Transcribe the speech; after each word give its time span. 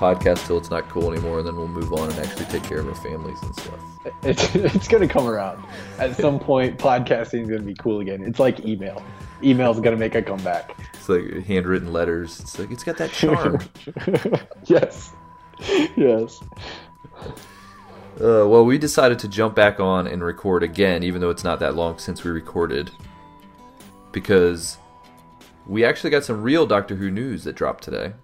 podcast 0.00 0.46
till 0.46 0.56
it's 0.56 0.70
not 0.70 0.88
cool 0.88 1.12
anymore, 1.12 1.40
and 1.40 1.46
then 1.46 1.56
we'll 1.56 1.68
move 1.68 1.92
on 1.92 2.08
and 2.10 2.18
actually 2.20 2.46
take 2.46 2.62
care 2.62 2.78
of 2.78 2.88
our 2.88 2.94
families 2.94 3.38
and 3.42 3.54
stuff. 3.54 3.80
It's, 4.22 4.54
it's 4.54 4.88
going 4.88 5.06
to 5.06 5.12
come 5.12 5.28
around. 5.28 5.62
At 5.98 6.16
some 6.16 6.40
point, 6.40 6.78
podcasting 6.78 7.42
is 7.42 7.48
going 7.48 7.60
to 7.60 7.66
be 7.66 7.74
cool 7.74 8.00
again. 8.00 8.24
It's 8.24 8.40
like 8.40 8.64
email. 8.64 9.04
Email 9.42 9.70
is 9.70 9.76
going 9.76 9.94
to 9.94 10.00
make 10.00 10.14
a 10.14 10.22
comeback. 10.22 10.74
It's 10.94 11.08
like 11.08 11.44
handwritten 11.44 11.92
letters. 11.92 12.40
It's 12.40 12.58
like 12.58 12.70
it's 12.70 12.82
got 12.82 12.96
that 12.96 13.12
charm. 13.12 13.58
yes. 14.64 15.12
Yes. 15.96 16.40
uh, 17.22 18.48
well, 18.48 18.64
we 18.64 18.78
decided 18.78 19.18
to 19.18 19.28
jump 19.28 19.54
back 19.54 19.80
on 19.80 20.06
and 20.06 20.24
record 20.24 20.62
again, 20.62 21.02
even 21.02 21.20
though 21.20 21.30
it's 21.30 21.44
not 21.44 21.60
that 21.60 21.74
long 21.74 21.98
since 21.98 22.24
we 22.24 22.30
recorded, 22.30 22.90
because 24.12 24.78
we 25.66 25.84
actually 25.84 26.08
got 26.08 26.24
some 26.24 26.40
real 26.40 26.64
Doctor 26.64 26.96
Who 26.96 27.10
news 27.10 27.44
that 27.44 27.54
dropped 27.54 27.84
today. 27.84 28.14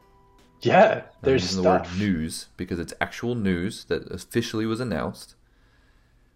Yeah, 0.62 1.03
I'm 1.05 1.11
there's 1.23 1.43
using 1.43 1.62
stuff. 1.62 1.85
the 1.85 1.91
word 1.91 1.99
news 1.99 2.47
because 2.57 2.79
it's 2.79 2.95
actual 3.01 3.35
news 3.35 3.85
that 3.85 4.11
officially 4.11 4.67
was 4.67 4.81
announced. 4.81 5.35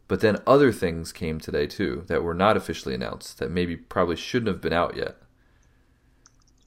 But 0.08 0.20
then 0.20 0.38
other 0.46 0.72
things 0.72 1.12
came 1.12 1.38
today 1.38 1.66
too 1.66 2.04
that 2.08 2.22
were 2.22 2.34
not 2.34 2.56
officially 2.56 2.94
announced 2.94 3.38
that 3.38 3.50
maybe 3.50 3.76
probably 3.76 4.16
shouldn't 4.16 4.48
have 4.48 4.60
been 4.60 4.72
out 4.72 4.96
yet. 4.96 5.16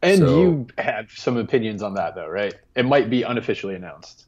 and 0.02 0.20
so- 0.20 0.40
you 0.42 0.68
have 0.78 1.12
some 1.12 1.38
opinions 1.38 1.82
on 1.82 1.94
that, 1.96 2.16
though, 2.16 2.28
right? 2.28 2.54
It 2.76 2.86
might 2.86 3.10
be 3.10 3.24
unofficially 3.24 3.76
announced. 3.76 4.26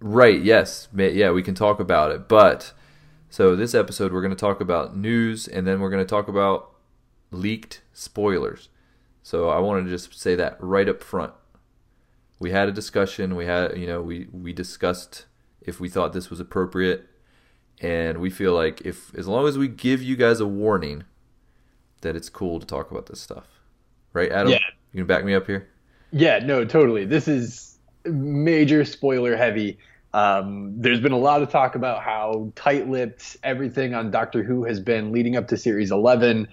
Right, 0.00 0.40
yes. 0.42 0.88
Yeah, 0.94 1.30
we 1.30 1.42
can 1.42 1.54
talk 1.54 1.80
about 1.80 2.10
it. 2.12 2.28
But 2.28 2.72
so 3.30 3.54
this 3.56 3.74
episode 3.74 4.12
we're 4.12 4.20
going 4.22 4.34
to 4.34 4.36
talk 4.40 4.60
about 4.60 4.96
news 4.96 5.46
and 5.48 5.66
then 5.66 5.80
we're 5.80 5.90
going 5.90 6.04
to 6.04 6.08
talk 6.08 6.28
about 6.28 6.72
leaked 7.30 7.82
spoilers. 7.92 8.68
So 9.22 9.48
I 9.48 9.58
wanted 9.60 9.84
to 9.84 9.90
just 9.90 10.18
say 10.18 10.34
that 10.34 10.56
right 10.60 10.88
up 10.88 11.02
front. 11.02 11.32
We 12.42 12.50
had 12.50 12.68
a 12.68 12.72
discussion, 12.72 13.36
we 13.36 13.46
had, 13.46 13.78
you 13.78 13.86
know, 13.86 14.02
we 14.02 14.26
we 14.32 14.52
discussed 14.52 15.26
if 15.60 15.78
we 15.78 15.88
thought 15.88 16.12
this 16.12 16.28
was 16.28 16.40
appropriate 16.40 17.06
and 17.80 18.18
we 18.18 18.30
feel 18.30 18.52
like 18.52 18.80
if 18.80 19.14
as 19.14 19.28
long 19.28 19.46
as 19.46 19.56
we 19.56 19.68
give 19.68 20.02
you 20.02 20.16
guys 20.16 20.40
a 20.40 20.46
warning 20.46 21.04
that 22.00 22.16
it's 22.16 22.28
cool 22.28 22.58
to 22.58 22.66
talk 22.66 22.90
about 22.90 23.06
this 23.06 23.20
stuff. 23.20 23.46
Right, 24.12 24.30
Adam? 24.30 24.52
Yeah. 24.52 24.58
You 24.92 24.98
can 24.98 25.06
back 25.06 25.24
me 25.24 25.34
up 25.34 25.46
here? 25.46 25.68
Yeah, 26.10 26.40
no, 26.40 26.64
totally. 26.64 27.04
This 27.04 27.28
is 27.28 27.78
major 28.04 28.84
spoiler 28.84 29.36
heavy. 29.36 29.78
Um, 30.12 30.74
there's 30.76 31.00
been 31.00 31.12
a 31.12 31.18
lot 31.18 31.42
of 31.42 31.50
talk 31.50 31.76
about 31.76 32.02
how 32.02 32.52
tight-lipped 32.56 33.38
everything 33.44 33.94
on 33.94 34.10
Doctor 34.10 34.42
Who 34.42 34.64
has 34.64 34.80
been 34.80 35.12
leading 35.12 35.36
up 35.36 35.48
to 35.48 35.56
Series 35.56 35.90
11. 35.90 36.48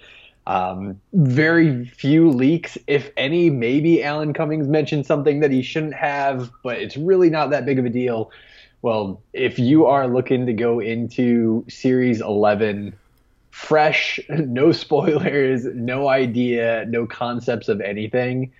Um, 0.50 1.00
very 1.12 1.84
few 1.84 2.28
leaks, 2.28 2.76
if 2.88 3.12
any. 3.16 3.50
Maybe 3.50 4.02
Alan 4.02 4.32
Cummings 4.32 4.66
mentioned 4.66 5.06
something 5.06 5.38
that 5.40 5.52
he 5.52 5.62
shouldn't 5.62 5.94
have, 5.94 6.50
but 6.64 6.78
it's 6.78 6.96
really 6.96 7.30
not 7.30 7.50
that 7.50 7.64
big 7.64 7.78
of 7.78 7.84
a 7.84 7.88
deal. 7.88 8.32
Well, 8.82 9.22
if 9.32 9.60
you 9.60 9.86
are 9.86 10.08
looking 10.08 10.46
to 10.46 10.52
go 10.52 10.80
into 10.80 11.64
Series 11.68 12.20
11 12.20 12.96
fresh, 13.52 14.18
no 14.28 14.72
spoilers, 14.72 15.66
no 15.66 16.08
idea, 16.08 16.84
no 16.88 17.06
concepts 17.06 17.68
of 17.68 17.80
anything, 17.80 18.52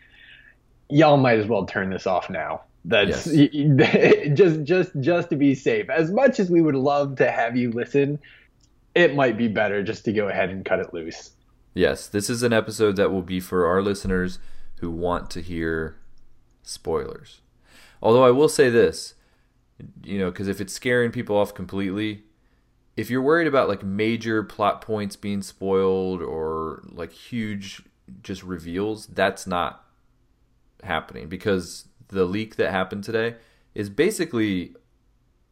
y'all 0.91 1.17
might 1.17 1.41
as 1.41 1.49
well 1.49 1.67
turn 1.67 1.91
this 1.91 2.07
off 2.07 2.31
now. 2.31 2.61
That's 2.85 3.25
just 4.35 4.63
just 4.63 4.93
just 5.01 5.31
to 5.31 5.37
be 5.37 5.57
safe. 5.57 5.91
As 5.91 6.13
much 6.13 6.39
as 6.39 6.51
we 6.51 6.61
would 6.61 6.77
love 6.77 7.17
to 7.17 7.33
have 7.33 7.57
you 7.57 7.73
listen, 7.73 8.21
it 8.95 9.17
might 9.17 9.37
be 9.37 9.49
better 9.49 9.83
just 9.83 10.05
to 10.05 10.13
go 10.13 10.29
ahead 10.29 10.51
and 10.51 10.65
cut 10.65 10.79
it 10.79 10.95
loose. 10.95 11.33
Yes, 11.81 12.09
this 12.09 12.29
is 12.29 12.43
an 12.43 12.53
episode 12.53 12.97
that 12.97 13.11
will 13.11 13.23
be 13.23 13.41
for 13.41 13.65
our 13.65 13.81
listeners 13.81 14.39
who 14.81 14.91
want 14.91 15.31
to 15.31 15.41
hear 15.41 15.97
spoilers. 16.63 17.41
Although 18.03 18.23
I 18.23 18.31
will 18.33 18.51
say 18.51 18.69
this, 18.69 19.15
you 20.05 20.19
know, 20.19 20.31
because 20.31 20.47
if 20.47 20.61
it's 20.61 20.75
scaring 20.75 21.11
people 21.11 21.39
off 21.39 21.55
completely, 21.55 22.25
if 22.99 23.09
you're 23.09 23.23
worried 23.23 23.47
about 23.47 23.67
like 23.67 23.83
major 23.83 24.43
plot 24.43 24.83
points 24.83 25.17
being 25.17 25.41
spoiled 25.41 26.21
or 26.21 26.83
like 26.93 27.13
huge 27.13 27.83
just 28.23 28.43
reveals, 28.43 29.07
that's 29.07 29.47
not 29.47 29.83
happening 30.85 31.31
because 31.31 31.89
the 32.09 32.27
leak 32.27 32.57
that 32.57 32.73
happened 32.73 33.05
today 33.05 33.37
is 33.75 33.89
basically 33.89 34.75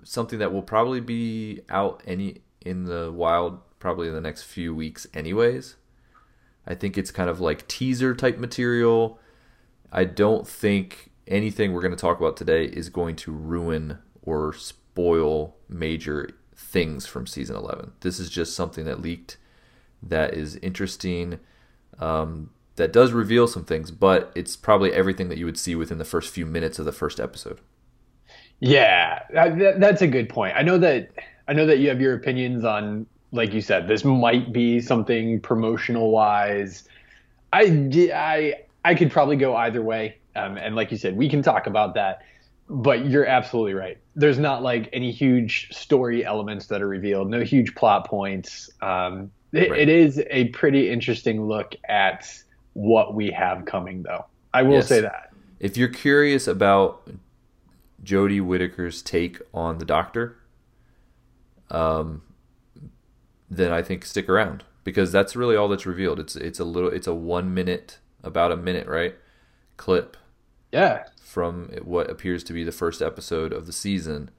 something 0.04 0.38
that 0.40 0.52
will 0.52 0.60
probably 0.60 1.00
be 1.00 1.62
out 1.70 2.02
any 2.06 2.42
in 2.60 2.84
the 2.84 3.10
wild 3.10 3.60
probably 3.78 4.08
in 4.08 4.12
the 4.12 4.20
next 4.20 4.42
few 4.42 4.74
weeks 4.74 5.06
anyways. 5.14 5.76
I 6.68 6.74
think 6.76 6.98
it's 6.98 7.10
kind 7.10 7.30
of 7.30 7.40
like 7.40 7.66
teaser 7.68 8.14
type 8.14 8.38
material. 8.38 9.18
I 9.90 10.04
don't 10.04 10.46
think 10.46 11.10
anything 11.26 11.72
we're 11.72 11.80
going 11.82 11.92
to 11.96 11.98
talk 11.98 12.18
about 12.20 12.36
today 12.36 12.66
is 12.66 12.90
going 12.90 13.16
to 13.16 13.32
ruin 13.32 13.98
or 14.22 14.52
spoil 14.52 15.56
major 15.68 16.30
things 16.54 17.06
from 17.06 17.26
season 17.26 17.56
11. 17.56 17.92
This 18.00 18.20
is 18.20 18.30
just 18.30 18.54
something 18.54 18.84
that 18.84 19.00
leaked 19.02 19.38
that 20.02 20.34
is 20.34 20.56
interesting, 20.56 21.40
um, 21.98 22.50
that 22.76 22.92
does 22.92 23.12
reveal 23.12 23.48
some 23.48 23.64
things, 23.64 23.90
but 23.90 24.30
it's 24.36 24.56
probably 24.56 24.92
everything 24.92 25.28
that 25.30 25.38
you 25.38 25.46
would 25.46 25.58
see 25.58 25.74
within 25.74 25.98
the 25.98 26.04
first 26.04 26.32
few 26.32 26.46
minutes 26.46 26.78
of 26.78 26.84
the 26.84 26.92
first 26.92 27.18
episode. 27.18 27.60
Yeah, 28.60 29.22
that, 29.32 29.58
that- 29.58 29.80
that's 29.80 30.02
a 30.02 30.06
good 30.08 30.28
point. 30.28 30.56
I 30.56 30.62
know 30.62 30.78
that 30.78 31.10
I 31.46 31.52
know 31.54 31.66
that 31.66 31.78
you 31.78 31.88
have 31.88 32.00
your 32.00 32.14
opinions 32.14 32.64
on, 32.64 33.06
like 33.32 33.52
you 33.52 33.60
said, 33.60 33.88
this 33.88 34.04
might 34.04 34.52
be 34.52 34.80
something 34.80 35.40
promotional 35.40 36.10
wise. 36.10 36.84
I 37.52 37.90
I 38.14 38.54
I 38.84 38.94
could 38.94 39.10
probably 39.10 39.36
go 39.36 39.56
either 39.56 39.82
way, 39.82 40.16
um, 40.36 40.56
and 40.56 40.74
like 40.76 40.90
you 40.90 40.96
said, 40.96 41.16
we 41.16 41.28
can 41.28 41.42
talk 41.42 41.66
about 41.66 41.94
that. 41.94 42.22
But 42.70 43.06
you're 43.06 43.24
absolutely 43.24 43.72
right. 43.74 43.96
There's 44.14 44.38
not 44.38 44.62
like 44.62 44.90
any 44.92 45.10
huge 45.10 45.68
story 45.74 46.24
elements 46.24 46.66
that 46.66 46.82
are 46.82 46.88
revealed, 46.88 47.30
no 47.30 47.40
huge 47.40 47.74
plot 47.74 48.06
points. 48.06 48.68
Um, 48.82 49.30
it, 49.52 49.70
Right. 49.70 49.80
it 49.80 49.88
is 49.88 50.22
a 50.28 50.48
pretty 50.48 50.90
interesting 50.90 51.46
look 51.46 51.74
at 51.88 52.30
what 52.74 53.14
we 53.14 53.30
have 53.30 53.64
coming, 53.64 54.02
though. 54.02 54.26
I 54.52 54.62
will 54.62 54.74
Yes. 54.74 54.88
say 54.88 55.00
that. 55.00 55.30
If 55.60 55.78
you're 55.78 55.88
curious 55.88 56.46
about 56.46 57.08
Jodie 58.04 58.42
Whittaker's 58.42 59.00
take 59.00 59.40
on 59.54 59.78
the 59.78 59.86
Doctor, 59.86 60.36
um, 61.70 62.20
then 63.50 63.72
I 63.72 63.82
think 63.82 64.04
stick 64.04 64.28
around 64.28 64.64
because 64.84 65.12
that's 65.12 65.36
really 65.36 65.56
all 65.56 65.68
that's 65.68 65.86
revealed. 65.86 66.20
It's 66.20 66.36
it's 66.36 66.60
a 66.60 66.64
little 66.64 66.90
it's 66.90 67.06
a 67.06 67.14
one 67.14 67.54
minute 67.54 67.98
about 68.22 68.52
a 68.52 68.56
minute 68.56 68.86
right 68.86 69.14
clip 69.76 70.16
Yeah, 70.72 71.04
from 71.20 71.70
what 71.82 72.10
appears 72.10 72.44
to 72.44 72.52
be 72.52 72.64
the 72.64 72.72
first 72.72 73.00
episode 73.02 73.52
of 73.52 73.66
the 73.66 73.72
season, 73.72 74.30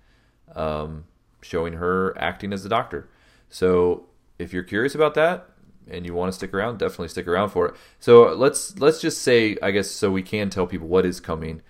um, 0.55 1.05
showing 1.41 1.73
her 1.73 2.17
acting 2.19 2.53
as 2.53 2.63
the 2.63 2.69
Doctor. 2.69 3.09
So 3.49 4.07
if 4.37 4.53
you're 4.53 4.63
curious 4.63 4.95
about 4.95 5.15
that 5.15 5.49
and 5.89 6.05
you 6.05 6.13
want 6.13 6.31
to 6.31 6.35
stick 6.37 6.53
around, 6.53 6.77
definitely 6.79 7.07
stick 7.09 7.27
around 7.27 7.49
for 7.49 7.67
it. 7.67 7.75
So 7.99 8.33
let's 8.33 8.77
let's 8.79 9.01
just 9.01 9.21
say, 9.21 9.57
I 9.61 9.71
guess, 9.71 9.89
so 9.89 10.11
we 10.11 10.23
can 10.23 10.49
tell 10.49 10.67
people 10.67 10.87
what 10.87 11.05
is 11.05 11.19
coming. 11.19 11.61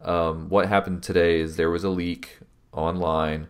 Um, 0.00 0.48
what 0.48 0.68
happened 0.68 1.02
today 1.02 1.40
is 1.40 1.56
there 1.56 1.70
was 1.70 1.84
a 1.84 1.88
leak 1.90 2.38
online 2.72 3.48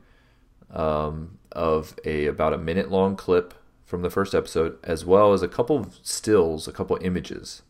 um, 0.71 1.38
of 1.53 1.95
a 2.05 2.27
about 2.27 2.53
a 2.53 2.59
minute 2.59 2.91
long 2.91 3.17
clip 3.17 3.55
from 3.85 4.03
the 4.03 4.11
first 4.11 4.35
episode, 4.35 4.79
as 4.85 5.05
well 5.05 5.33
as 5.33 5.43
a 5.43 5.49
couple 5.49 5.87
stills, 6.03 6.69
a 6.69 6.73
couple 6.73 6.99
images 7.01 7.63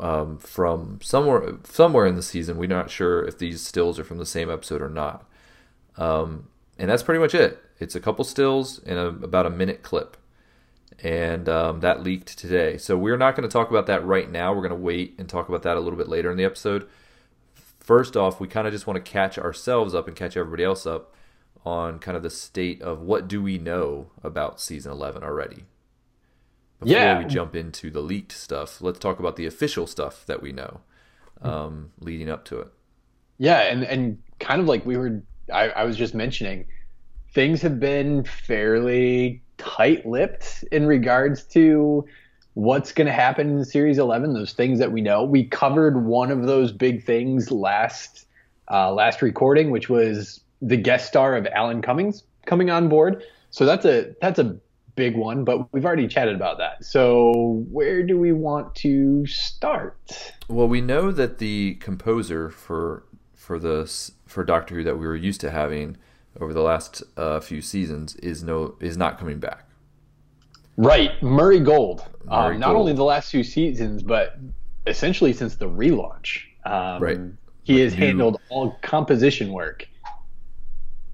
um, 0.00 0.38
from 0.38 0.98
somewhere 1.02 1.54
somewhere 1.64 2.06
in 2.06 2.16
the 2.16 2.22
season. 2.22 2.58
We're 2.58 2.68
not 2.68 2.90
sure 2.90 3.22
if 3.24 3.38
these 3.38 3.64
stills 3.64 3.98
are 3.98 4.04
from 4.04 4.18
the 4.18 4.26
same 4.26 4.50
episode 4.50 4.82
or 4.82 4.88
not. 4.88 5.24
Um, 5.96 6.48
and 6.78 6.90
that's 6.90 7.02
pretty 7.02 7.20
much 7.20 7.34
it. 7.34 7.62
It's 7.78 7.94
a 7.94 8.00
couple 8.00 8.24
stills 8.24 8.80
and 8.80 8.98
a, 8.98 9.06
about 9.06 9.46
a 9.46 9.50
minute 9.50 9.82
clip, 9.82 10.16
and 11.02 11.48
um, 11.48 11.80
that 11.80 12.02
leaked 12.02 12.36
today. 12.38 12.76
So 12.76 12.96
we're 12.96 13.16
not 13.16 13.36
going 13.36 13.48
to 13.48 13.52
talk 13.52 13.70
about 13.70 13.86
that 13.86 14.04
right 14.04 14.30
now. 14.30 14.52
We're 14.52 14.68
going 14.68 14.70
to 14.70 14.76
wait 14.76 15.14
and 15.18 15.28
talk 15.28 15.48
about 15.48 15.62
that 15.62 15.76
a 15.76 15.80
little 15.80 15.98
bit 15.98 16.08
later 16.08 16.30
in 16.30 16.36
the 16.36 16.44
episode. 16.44 16.88
First 17.78 18.16
off, 18.16 18.40
we 18.40 18.48
kind 18.48 18.66
of 18.66 18.72
just 18.72 18.86
want 18.86 19.02
to 19.02 19.10
catch 19.10 19.38
ourselves 19.38 19.94
up 19.94 20.08
and 20.08 20.16
catch 20.16 20.36
everybody 20.36 20.64
else 20.64 20.86
up 20.86 21.14
on 21.68 21.98
kind 21.98 22.16
of 22.16 22.22
the 22.22 22.30
state 22.30 22.80
of 22.82 23.00
what 23.02 23.28
do 23.28 23.42
we 23.42 23.58
know 23.58 24.10
about 24.22 24.60
season 24.60 24.90
11 24.92 25.22
already? 25.22 25.64
Before 26.80 26.96
Yeah. 26.96 27.18
we 27.18 27.24
jump 27.26 27.54
into 27.56 27.90
the 27.90 28.00
leaked 28.00 28.32
stuff 28.32 28.80
let's 28.80 28.98
talk 28.98 29.18
about 29.18 29.36
the 29.36 29.46
official 29.46 29.86
stuff 29.86 30.24
that 30.26 30.40
we 30.42 30.52
know 30.52 30.80
um, 31.42 31.90
leading 32.00 32.28
up 32.30 32.44
to 32.46 32.60
it. 32.60 32.68
Yeah, 33.38 33.60
and 33.60 33.84
and 33.84 34.18
kind 34.40 34.60
of 34.60 34.66
like 34.66 34.84
we 34.84 34.96
were, 34.96 35.22
I, 35.52 35.68
I 35.70 35.84
was 35.84 35.96
just 35.96 36.14
mentioning, 36.14 36.66
things 37.32 37.62
have 37.62 37.78
been 37.78 38.24
fairly 38.24 39.42
tight-lipped 39.58 40.64
in 40.72 40.86
regards 40.86 41.44
to 41.44 42.04
what's 42.54 42.92
going 42.92 43.06
to 43.06 43.12
happen 43.12 43.58
in 43.58 43.64
series 43.64 43.98
11 43.98 44.34
those 44.34 44.52
things 44.52 44.80
that 44.80 44.90
we 44.90 45.00
know. 45.00 45.22
We 45.24 45.44
covered 45.44 46.04
one 46.04 46.32
of 46.32 46.46
those 46.46 46.72
big 46.72 47.04
things 47.04 47.50
last 47.52 48.26
uh, 48.70 48.92
last 48.92 49.22
recording 49.22 49.70
which 49.70 49.88
was 49.88 50.40
the 50.62 50.76
guest 50.76 51.06
star 51.08 51.36
of 51.36 51.46
alan 51.48 51.80
cummings 51.82 52.24
coming 52.46 52.70
on 52.70 52.88
board. 52.88 53.22
So 53.50 53.64
that's 53.64 53.84
a 53.84 54.14
that's 54.20 54.38
a 54.38 54.56
big 54.96 55.16
one 55.16 55.44
but 55.44 55.72
we've 55.72 55.84
already 55.84 56.08
chatted 56.08 56.34
about 56.34 56.58
that. 56.58 56.84
So 56.84 57.64
where 57.70 58.02
do 58.02 58.18
we 58.18 58.32
want 58.32 58.74
to 58.76 59.24
start? 59.26 59.96
Well, 60.48 60.66
we 60.66 60.80
know 60.80 61.12
that 61.12 61.38
the 61.38 61.74
composer 61.76 62.50
for 62.50 63.04
for 63.34 63.58
the 63.60 63.88
for 64.26 64.42
Doctor 64.44 64.74
Who 64.74 64.82
that 64.84 64.96
we 64.98 65.06
were 65.06 65.14
used 65.16 65.40
to 65.42 65.50
having 65.50 65.96
over 66.40 66.52
the 66.52 66.62
last 66.62 67.02
uh, 67.16 67.38
few 67.40 67.62
seasons 67.62 68.16
is 68.16 68.42
no 68.42 68.76
is 68.80 68.96
not 68.96 69.18
coming 69.18 69.38
back. 69.38 69.68
right. 70.76 71.20
Murray 71.22 71.60
gold. 71.60 72.04
Murray 72.24 72.54
um, 72.54 72.60
not 72.60 72.68
Gold. 72.68 72.80
only 72.80 72.92
the 72.92 73.04
last 73.04 73.30
two 73.30 73.44
seasons 73.44 74.02
but 74.02 74.36
essentially 74.86 75.32
since 75.32 75.56
the 75.56 75.68
relaunch. 75.68 76.40
Um, 76.64 77.02
Right. 77.02 77.18
he 77.62 77.80
has 77.80 77.94
handled 77.94 78.40
all 78.50 78.76
composition 78.82 79.52
work 79.52 79.86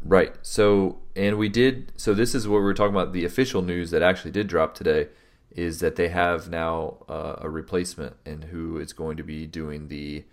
Right. 0.04 0.34
So, 0.42 0.98
and 1.16 1.38
we 1.38 1.48
did. 1.48 1.92
So 1.96 2.12
this 2.12 2.34
is 2.34 2.46
what 2.46 2.58
we 2.58 2.64
were 2.64 2.74
talking 2.74 2.94
about. 2.94 3.12
The 3.12 3.24
official 3.24 3.62
news 3.62 3.90
that 3.90 4.02
actually 4.02 4.32
did 4.32 4.46
drop 4.46 4.74
today 4.74 5.08
is 5.50 5.80
that 5.80 5.96
they 5.96 6.08
have 6.08 6.50
now 6.50 6.98
uh, 7.08 7.36
a 7.38 7.48
replacement, 7.48 8.16
and 8.26 8.44
who 8.44 8.78
is 8.78 8.92
going 8.92 9.16
to 9.16 9.22
be 9.22 9.46
doing 9.46 9.88
the 9.88 10.24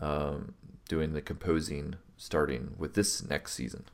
um, 0.00 0.54
doing 0.88 1.12
the 1.12 1.20
composing 1.20 1.96
starting 2.16 2.74
with 2.78 2.94
this 2.94 3.22
next 3.28 3.52
season. 3.54 3.84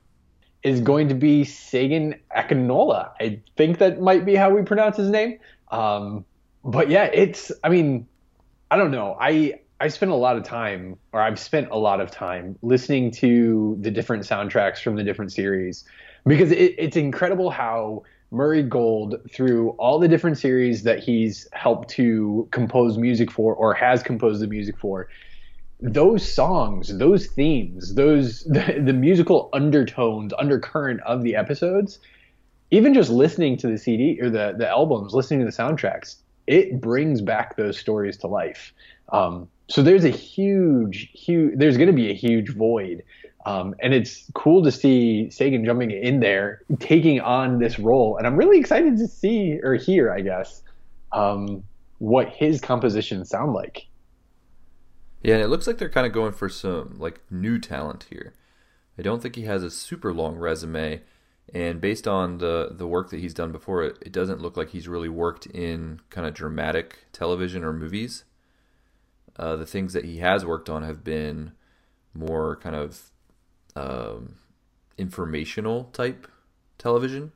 is 0.62 0.80
going 0.80 1.08
to 1.08 1.14
be 1.14 1.42
Segun 1.44 2.18
Akinola. 2.36 3.10
I 3.20 3.40
think 3.56 3.78
that 3.78 4.00
might 4.00 4.24
be 4.24 4.34
how 4.34 4.50
we 4.50 4.62
pronounce 4.62 4.96
his 4.96 5.10
name. 5.10 5.38
Um, 5.70 6.24
but 6.64 6.88
yeah, 6.88 7.04
it's. 7.04 7.52
I 7.62 7.68
mean, 7.68 8.06
I 8.70 8.76
don't 8.76 8.90
know. 8.90 9.16
I 9.20 9.60
I 9.84 9.88
spent 9.88 10.12
a 10.12 10.14
lot 10.14 10.38
of 10.38 10.44
time, 10.44 10.96
or 11.12 11.20
I've 11.20 11.38
spent 11.38 11.68
a 11.70 11.76
lot 11.76 12.00
of 12.00 12.10
time 12.10 12.56
listening 12.62 13.10
to 13.20 13.76
the 13.82 13.90
different 13.90 14.22
soundtracks 14.22 14.78
from 14.78 14.96
the 14.96 15.04
different 15.04 15.30
series 15.30 15.84
because 16.26 16.50
it, 16.52 16.74
it's 16.78 16.96
incredible 16.96 17.50
how 17.50 18.02
Murray 18.30 18.62
Gold, 18.62 19.16
through 19.30 19.72
all 19.72 19.98
the 19.98 20.08
different 20.08 20.38
series 20.38 20.84
that 20.84 21.00
he's 21.00 21.46
helped 21.52 21.90
to 21.90 22.48
compose 22.50 22.96
music 22.96 23.30
for 23.30 23.54
or 23.54 23.74
has 23.74 24.02
composed 24.02 24.40
the 24.40 24.46
music 24.46 24.78
for, 24.78 25.06
those 25.80 26.26
songs, 26.26 26.96
those 26.96 27.26
themes, 27.26 27.94
those 27.94 28.42
the, 28.44 28.80
the 28.82 28.94
musical 28.94 29.50
undertones, 29.52 30.32
undercurrent 30.38 31.02
of 31.02 31.22
the 31.22 31.36
episodes, 31.36 31.98
even 32.70 32.94
just 32.94 33.10
listening 33.10 33.58
to 33.58 33.66
the 33.66 33.76
CD 33.76 34.18
or 34.22 34.30
the 34.30 34.54
the 34.56 34.66
albums, 34.66 35.12
listening 35.12 35.40
to 35.40 35.44
the 35.44 35.52
soundtracks, 35.52 36.22
it 36.46 36.80
brings 36.80 37.20
back 37.20 37.56
those 37.56 37.76
stories 37.78 38.16
to 38.16 38.28
life. 38.28 38.72
Um, 39.12 39.50
so 39.68 39.82
there's 39.82 40.04
a 40.04 40.10
huge, 40.10 41.10
huge, 41.12 41.54
there's 41.56 41.76
going 41.76 41.88
to 41.88 41.94
be 41.94 42.10
a 42.10 42.14
huge 42.14 42.50
void. 42.50 43.02
Um, 43.46 43.74
and 43.80 43.92
it's 43.92 44.30
cool 44.34 44.62
to 44.64 44.72
see 44.72 45.28
Segun 45.30 45.64
jumping 45.64 45.90
in 45.90 46.20
there, 46.20 46.62
taking 46.80 47.20
on 47.20 47.58
this 47.58 47.78
role. 47.78 48.16
And 48.16 48.26
I'm 48.26 48.36
really 48.36 48.58
excited 48.58 48.96
to 48.96 49.06
see 49.06 49.60
or 49.62 49.74
hear, 49.74 50.10
I 50.12 50.20
guess, 50.20 50.62
um, 51.12 51.62
what 51.98 52.28
his 52.28 52.60
compositions 52.60 53.28
sound 53.28 53.52
like. 53.52 53.86
Yeah, 55.22 55.36
and 55.36 55.42
it 55.42 55.48
looks 55.48 55.66
like 55.66 55.78
they're 55.78 55.88
kind 55.88 56.06
of 56.06 56.12
going 56.12 56.32
for 56.32 56.48
some 56.48 56.96
like 56.98 57.20
new 57.30 57.58
talent 57.58 58.06
here. 58.10 58.34
I 58.98 59.02
don't 59.02 59.22
think 59.22 59.36
he 59.36 59.42
has 59.42 59.62
a 59.62 59.70
super 59.70 60.12
long 60.12 60.36
resume, 60.36 61.00
and 61.52 61.80
based 61.80 62.06
on 62.06 62.38
the 62.38 62.68
the 62.70 62.86
work 62.86 63.10
that 63.10 63.20
he's 63.20 63.34
done 63.34 63.50
before, 63.50 63.82
it, 63.82 63.98
it 64.02 64.12
doesn't 64.12 64.40
look 64.40 64.56
like 64.56 64.70
he's 64.70 64.86
really 64.86 65.08
worked 65.08 65.46
in 65.46 66.00
kind 66.10 66.26
of 66.26 66.34
dramatic 66.34 67.06
television 67.12 67.64
or 67.64 67.72
movies. 67.72 68.24
Uh, 69.36 69.56
the 69.56 69.66
things 69.66 69.92
that 69.92 70.04
he 70.04 70.18
has 70.18 70.44
worked 70.44 70.70
on 70.70 70.82
have 70.82 71.02
been 71.02 71.52
more 72.14 72.56
kind 72.56 72.76
of 72.76 73.10
um, 73.74 74.36
informational 74.96 75.84
type 75.84 76.28
television. 76.78 77.32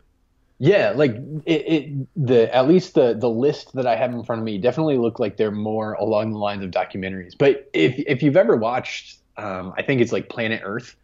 Yeah, 0.61 0.93
like 0.95 1.13
it, 1.47 1.53
it 1.53 2.09
the 2.17 2.55
at 2.55 2.67
least 2.67 2.95
the 2.95 3.15
the 3.15 3.29
list 3.29 3.75
that 3.75 3.87
I 3.87 3.95
have 3.95 4.13
in 4.13 4.25
front 4.25 4.41
of 4.41 4.45
me 4.45 4.59
definitely 4.59 4.99
look 4.99 5.21
like 5.21 5.37
they're 5.37 5.53
more 5.53 5.93
along 5.95 6.33
the 6.33 6.39
lines 6.39 6.65
of 6.65 6.71
documentaries. 6.71 7.35
But 7.39 7.71
if 7.73 7.95
if 8.07 8.23
you've 8.23 8.37
ever 8.37 8.57
watched, 8.57 9.19
um, 9.37 9.73
I 9.77 9.83
think 9.83 10.01
it's 10.01 10.11
like 10.11 10.29
Planet 10.29 10.61
Earth. 10.65 10.97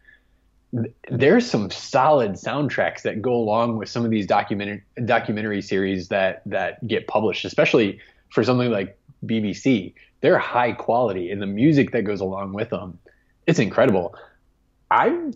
There's 1.09 1.49
some 1.49 1.71
solid 1.71 2.33
soundtracks 2.33 3.03
that 3.03 3.21
go 3.21 3.33
along 3.33 3.77
with 3.77 3.87
some 3.87 4.03
of 4.03 4.11
these 4.11 4.27
documentary 4.27 4.83
documentary 5.05 5.61
series 5.61 6.09
that 6.09 6.41
that 6.45 6.85
get 6.85 7.07
published, 7.07 7.45
especially 7.45 8.01
for 8.31 8.43
something 8.43 8.69
like 8.69 8.99
BBC. 9.27 9.93
They're 10.21 10.39
high 10.39 10.71
quality, 10.71 11.29
and 11.31 11.41
the 11.41 11.45
music 11.47 11.91
that 11.91 12.03
goes 12.03 12.21
along 12.21 12.53
with 12.53 12.69
them, 12.69 12.97
it's 13.47 13.59
incredible. 13.59 14.15
I'm 14.91 15.33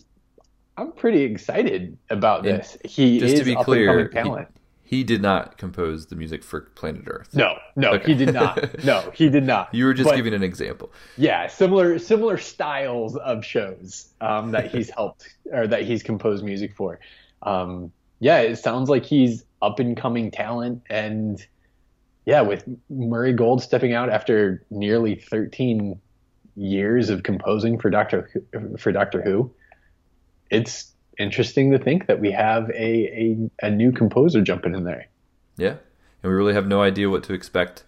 I'm 0.77 0.91
pretty 0.93 1.23
excited 1.23 1.97
about 2.09 2.45
And 2.45 2.59
this. 2.59 2.77
He 2.85 3.19
Just 3.19 3.33
is 3.33 3.39
to 3.39 3.45
be 3.45 3.55
clear, 3.55 4.03
he, 4.03 4.13
talent. 4.13 4.47
he 4.83 5.03
did 5.03 5.21
not 5.21 5.57
compose 5.57 6.05
the 6.07 6.15
music 6.15 6.41
for 6.43 6.61
Planet 6.61 7.03
Earth. 7.07 7.35
No, 7.35 7.55
no, 7.75 7.91
Okay. 7.95 8.13
he 8.13 8.25
did 8.25 8.33
not. 8.33 8.83
No, 8.85 9.11
he 9.13 9.29
did 9.29 9.43
not. 9.43 9.69
You 9.75 9.85
were 9.85 9.93
just 9.93 10.09
But, 10.09 10.15
giving 10.15 10.33
an 10.33 10.41
example. 10.43 10.91
yeah, 11.17 11.47
similar 11.47 11.99
similar 11.99 12.37
styles 12.37 13.17
of 13.17 13.43
shows 13.43 14.09
um, 14.21 14.51
that 14.51 14.71
he's 14.73 14.89
helped 14.89 15.35
or 15.51 15.67
that 15.67 15.81
he's 15.83 16.01
composed 16.01 16.43
music 16.45 16.73
for. 16.75 16.99
Um, 17.43 17.91
yeah, 18.21 18.39
it 18.39 18.55
sounds 18.57 18.89
like 18.89 19.03
he's 19.05 19.43
up 19.61 19.79
and 19.79 19.95
coming 19.97 20.31
talent, 20.31 20.81
and 20.89 21.45
yeah, 22.25 22.41
with 22.41 22.63
Murray 22.89 23.33
Gold 23.33 23.61
stepping 23.61 23.93
out 23.93 24.09
after 24.09 24.63
nearly 24.69 25.15
13 25.15 25.99
years 26.55 27.09
of 27.09 27.23
composing 27.23 27.79
for 27.79 27.89
Doctor 27.89 28.29
for 28.77 28.91
Doctor 28.91 29.21
Who, 29.21 29.51
it's 30.49 30.91
interesting 31.17 31.71
to 31.71 31.79
think 31.79 32.07
that 32.07 32.19
we 32.19 32.31
have 32.31 32.69
a, 32.71 32.75
a, 32.81 33.49
a 33.63 33.69
new 33.69 33.91
composer 33.91 34.41
jumping 34.41 34.73
in 34.73 34.83
there. 34.83 35.07
Yeah, 35.57 35.75
and 36.23 36.31
we 36.31 36.31
really 36.31 36.53
have 36.53 36.67
no 36.67 36.81
idea 36.81 37.09
what 37.09 37.23
to 37.23 37.33
expect. 37.33 37.83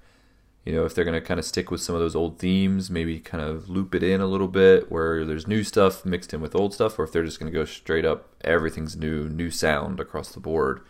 You 0.65 0.73
know, 0.73 0.85
if 0.85 0.93
they're 0.93 1.05
going 1.05 1.19
to 1.19 1.25
kind 1.25 1.39
of 1.39 1.45
stick 1.45 1.71
with 1.71 1.81
some 1.81 1.95
of 1.95 2.01
those 2.01 2.15
old 2.15 2.37
themes, 2.37 2.91
maybe 2.91 3.19
kind 3.19 3.43
of 3.43 3.67
loop 3.67 3.95
it 3.95 4.03
in 4.03 4.21
a 4.21 4.27
little 4.27 4.47
bit 4.47 4.91
where 4.91 5.25
there's 5.25 5.47
new 5.47 5.63
stuff 5.63 6.05
mixed 6.05 6.33
in 6.35 6.41
with 6.41 6.53
old 6.53 6.73
stuff, 6.73 6.99
or 6.99 7.03
if 7.03 7.11
they're 7.11 7.25
just 7.25 7.39
going 7.39 7.51
to 7.51 7.57
go 7.57 7.65
straight 7.65 8.05
up, 8.05 8.29
everything's 8.43 8.95
new, 8.95 9.27
new 9.27 9.49
sound 9.49 9.99
across 9.99 10.31
the 10.31 10.39
board. 10.39 10.81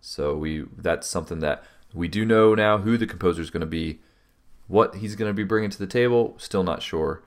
So 0.00 0.36
we 0.36 0.64
that's 0.76 1.08
something 1.08 1.38
that 1.40 1.62
we 1.94 2.08
do 2.08 2.24
know 2.24 2.54
now 2.54 2.78
who 2.78 2.96
the 2.96 3.06
composer 3.06 3.42
is 3.42 3.50
going 3.50 3.60
to 3.60 3.66
be, 3.66 4.00
what 4.66 4.96
he's 4.96 5.16
going 5.16 5.30
to 5.30 5.34
be 5.34 5.44
bringing 5.44 5.70
to 5.70 5.78
the 5.78 5.86
table. 5.86 6.34
Still 6.38 6.62
not 6.62 6.82
sure, 6.82 7.22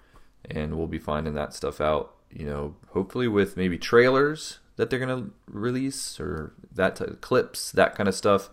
and 0.50 0.78
we'll 0.78 0.88
be 0.88 1.00
finding 1.00 1.34
that 1.34 1.54
stuff 1.54 1.82
out. 1.82 2.16
You 2.30 2.46
know, 2.46 2.76
hopefully 2.90 3.28
with 3.28 3.58
maybe 3.58 3.78
trailers 3.78 4.60
that 4.78 4.90
they're 4.90 5.00
going 5.00 5.24
to 5.26 5.32
release 5.48 6.20
or 6.20 6.54
that 6.74 6.96
type 6.96 7.22
clips, 7.22 7.72
that 7.72 7.96
kind 7.96 8.08
of 8.08 8.16
stuff 8.16 8.50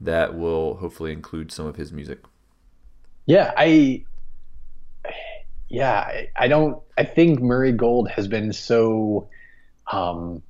that 0.00 0.36
will 0.36 0.76
hopefully 0.76 1.12
include 1.12 1.50
some 1.50 1.66
of 1.66 1.76
his 1.76 1.92
music. 1.92 2.20
Yeah, 3.26 3.52
I 3.56 4.04
yeah, 5.68 5.92
I, 5.92 6.28
I 6.36 6.48
don't 6.48 6.82
I 6.98 7.04
think 7.04 7.40
Murray 7.40 7.72
Gold 7.72 8.08
has 8.10 8.28
been 8.28 8.52
so 8.52 9.28
um 9.90 10.42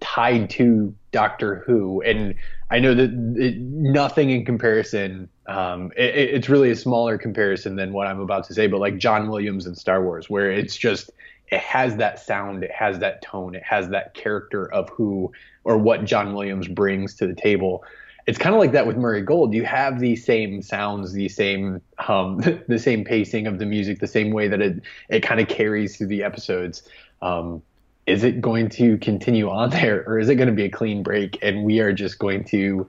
tied 0.00 0.50
to 0.50 0.94
Doctor 1.12 1.62
Who 1.66 2.02
and 2.02 2.34
I 2.70 2.78
know 2.80 2.94
that 2.94 3.10
it, 3.36 3.56
nothing 3.58 4.30
in 4.30 4.44
comparison 4.44 5.28
um 5.46 5.92
it, 5.96 6.14
it- 6.14 6.34
it's 6.34 6.48
really 6.48 6.70
a 6.70 6.76
smaller 6.76 7.16
comparison 7.18 7.76
than 7.76 7.92
what 7.92 8.06
I'm 8.06 8.20
about 8.20 8.44
to 8.48 8.54
say 8.54 8.66
but 8.66 8.80
like 8.80 8.98
John 8.98 9.28
Williams 9.30 9.66
and 9.66 9.76
Star 9.76 10.02
Wars 10.02 10.28
where 10.28 10.50
it's 10.50 10.76
just 10.76 11.10
it 11.48 11.60
has 11.60 11.96
that 11.96 12.18
sound 12.18 12.64
it 12.64 12.72
has 12.72 12.98
that 12.98 13.22
tone 13.22 13.54
it 13.54 13.62
has 13.62 13.88
that 13.88 14.14
character 14.14 14.70
of 14.72 14.88
who 14.90 15.32
or 15.64 15.78
what 15.78 16.04
John 16.04 16.34
Williams 16.34 16.68
brings 16.68 17.14
to 17.16 17.26
the 17.26 17.34
table 17.34 17.84
it's 18.26 18.38
kind 18.38 18.54
of 18.54 18.58
like 18.58 18.72
that 18.72 18.88
with 18.88 18.96
Murray 18.96 19.22
Gold. 19.22 19.54
You 19.54 19.64
have 19.66 20.00
the 20.00 20.16
same 20.16 20.60
sounds, 20.60 21.12
the 21.12 21.28
same 21.28 21.80
um, 22.08 22.38
the 22.68 22.78
same 22.78 23.04
pacing 23.04 23.46
of 23.46 23.60
the 23.60 23.66
music, 23.66 24.00
the 24.00 24.08
same 24.08 24.32
way 24.32 24.48
that 24.48 24.60
it 24.60 24.82
it 25.08 25.20
kind 25.22 25.40
of 25.40 25.46
carries 25.46 25.96
through 25.96 26.08
the 26.08 26.24
episodes. 26.24 26.82
Um, 27.22 27.62
is 28.06 28.22
it 28.22 28.40
going 28.40 28.68
to 28.70 28.96
continue 28.98 29.50
on 29.50 29.70
there, 29.70 30.04
or 30.06 30.18
is 30.18 30.28
it 30.28 30.36
going 30.36 30.48
to 30.48 30.54
be 30.54 30.64
a 30.64 30.70
clean 30.70 31.02
break, 31.02 31.38
and 31.42 31.64
we 31.64 31.80
are 31.80 31.92
just 31.92 32.18
going 32.18 32.44
to 32.44 32.86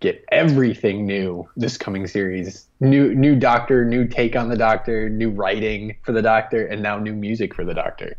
get 0.00 0.24
everything 0.32 1.06
new 1.06 1.48
this 1.56 1.76
coming 1.76 2.06
series? 2.06 2.66
New 2.80 3.14
new 3.14 3.36
Doctor, 3.36 3.84
new 3.84 4.06
take 4.06 4.36
on 4.36 4.48
the 4.48 4.56
Doctor, 4.56 5.10
new 5.10 5.30
writing 5.30 5.96
for 6.02 6.12
the 6.12 6.22
Doctor, 6.22 6.66
and 6.66 6.82
now 6.82 6.98
new 6.98 7.14
music 7.14 7.54
for 7.54 7.64
the 7.64 7.74
Doctor. 7.74 8.16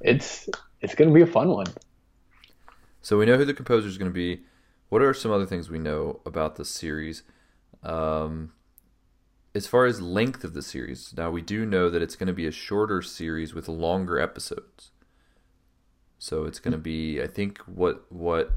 It's 0.00 0.48
it's 0.80 0.94
going 0.94 1.08
to 1.08 1.14
be 1.14 1.22
a 1.22 1.26
fun 1.26 1.48
one. 1.48 1.66
So 3.00 3.18
we 3.18 3.26
know 3.26 3.36
who 3.38 3.44
the 3.44 3.54
composer 3.54 3.88
is 3.88 3.96
going 3.96 4.10
to 4.10 4.14
be. 4.14 4.42
What 4.90 5.02
are 5.02 5.14
some 5.14 5.30
other 5.30 5.46
things 5.46 5.70
we 5.70 5.78
know 5.78 6.20
about 6.26 6.56
the 6.56 6.64
series? 6.64 7.22
Um, 7.82 8.52
as 9.54 9.66
far 9.66 9.86
as 9.86 10.00
length 10.00 10.44
of 10.44 10.54
the 10.54 10.62
series, 10.62 11.14
now 11.16 11.30
we 11.30 11.42
do 11.42 11.64
know 11.64 11.90
that 11.90 12.02
it's 12.02 12.16
going 12.16 12.26
to 12.26 12.32
be 12.32 12.46
a 12.46 12.52
shorter 12.52 13.02
series 13.02 13.54
with 13.54 13.68
longer 13.68 14.18
episodes. 14.18 14.90
So 16.18 16.44
it's 16.44 16.58
going 16.58 16.72
to 16.72 16.78
be, 16.78 17.22
I 17.22 17.26
think, 17.26 17.58
what 17.66 18.04
what 18.10 18.52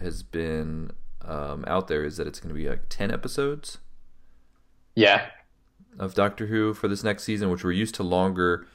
has 0.00 0.22
been 0.22 0.90
um, 1.22 1.64
out 1.66 1.88
there 1.88 2.04
is 2.04 2.16
that 2.18 2.26
it's 2.26 2.40
going 2.40 2.54
to 2.54 2.60
be 2.60 2.68
like 2.68 2.88
ten 2.88 3.10
episodes. 3.10 3.78
Yeah. 4.94 5.26
of 5.98 6.14
Doctor 6.14 6.46
Who 6.46 6.74
for 6.74 6.88
this 6.88 7.04
next 7.04 7.24
season, 7.24 7.50
which 7.50 7.62
we're 7.62 7.72
used 7.72 7.94
to 7.96 8.02
longer 8.02 8.66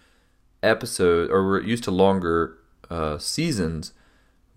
episode 0.64 1.32
or 1.32 1.46
we're 1.46 1.62
used 1.62 1.84
to 1.86 1.92
longer 1.92 2.58
uh, 2.90 3.18
seasons, 3.18 3.94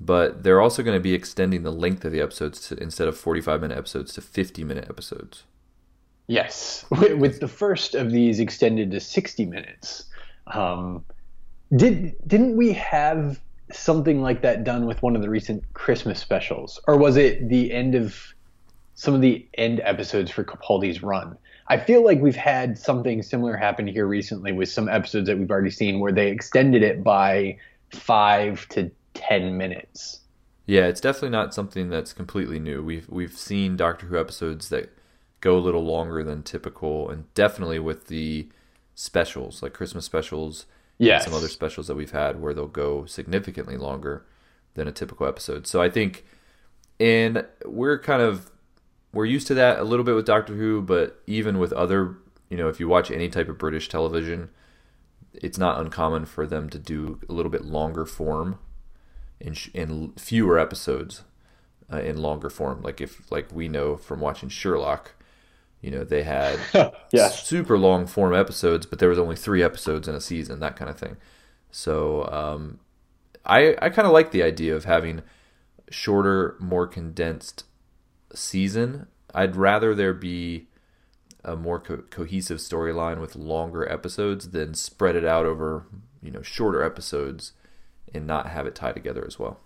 but 0.01 0.43
they're 0.43 0.61
also 0.61 0.83
going 0.83 0.97
to 0.97 1.03
be 1.03 1.15
extending 1.15 1.63
the 1.63 1.73
length 1.73 2.05
of 2.05 2.13
the 2.13 2.21
episodes 2.21 2.69
to, 2.69 2.77
instead 2.83 3.09
of 3.09 3.17
45 3.17 3.61
minute 3.61 3.79
episodes 3.79 4.13
to 4.15 4.21
50 4.21 4.65
minute 4.65 4.87
episodes. 4.89 5.45
Yes, 6.27 6.85
with, 6.91 7.19
with 7.19 7.41
the 7.41 7.49
first 7.49 7.95
of 7.95 8.11
these 8.11 8.41
extended 8.41 8.91
to 8.91 9.01
60 9.01 9.47
minutes. 9.47 10.07
Um, 10.47 11.05
did 11.75 12.15
didn't 12.27 12.57
we 12.57 12.75
have 12.75 13.41
something 13.75 14.23
like 14.23 14.43
that 14.43 14.65
done 14.65 14.87
with 14.87 15.03
one 15.03 15.17
of 15.17 15.23
the 15.23 15.31
recent 15.31 15.63
Christmas 15.75 16.19
specials, 16.19 16.81
or 16.87 16.97
was 16.97 17.17
it 17.17 17.49
the 17.49 17.73
end 17.73 17.95
of 17.95 18.35
some 18.95 19.15
of 19.15 19.21
the 19.21 19.47
end 19.55 19.81
episodes 19.85 20.31
for 20.31 20.45
Capaldi's 20.45 21.03
run? 21.03 21.37
I 21.69 21.79
feel 21.79 22.05
like 22.05 22.21
we've 22.21 22.37
had 22.37 22.79
something 22.79 23.23
similar 23.23 23.57
happen 23.57 23.87
here 23.87 24.07
recently 24.07 24.53
with 24.53 24.69
some 24.69 24.89
episodes 24.89 25.27
that 25.29 25.39
we've 25.39 25.51
already 25.51 25.71
seen 25.71 25.99
where 25.99 26.13
they 26.13 26.31
extended 26.31 26.83
it 26.83 27.03
by 27.03 27.59
five 27.91 28.69
to 28.69 28.91
ten 29.15 29.57
minutes. 29.57 30.21
Yeah, 30.67 30.87
it's 30.87 31.01
definitely 31.01 31.31
not 31.31 31.55
something 31.55 31.89
that's 31.89 32.13
completely 32.13 32.59
new. 32.59 32.83
We've 32.83 33.09
we've 33.09 33.37
seen 33.37 33.77
Doctor 33.77 34.07
Who 34.07 34.19
episodes 34.19 34.69
that 34.69 34.91
go 35.41 35.57
a 35.57 35.61
little 35.61 35.85
longer 35.85 36.23
than 36.23 36.43
typical, 36.43 37.09
and 37.11 37.33
definitely 37.35 37.79
with 37.79 38.09
the 38.09 38.49
specials 38.95 39.63
like 39.63 39.73
Christmas 39.73 40.05
specials, 40.05 40.67
Yes. 40.99 41.25
and 41.25 41.33
some 41.33 41.39
other 41.39 41.49
specials 41.49 41.87
that 41.89 41.97
we've 41.97 42.13
had 42.13 42.41
where 42.41 42.55
they'll 42.55 42.67
go 42.67 43.05
significantly 43.05 43.77
longer 43.77 44.25
than 44.75 44.89
a 44.89 44.93
typical 44.93 45.27
episode. 45.27 45.67
So 45.67 45.83
I 45.83 45.91
think, 45.91 46.25
and 47.01 47.45
we're 47.65 47.99
kind 47.99 48.23
of 48.23 48.51
we're 49.13 49.25
used 49.25 49.47
to 49.47 49.55
that 49.55 49.79
a 49.79 49.85
little 49.85 50.05
bit 50.05 50.15
with 50.15 50.27
Doctor 50.27 50.55
Who, 50.55 50.83
but 50.83 51.23
even 51.27 51.59
with 51.59 51.73
other, 51.73 52.17
you 52.51 52.57
know, 52.57 52.69
if 52.69 52.81
you 52.81 52.89
watch 52.89 53.11
any 53.11 53.29
type 53.29 53.49
of 53.49 53.59
British 53.59 53.89
television, 53.89 54.51
it's 55.33 55.59
not 55.59 55.81
uncommon 55.81 56.27
for 56.27 56.47
them 56.47 56.69
to 56.71 56.79
do 56.79 57.21
a 57.29 57.33
little 57.33 57.51
bit 57.51 57.65
longer 57.65 58.05
form 58.07 58.59
in 59.41 59.55
sh- 59.55 59.71
in 59.75 60.13
fewer 60.17 60.59
episodes 60.59 61.23
uh, 61.93 62.01
in 62.01 62.17
longer 62.17 62.51
form. 62.51 62.83
Like 62.83 63.01
if 63.01 63.31
like 63.31 63.53
we 63.53 63.69
know 63.69 63.97
from 63.97 64.21
watching 64.21 64.49
Sherlock, 64.49 65.13
you 65.85 65.91
know, 65.91 66.03
they 66.05 66.23
had 66.23 66.59
Yes. 67.13 67.47
super 67.47 67.77
long 67.77 68.07
form 68.07 68.35
episodes, 68.35 68.87
but 68.87 68.99
there 68.99 69.09
was 69.11 69.19
only 69.19 69.37
three 69.37 69.63
episodes 69.63 70.09
in 70.09 70.15
a 70.15 70.21
season, 70.21 70.61
that 70.61 70.77
kind 70.77 70.91
of 70.91 70.97
thing. 70.99 71.17
So 71.71 72.27
um, 72.31 72.81
I 73.45 73.77
I 73.83 73.91
kind 73.91 74.07
of 74.07 74.13
like 74.13 74.31
the 74.31 74.43
idea 74.43 74.75
of 74.75 74.85
having 74.85 75.23
shorter, 75.91 76.57
more 76.59 76.87
condensed 76.87 77.65
season. 78.35 79.07
I'd 79.35 79.57
rather 79.57 79.95
there 79.95 80.15
be 80.15 80.69
a 81.45 81.57
more 81.57 81.79
co- 81.81 82.05
cohesive 82.09 82.59
storyline 82.59 83.21
with 83.21 83.37
longer 83.37 83.87
episodes 83.91 84.51
than 84.51 84.73
spread 84.75 85.17
it 85.17 85.25
out 85.25 85.45
over 85.45 85.85
you 86.23 86.31
know 86.31 86.41
shorter 86.43 86.83
episodes 86.83 87.53
and 88.15 88.27
not 88.27 88.49
have 88.49 88.67
it 88.67 88.75
tie 88.75 88.93
together 88.93 89.25
as 89.27 89.39
well. 89.39 89.61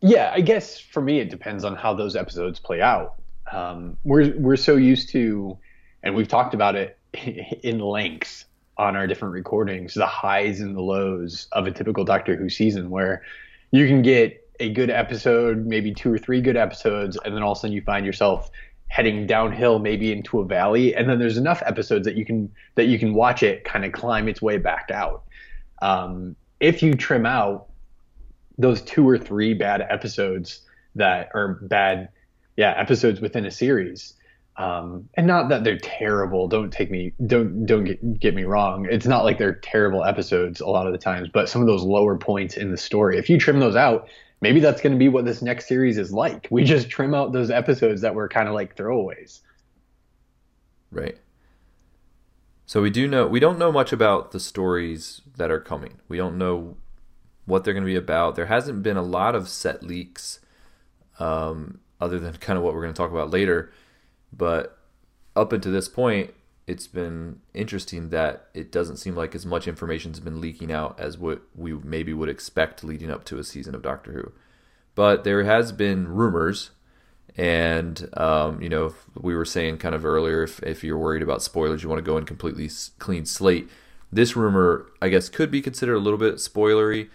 Yeah, 0.00 0.32
I 0.34 0.40
guess 0.40 0.80
for 0.80 1.02
me 1.02 1.20
it 1.20 1.28
depends 1.30 1.62
on 1.64 1.76
how 1.76 1.94
those 1.94 2.16
episodes 2.16 2.58
play 2.58 2.80
out. 2.80 3.19
Um, 3.52 3.96
we're 4.04 4.36
we're 4.38 4.56
so 4.56 4.76
used 4.76 5.10
to, 5.10 5.58
and 6.02 6.14
we've 6.14 6.28
talked 6.28 6.54
about 6.54 6.76
it 6.76 6.98
in 7.62 7.80
length 7.80 8.44
on 8.76 8.96
our 8.96 9.06
different 9.06 9.34
recordings, 9.34 9.94
the 9.94 10.06
highs 10.06 10.60
and 10.60 10.76
the 10.76 10.80
lows 10.80 11.48
of 11.52 11.66
a 11.66 11.70
typical 11.70 12.04
Doctor 12.04 12.36
Who 12.36 12.48
season, 12.48 12.90
where 12.90 13.22
you 13.70 13.86
can 13.86 14.02
get 14.02 14.48
a 14.58 14.70
good 14.70 14.90
episode, 14.90 15.66
maybe 15.66 15.92
two 15.92 16.12
or 16.12 16.18
three 16.18 16.40
good 16.40 16.56
episodes, 16.56 17.18
and 17.24 17.34
then 17.34 17.42
all 17.42 17.52
of 17.52 17.58
a 17.58 17.60
sudden 17.60 17.74
you 17.74 17.82
find 17.82 18.04
yourself 18.06 18.50
heading 18.88 19.26
downhill, 19.26 19.78
maybe 19.78 20.12
into 20.12 20.40
a 20.40 20.44
valley, 20.44 20.94
and 20.94 21.08
then 21.08 21.18
there's 21.18 21.36
enough 21.36 21.62
episodes 21.64 22.04
that 22.04 22.16
you 22.16 22.24
can 22.24 22.50
that 22.74 22.86
you 22.86 22.98
can 22.98 23.14
watch 23.14 23.42
it 23.42 23.64
kind 23.64 23.84
of 23.84 23.92
climb 23.92 24.28
its 24.28 24.42
way 24.42 24.58
back 24.58 24.90
out. 24.92 25.24
Um, 25.82 26.36
if 26.58 26.82
you 26.82 26.94
trim 26.94 27.24
out 27.24 27.68
those 28.58 28.82
two 28.82 29.08
or 29.08 29.16
three 29.16 29.54
bad 29.54 29.80
episodes 29.80 30.60
that 30.94 31.30
are 31.34 31.58
bad 31.62 32.10
yeah 32.56 32.74
episodes 32.76 33.20
within 33.20 33.46
a 33.46 33.50
series 33.50 34.14
um, 34.56 35.08
and 35.14 35.26
not 35.26 35.48
that 35.48 35.64
they're 35.64 35.78
terrible 35.78 36.48
don't 36.48 36.72
take 36.72 36.90
me 36.90 37.12
don't 37.26 37.66
don't 37.66 37.84
get, 37.84 38.20
get 38.20 38.34
me 38.34 38.44
wrong 38.44 38.86
it's 38.90 39.06
not 39.06 39.24
like 39.24 39.38
they're 39.38 39.54
terrible 39.56 40.04
episodes 40.04 40.60
a 40.60 40.66
lot 40.66 40.86
of 40.86 40.92
the 40.92 40.98
times 40.98 41.28
but 41.32 41.48
some 41.48 41.60
of 41.60 41.68
those 41.68 41.82
lower 41.82 42.16
points 42.16 42.56
in 42.56 42.70
the 42.70 42.76
story 42.76 43.18
if 43.18 43.30
you 43.30 43.38
trim 43.38 43.60
those 43.60 43.76
out 43.76 44.08
maybe 44.40 44.60
that's 44.60 44.80
going 44.80 44.92
to 44.92 44.98
be 44.98 45.08
what 45.08 45.24
this 45.24 45.42
next 45.42 45.68
series 45.68 45.98
is 45.98 46.12
like 46.12 46.48
we 46.50 46.64
just 46.64 46.90
trim 46.90 47.14
out 47.14 47.32
those 47.32 47.50
episodes 47.50 48.00
that 48.00 48.14
were 48.14 48.28
kind 48.28 48.48
of 48.48 48.54
like 48.54 48.76
throwaways 48.76 49.40
Right. 50.90 51.18
So 52.66 52.82
we 52.82 52.90
do 52.90 53.08
know 53.08 53.26
we 53.26 53.40
don't 53.40 53.58
know 53.58 53.72
much 53.72 53.92
about 53.92 54.32
the 54.32 54.40
stories 54.40 55.22
that 55.36 55.50
are 55.50 55.60
coming. 55.60 56.00
We 56.08 56.16
don't 56.16 56.38
know 56.38 56.76
what 57.44 57.64
they're 57.64 57.74
going 57.74 57.84
to 57.84 57.90
be 57.90 57.96
about. 57.96 58.36
There 58.36 58.46
hasn't 58.46 58.82
been 58.82 58.96
a 58.96 59.02
lot 59.02 59.34
of 59.34 59.48
set 59.48 59.82
leaks, 59.82 60.40
um, 61.18 61.80
other 62.00 62.18
than 62.18 62.34
kind 62.34 62.56
of 62.56 62.64
what 62.64 62.74
we're 62.74 62.82
going 62.82 62.94
to 62.94 62.98
talk 62.98 63.10
about 63.10 63.30
later. 63.30 63.72
But 64.32 64.78
up 65.36 65.52
until 65.52 65.72
this 65.72 65.88
point, 65.88 66.32
it's 66.66 66.86
been 66.86 67.40
interesting 67.52 68.10
that 68.10 68.48
it 68.54 68.70
doesn't 68.70 68.98
seem 68.98 69.16
like 69.16 69.34
as 69.34 69.44
much 69.44 69.66
information's 69.66 70.20
been 70.20 70.40
leaking 70.40 70.70
out 70.70 70.98
as 71.00 71.18
what 71.18 71.42
we 71.54 71.72
maybe 71.72 72.12
would 72.12 72.28
expect 72.28 72.84
leading 72.84 73.10
up 73.10 73.24
to 73.24 73.38
a 73.38 73.44
season 73.44 73.74
of 73.74 73.82
Doctor 73.82 74.12
Who. 74.12 74.32
But 74.94 75.24
there 75.24 75.44
has 75.44 75.72
been 75.72 76.08
rumors 76.08 76.70
and 77.36 78.08
um, 78.16 78.60
you 78.60 78.68
know, 78.68 78.94
we 79.14 79.34
were 79.34 79.44
saying 79.44 79.78
kind 79.78 79.94
of 79.94 80.04
earlier, 80.04 80.42
if, 80.42 80.62
if 80.62 80.84
you're 80.84 80.98
worried 80.98 81.22
about 81.22 81.42
spoilers, 81.42 81.82
you 81.82 81.88
want 81.88 81.98
to 81.98 82.08
go 82.08 82.16
in 82.16 82.24
completely 82.24 82.68
clean 82.98 83.24
slate. 83.24 83.68
This 84.12 84.34
rumor, 84.34 84.86
I 85.00 85.08
guess, 85.08 85.28
could 85.28 85.50
be 85.50 85.62
considered 85.62 85.94
a 85.94 86.00
little 86.00 86.18
bit 86.18 86.36
spoilery, 86.36 87.08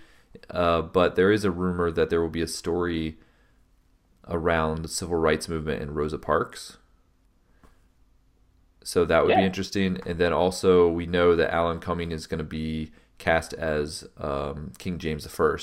uh, 0.50 0.82
but 0.82 1.16
there 1.16 1.32
is 1.32 1.44
a 1.44 1.52
rumor 1.52 1.92
that 1.92 2.10
there 2.10 2.22
will 2.22 2.30
be 2.30 2.42
a 2.42 2.48
story 2.48 3.18
around 4.28 4.82
the 4.82 4.88
civil 4.88 5.18
rights 5.18 5.48
movement 5.48 5.82
and 5.82 5.96
Rosa 5.96 6.18
Parks. 6.18 6.78
So 8.84 9.04
that 9.06 9.26
would 9.26 9.36
be 9.36 9.44
interesting. 9.44 10.00
And 10.06 10.20
then 10.20 10.32
also, 10.32 10.88
we 10.88 11.08
know 11.08 11.36
that 11.36 11.52
Alan 11.52 11.80
Cumming 11.80 12.12
is 12.12 12.28
going 12.28 12.38
to 12.38 12.44
be 12.44 12.92
cast 13.18 13.54
as 13.54 14.08
um, 14.18 14.74
King 14.78 15.00
James 15.00 15.28
I. 15.28 15.56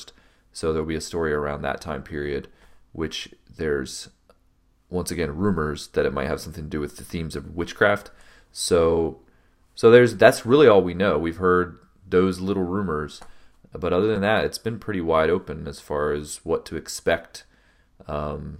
So 0.53 0.73
there'll 0.73 0.87
be 0.87 0.97
a 0.97 1.01
story 1.01 1.33
around 1.33 1.63
that 1.63 1.81
time 1.81 2.03
period, 2.03 2.49
which 2.93 3.33
there's 3.57 4.09
once 4.91 5.11
again 5.11 5.35
rumors 5.37 5.89
that 5.89 6.05
it 6.05 6.13
might 6.13 6.27
have 6.27 6.41
something 6.41 6.65
to 6.65 6.71
do 6.71 6.81
with 6.81 6.97
the 6.97 7.05
themes 7.05 7.37
of 7.37 7.55
witchcraft. 7.55 8.11
So 8.51 9.21
so 9.75 9.91
there's 9.91 10.17
that's 10.17 10.45
really 10.45 10.69
all 10.69 10.83
we 10.83 10.95
know. 10.95 11.19
We've 11.19 11.37
heard 11.37 11.79
those 12.07 12.41
little 12.41 12.65
rumors, 12.65 13.21
but 13.73 13.93
other 13.93 14.09
than 14.09 14.21
that, 14.21 14.45
it's 14.45 14.59
been 14.59 14.79
pretty 14.79 15.01
wide 15.01 15.31
open 15.31 15.67
as 15.67 15.81
far 15.81 16.13
as 16.13 16.41
what 16.45 16.67
to 16.67 16.77
expect. 16.77 17.45
Um, 18.07 18.59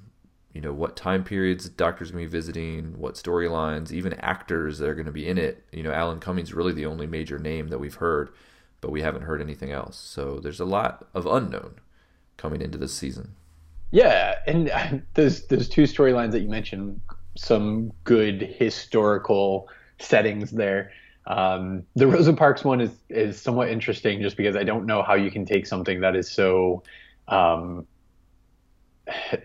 you 0.53 0.61
know 0.61 0.73
what 0.73 0.97
time 0.97 1.25
periods 1.25 1.69
doctors 1.69 2.11
gonna 2.11 2.25
be 2.25 2.29
visiting, 2.29 2.99
what 2.99 3.15
storylines, 3.15 3.91
even 3.91 4.13
actors 4.15 4.79
that 4.79 4.89
are 4.89 4.95
going 4.95 5.07
to 5.07 5.13
be 5.13 5.27
in 5.27 5.39
it. 5.39 5.65
You 5.73 5.83
know, 5.83 5.93
Alan 5.93 6.21
Cumming's 6.21 6.53
really 6.53 6.73
the 6.73 6.87
only 6.87 7.07
major 7.07 7.39
name 7.39 7.69
that 7.69 7.79
we've 7.79 7.95
heard, 7.95 8.31
but 8.81 8.91
we 8.91 9.01
haven't 9.01 9.23
heard 9.23 9.41
anything 9.41 9.73
else. 9.73 9.97
So 9.97 10.41
there's 10.41 10.61
a 10.61 10.67
lot 10.67 11.07
of 11.15 11.27
unknown 11.27 11.77
coming 12.37 12.61
into 12.61 12.77
this 12.77 12.93
season. 12.93 13.35
Yeah, 13.93 14.35
and 14.47 14.71
those 15.15 15.47
those 15.47 15.69
two 15.69 15.85
storylines 15.85 16.33
that 16.33 16.41
you 16.41 16.49
mentioned, 16.49 17.01
some 17.37 17.93
good 18.05 18.43
historical 18.43 19.69
settings 19.99 20.51
there. 20.51 20.93
Um, 21.27 21.85
the 21.95 22.09
Rosa 22.09 22.33
Parks 22.33 22.65
one 22.65 22.81
is 22.81 22.91
is 23.09 23.41
somewhat 23.41 23.69
interesting 23.69 24.21
just 24.21 24.37
because 24.37 24.57
I 24.57 24.65
don't 24.65 24.85
know 24.85 25.03
how 25.03 25.15
you 25.15 25.31
can 25.31 25.47
take 25.47 25.67
something 25.67 26.01
that 26.01 26.17
is 26.17 26.31
so 26.31 26.83
um, 27.29 27.87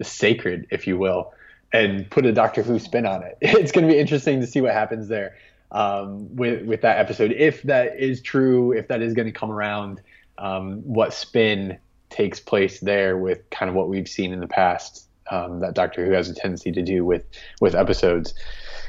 sacred, 0.01 0.67
if 0.71 0.87
you 0.87 0.97
will, 0.97 1.33
and 1.73 2.09
put 2.09 2.25
a 2.25 2.31
Doctor 2.31 2.61
Who 2.63 2.79
spin 2.79 3.05
on 3.05 3.23
it. 3.23 3.37
It's 3.41 3.71
going 3.71 3.87
to 3.87 3.93
be 3.93 3.99
interesting 3.99 4.39
to 4.41 4.47
see 4.47 4.61
what 4.61 4.73
happens 4.73 5.07
there 5.07 5.37
um, 5.71 6.35
with 6.35 6.65
with 6.65 6.81
that 6.81 6.99
episode. 6.99 7.31
If 7.31 7.63
that 7.63 7.99
is 7.99 8.21
true, 8.21 8.71
if 8.71 8.87
that 8.87 9.01
is 9.01 9.13
going 9.13 9.27
to 9.27 9.31
come 9.31 9.51
around, 9.51 10.01
um, 10.37 10.81
what 10.81 11.13
spin 11.13 11.77
takes 12.09 12.39
place 12.39 12.79
there 12.79 13.17
with 13.17 13.49
kind 13.49 13.69
of 13.69 13.75
what 13.75 13.89
we've 13.89 14.07
seen 14.07 14.31
in 14.31 14.39
the 14.39 14.47
past 14.47 15.07
um, 15.29 15.59
that 15.59 15.73
Doctor 15.73 16.05
Who 16.05 16.11
has 16.11 16.29
a 16.29 16.35
tendency 16.35 16.71
to 16.71 16.81
do 16.81 17.05
with 17.05 17.23
with 17.59 17.75
episodes. 17.75 18.33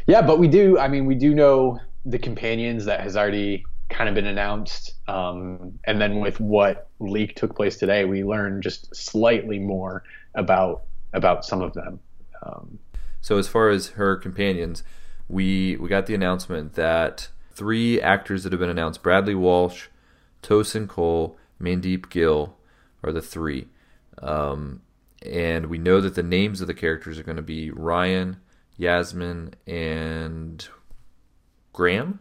Yeah, 0.07 0.23
but 0.23 0.39
we 0.39 0.49
do. 0.49 0.79
I 0.79 0.89
mean, 0.89 1.07
we 1.07 1.15
do 1.15 1.35
know 1.35 1.81
the 2.05 2.19
companions 2.19 2.85
that 2.87 3.01
has 3.01 3.17
already 3.17 3.65
kind 3.89 4.09
of 4.09 4.15
been 4.15 4.27
announced, 4.27 4.95
um, 5.09 5.79
and 5.85 6.01
then 6.01 6.21
with 6.21 6.41
what 6.41 6.89
leak 6.99 7.35
took 7.37 7.57
place 7.57 7.77
today, 7.77 8.05
we 8.05 8.25
learned 8.25 8.63
just 8.63 8.95
slightly 8.95 9.59
more 9.59 10.05
about 10.35 10.83
about 11.13 11.45
some 11.45 11.63
of 11.63 11.73
them. 11.75 12.01
Um, 12.43 12.79
So 13.21 13.39
as 13.39 13.49
far 13.49 13.71
as 13.71 13.89
her 13.89 14.17
companions, 14.17 14.83
we 15.29 15.77
we 15.77 15.89
got 15.89 16.07
the 16.07 16.15
announcement 16.15 16.75
that 16.75 17.29
three 17.53 18.01
actors 18.01 18.45
that 18.45 18.53
have 18.53 18.61
been 18.61 18.71
announced: 18.71 19.03
Bradley 19.03 19.35
Walsh, 19.35 19.89
Tosin 20.43 20.87
Cole, 20.89 21.37
Mandeep 21.61 22.11
Gill 22.11 22.57
are 23.03 23.13
the 23.13 23.23
three. 23.23 23.69
Um, 24.23 24.83
and 25.25 25.67
we 25.67 25.79
know 25.79 26.01
that 26.01 26.15
the 26.15 26.23
names 26.23 26.61
of 26.61 26.67
the 26.67 26.75
characters 26.75 27.19
are 27.19 27.23
going 27.25 27.37
to 27.37 27.43
be 27.43 27.71
Ryan, 27.71 28.37
Yasmin, 28.77 29.55
and 29.67 30.69
Graham. 31.73 32.21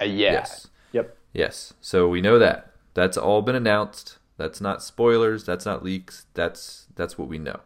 Uh, 0.00 0.04
yeah. 0.04 0.32
Yes. 0.32 0.68
Yes. 1.32 1.74
So 1.80 2.08
we 2.08 2.20
know 2.20 2.38
that. 2.38 2.72
That's 2.94 3.16
all 3.16 3.42
been 3.42 3.54
announced. 3.54 4.18
That's 4.36 4.60
not 4.60 4.82
spoilers. 4.82 5.44
That's 5.44 5.66
not 5.66 5.84
leaks. 5.84 6.26
That's 6.34 6.86
that's 6.96 7.18
what 7.18 7.28
we 7.28 7.38
know. 7.38 7.60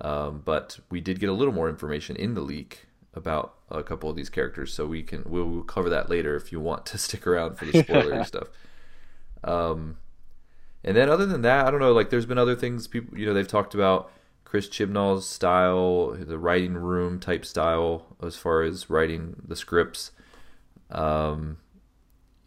Um, 0.00 0.42
but 0.44 0.80
we 0.90 1.00
did 1.00 1.20
get 1.20 1.28
a 1.28 1.32
little 1.32 1.54
more 1.54 1.68
information 1.68 2.16
in 2.16 2.34
the 2.34 2.40
leak 2.40 2.86
about 3.14 3.54
a 3.70 3.82
couple 3.82 4.10
of 4.10 4.16
these 4.16 4.28
characters, 4.28 4.74
so 4.74 4.84
we 4.86 5.02
can 5.02 5.22
we'll, 5.26 5.44
we'll 5.44 5.62
cover 5.62 5.88
that 5.90 6.10
later 6.10 6.34
if 6.34 6.50
you 6.50 6.60
want 6.60 6.86
to 6.86 6.98
stick 7.06 7.26
around 7.26 7.56
for 7.56 7.66
the 7.66 7.82
spoiler 7.82 8.24
stuff. 8.24 8.48
Um, 9.44 9.98
and 10.84 10.96
then 10.96 11.08
other 11.08 11.26
than 11.26 11.42
that, 11.42 11.66
I 11.66 11.70
don't 11.70 11.80
know. 11.80 11.92
Like, 11.92 12.10
there's 12.10 12.26
been 12.26 12.38
other 12.38 12.56
things 12.56 12.88
people 12.88 13.16
you 13.16 13.26
know 13.26 13.32
they've 13.32 13.46
talked 13.46 13.74
about 13.74 14.10
Chris 14.44 14.68
Chibnall's 14.68 15.28
style, 15.28 16.10
the 16.10 16.38
writing 16.38 16.74
room 16.74 17.20
type 17.20 17.44
style 17.44 18.16
as 18.22 18.36
far 18.36 18.62
as 18.62 18.90
writing 18.90 19.36
the 19.46 19.56
scripts. 19.56 20.10
Um, 20.90 21.58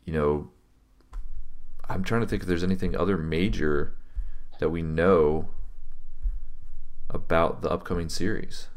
you 0.05 0.13
know, 0.13 0.49
I'm 1.89 2.03
trying 2.03 2.21
to 2.21 2.27
think 2.27 2.43
if 2.43 2.47
there's 2.47 2.63
anything 2.63 2.95
other 2.95 3.17
major 3.17 3.95
that 4.59 4.69
we 4.69 4.81
know 4.81 5.49
about 7.09 7.61
the 7.61 7.69
upcoming 7.69 8.09
series. 8.09 8.67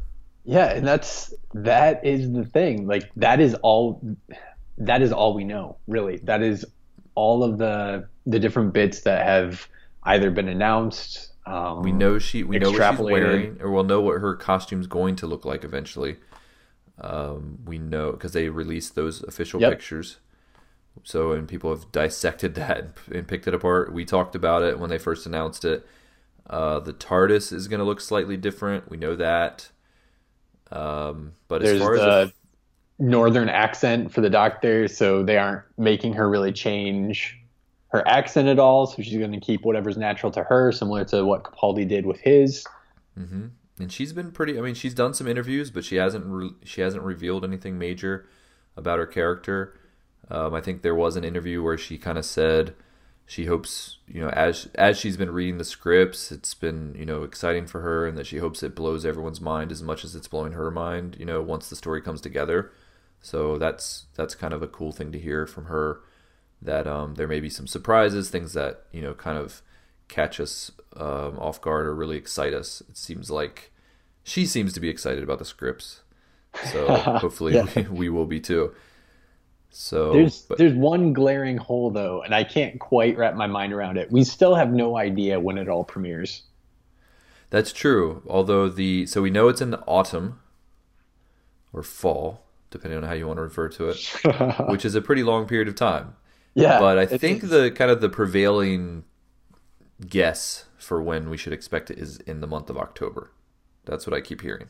Yeah, 0.45 0.71
and 0.71 0.85
that's 0.87 1.33
that 1.53 2.05
is 2.05 2.31
the 2.31 2.45
thing. 2.45 2.87
Like 2.87 3.09
that 3.15 3.39
is 3.39 3.55
all 3.61 4.01
that 4.77 5.01
is 5.01 5.11
all 5.11 5.33
we 5.33 5.43
know, 5.43 5.77
really. 5.87 6.17
That 6.17 6.41
is 6.41 6.65
all 7.15 7.43
of 7.43 7.57
the 7.57 8.07
the 8.25 8.39
different 8.39 8.73
bits 8.73 9.01
that 9.01 9.25
have 9.25 9.67
either 10.03 10.31
been 10.31 10.47
announced. 10.47 11.33
Um, 11.45 11.81
We 11.81 11.91
know 11.91 12.19
she 12.19 12.43
we 12.43 12.59
know 12.59 12.71
what 12.71 12.91
she's 12.91 12.99
wearing, 12.99 13.57
or 13.61 13.71
we'll 13.71 13.83
know 13.83 14.01
what 14.01 14.19
her 14.21 14.35
costume's 14.35 14.87
going 14.87 15.15
to 15.17 15.27
look 15.27 15.45
like 15.45 15.63
eventually. 15.63 16.17
Um, 17.01 17.59
we 17.65 17.77
know 17.77 18.11
because 18.11 18.33
they 18.33 18.49
released 18.49 18.95
those 18.95 19.23
official 19.23 19.61
Yep. 19.61 19.71
pictures. 19.73 20.17
So 21.03 21.31
and 21.31 21.47
people 21.47 21.69
have 21.71 21.91
dissected 21.91 22.55
that 22.55 22.97
and 23.11 23.27
picked 23.27 23.47
it 23.47 23.53
apart. 23.53 23.93
We 23.93 24.05
talked 24.05 24.35
about 24.35 24.63
it 24.63 24.79
when 24.79 24.89
they 24.89 24.97
first 24.97 25.25
announced 25.25 25.65
it. 25.65 25.85
Uh, 26.49 26.79
the 26.79 26.93
TARDIS 26.93 27.53
is 27.53 27.67
going 27.67 27.79
to 27.79 27.85
look 27.85 28.01
slightly 28.01 28.35
different. 28.35 28.89
We 28.89 28.97
know 28.97 29.15
that. 29.15 29.69
Um, 30.71 31.33
but 31.47 31.61
as 31.61 31.69
there's 31.69 31.81
far 31.81 31.95
as 31.95 32.01
the 32.01 32.33
northern 32.97 33.49
accent 33.49 34.11
for 34.11 34.21
the 34.21 34.29
doctor, 34.29 34.87
so 34.87 35.23
they 35.23 35.37
aren't 35.37 35.63
making 35.77 36.13
her 36.13 36.29
really 36.29 36.51
change 36.51 37.37
her 37.89 38.07
accent 38.07 38.47
at 38.47 38.59
all. 38.59 38.87
So 38.87 39.01
she's 39.01 39.17
going 39.17 39.31
to 39.31 39.39
keep 39.39 39.63
whatever's 39.63 39.97
natural 39.97 40.31
to 40.33 40.43
her, 40.43 40.71
similar 40.71 41.05
to 41.05 41.23
what 41.23 41.43
Capaldi 41.43 41.87
did 41.87 42.05
with 42.05 42.19
his. 42.19 42.65
and 43.79 43.91
she's 43.91 44.13
been 44.13 44.31
pretty. 44.31 44.57
I 44.57 44.61
mean, 44.61 44.75
she's 44.75 44.93
done 44.93 45.13
some 45.13 45.27
interviews, 45.27 45.71
but 45.71 45.85
she 45.85 45.95
hasn't 45.95 46.25
re- 46.25 46.55
she 46.63 46.81
hasn't 46.81 47.03
revealed 47.03 47.43
anything 47.45 47.77
major 47.79 48.27
about 48.75 48.99
her 48.99 49.05
character. 49.05 49.73
Um, 50.29 50.53
I 50.53 50.61
think 50.61 50.81
there 50.81 50.95
was 50.95 51.15
an 51.15 51.23
interview 51.23 51.63
where 51.63 51.77
she 51.77 51.97
kind 51.97 52.17
of 52.17 52.25
said 52.25 52.75
she 53.25 53.45
hopes 53.45 53.97
you 54.07 54.21
know 54.21 54.29
as 54.29 54.67
as 54.75 54.97
she's 54.99 55.17
been 55.17 55.31
reading 55.31 55.57
the 55.57 55.63
scripts, 55.63 56.31
it's 56.31 56.53
been 56.53 56.95
you 56.97 57.05
know 57.05 57.23
exciting 57.23 57.67
for 57.67 57.81
her, 57.81 58.07
and 58.07 58.17
that 58.17 58.27
she 58.27 58.37
hopes 58.37 58.63
it 58.63 58.75
blows 58.75 59.05
everyone's 59.05 59.41
mind 59.41 59.71
as 59.71 59.81
much 59.83 60.03
as 60.03 60.15
it's 60.15 60.27
blowing 60.27 60.53
her 60.53 60.71
mind. 60.71 61.15
You 61.19 61.25
know, 61.25 61.41
once 61.41 61.69
the 61.69 61.75
story 61.75 62.01
comes 62.01 62.21
together. 62.21 62.71
So 63.21 63.57
that's 63.57 64.05
that's 64.15 64.33
kind 64.35 64.53
of 64.53 64.61
a 64.63 64.67
cool 64.67 64.91
thing 64.91 65.11
to 65.11 65.19
hear 65.19 65.45
from 65.45 65.65
her. 65.65 65.99
That 66.61 66.87
um, 66.87 67.15
there 67.15 67.27
may 67.27 67.39
be 67.39 67.49
some 67.49 67.67
surprises, 67.67 68.29
things 68.29 68.53
that 68.53 68.83
you 68.91 69.01
know 69.01 69.13
kind 69.13 69.37
of 69.37 69.61
catch 70.07 70.39
us 70.39 70.71
um, 70.97 71.37
off 71.37 71.61
guard 71.61 71.85
or 71.85 71.93
really 71.93 72.17
excite 72.17 72.53
us. 72.53 72.81
It 72.89 72.97
seems 72.97 73.29
like 73.29 73.71
she 74.23 74.45
seems 74.45 74.73
to 74.73 74.79
be 74.79 74.89
excited 74.89 75.23
about 75.23 75.39
the 75.39 75.45
scripts, 75.45 76.01
so 76.71 76.87
hopefully 76.95 77.55
Yeah. 77.55 77.65
we, 77.75 77.83
we 77.83 78.09
will 78.09 78.25
be 78.25 78.39
too. 78.39 78.73
So 79.71 80.13
There's 80.13 80.41
but- 80.41 80.57
there's 80.57 80.73
one 80.73 81.13
glaring 81.13 81.57
hole 81.57 81.91
though, 81.91 82.21
and 82.23 82.33
I 82.33 82.43
can't 82.43 82.79
quite 82.79 83.17
wrap 83.17 83.35
my 83.35 83.47
mind 83.47 83.71
around 83.73 83.97
it. 83.97 84.11
We 84.11 84.23
still 84.23 84.55
have 84.55 84.71
no 84.73 84.97
idea 84.97 85.39
when 85.39 85.57
it 85.57 85.69
all 85.69 85.83
premieres. 85.83 86.43
that's 87.51 87.71
true. 87.71 88.21
Although 88.27 88.69
the 88.69 89.05
so 89.05 89.21
we 89.21 89.29
know 89.29 89.47
it's 89.47 89.61
in 89.61 89.71
the 89.71 89.79
autumn 89.81 90.39
or 91.71 91.83
fall, 91.83 92.43
depending 92.71 92.97
on 92.97 93.03
how 93.03 93.13
you 93.13 93.27
want 93.27 93.37
to 93.37 93.43
refer 93.43 93.69
to 93.69 93.89
it, 93.89 93.99
which 94.69 94.85
is 94.85 94.95
a 94.95 95.01
pretty 95.01 95.21
long 95.23 95.45
period 95.47 95.67
of 95.67 95.75
time. 95.75 96.15
Yeah, 96.55 96.79
but 96.79 96.97
I 96.97 97.05
think 97.05 97.43
is. 97.43 97.49
the 97.51 97.69
kind 97.71 97.91
of 97.91 98.01
the 98.01 98.09
prevailing 98.09 99.03
guess 100.07 100.65
for 100.77 101.01
when 101.01 101.29
we 101.29 101.37
should 101.37 101.53
expect 101.53 101.91
it 101.91 101.99
is 101.99 102.17
in 102.21 102.41
the 102.41 102.47
month 102.47 102.69
of 102.71 102.77
October. 102.77 103.31
That's 103.85 104.07
what 104.07 104.15
I 104.15 104.21
keep 104.21 104.41
hearing. 104.41 104.69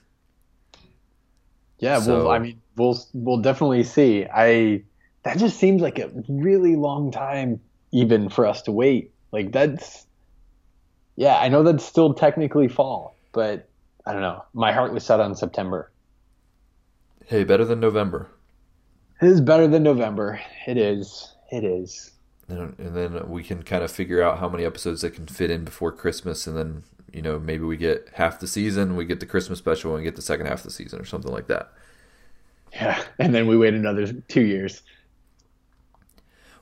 Yeah, 1.80 2.00
So- 2.02 2.26
well, 2.26 2.32
I 2.32 2.40
mean, 2.40 2.62
we'll 2.76 3.00
we'll 3.14 3.38
definitely 3.38 3.84
see. 3.84 4.26
I 4.26 4.84
that 5.24 5.38
just 5.38 5.60
seems 5.60 5.82
like 5.82 6.00
a 6.00 6.12
really 6.28 6.76
long 6.76 7.12
time, 7.12 7.60
even 7.92 8.30
for 8.30 8.46
us 8.46 8.62
to 8.64 8.72
wait. 8.72 9.12
Like 9.32 9.52
that's, 9.52 10.06
yeah, 11.16 11.38
I 11.38 11.50
know 11.50 11.64
that's 11.64 11.86
still 11.86 12.14
technically 12.14 12.68
fall, 12.68 13.16
but 13.32 13.70
I 14.06 14.14
don't 14.14 14.22
know. 14.22 14.44
My 14.54 14.72
heart 14.72 14.94
was 14.94 15.06
set 15.06 15.20
on 15.20 15.36
September. 15.36 15.92
Hey, 17.26 17.44
better 17.44 17.66
than 17.66 17.80
November. 17.80 18.30
It 19.22 19.28
is 19.28 19.42
better 19.42 19.68
than 19.68 19.84
November. 19.84 20.40
It 20.66 20.78
is. 20.78 21.34
It 21.52 21.64
is. 21.64 22.12
And 22.48 22.74
and 22.80 22.96
then 22.96 23.30
we 23.30 23.44
can 23.44 23.64
kind 23.64 23.84
of 23.84 23.92
figure 23.92 24.24
out 24.24 24.40
how 24.40 24.50
many 24.50 24.66
episodes 24.66 25.02
that 25.02 25.14
can 25.14 25.28
fit 25.28 25.52
in 25.52 25.64
before 25.64 25.92
Christmas, 25.92 26.48
and 26.48 26.58
then 26.58 26.84
you 27.14 27.22
know 27.22 27.40
maybe 27.40 27.64
we 27.64 27.78
get 27.78 28.10
half 28.14 28.40
the 28.40 28.48
season, 28.48 28.96
we 28.96 29.06
get 29.06 29.20
the 29.20 29.26
Christmas 29.26 29.60
special, 29.60 29.92
and 29.92 30.00
we 30.00 30.04
get 30.04 30.16
the 30.16 30.22
second 30.22 30.48
half 30.48 30.60
of 30.60 30.64
the 30.64 30.72
season, 30.72 31.00
or 31.00 31.06
something 31.06 31.32
like 31.32 31.48
that. 31.48 31.72
Yeah, 32.74 33.04
and 33.20 33.36
then 33.36 33.48
we 33.48 33.58
wait 33.58 33.74
another 33.74 34.12
two 34.12 34.42
years. 34.42 34.82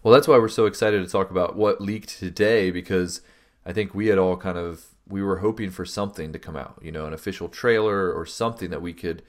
Well, 0.08 0.14
that's 0.14 0.30
why 0.30 0.38
we're 0.38 0.48
so 0.48 0.68
excited 0.68 1.04
to 1.04 1.12
talk 1.12 1.32
about 1.32 1.58
what 1.58 1.82
leaked 1.82 2.18
today 2.18 2.72
because 2.72 3.20
I 3.66 3.74
think 3.74 3.94
we 3.94 4.08
had 4.08 4.18
all 4.18 4.38
kind 4.38 4.58
of 4.58 4.86
we 5.06 5.22
were 5.22 5.40
hoping 5.40 5.70
for 5.70 5.84
something 5.84 6.32
to 6.32 6.40
come 6.40 6.56
out, 6.56 6.80
you 6.82 6.94
know, 6.94 7.08
an 7.08 7.12
official 7.12 7.50
trailer 7.50 8.14
or 8.14 8.26
something 8.26 8.70
that 8.70 8.82
we 8.82 8.94
could, 8.94 9.22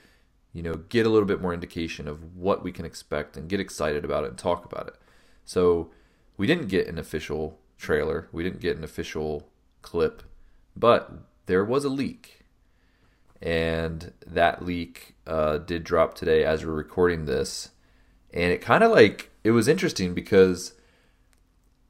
you 0.52 0.62
know, 0.62 0.74
get 0.74 1.04
a 1.04 1.08
little 1.08 1.26
bit 1.26 1.40
more 1.40 1.52
indication 1.52 2.06
of 2.06 2.36
what 2.36 2.62
we 2.62 2.70
can 2.70 2.84
expect 2.84 3.36
and 3.36 3.48
get 3.48 3.58
excited 3.58 4.04
about 4.04 4.22
it 4.22 4.30
and 4.30 4.38
talk 4.38 4.64
about 4.64 4.86
it. 4.86 4.94
So, 5.44 5.90
we 6.36 6.46
didn't 6.46 6.68
get 6.68 6.86
an 6.86 6.96
official 6.96 7.58
trailer, 7.76 8.28
we 8.30 8.44
didn't 8.44 8.60
get 8.60 8.76
an 8.76 8.84
official 8.84 9.48
clip, 9.82 10.22
but 10.76 11.10
there 11.46 11.64
was 11.64 11.84
a 11.84 11.88
leak. 11.88 12.44
And 13.42 14.12
that 14.24 14.64
leak 14.64 15.16
uh, 15.26 15.58
did 15.58 15.82
drop 15.82 16.14
today 16.14 16.44
as 16.44 16.64
we're 16.64 16.70
recording 16.72 17.24
this 17.24 17.70
and 18.32 18.52
it 18.52 18.60
kind 18.60 18.84
of 18.84 18.90
like 18.90 19.30
it 19.48 19.52
was 19.52 19.68
interesting 19.68 20.14
because 20.14 20.74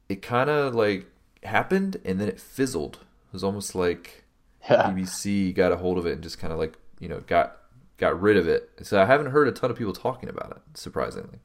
it 0.07 0.21
kind 0.21 0.49
of 0.49 0.75
like 0.75 1.05
happened 1.43 1.97
and 2.05 2.19
then 2.19 2.27
it 2.27 2.39
fizzled. 2.39 2.97
It 3.27 3.33
was 3.33 3.43
almost 3.43 3.75
like 3.75 4.23
Yeah. 4.69 4.93
BBC 4.95 5.53
got 5.53 5.71
a 5.71 5.77
hold 5.77 5.97
of 5.97 6.05
it 6.05 6.13
and 6.13 6.23
just 6.23 6.39
kind 6.39 6.53
of 6.53 6.59
like 6.59 6.77
you 6.99 7.07
know 7.09 7.21
got 7.21 7.57
got 7.97 8.19
rid 8.21 8.37
of 8.37 8.47
it. 8.47 8.69
So 8.83 9.01
I 9.01 9.05
haven't 9.05 9.31
heard 9.31 9.47
a 9.47 9.51
ton 9.51 9.71
of 9.71 9.77
people 9.77 9.93
talking 9.93 10.29
about 10.29 10.51
it. 10.51 10.77
Surprisingly, 10.77 11.39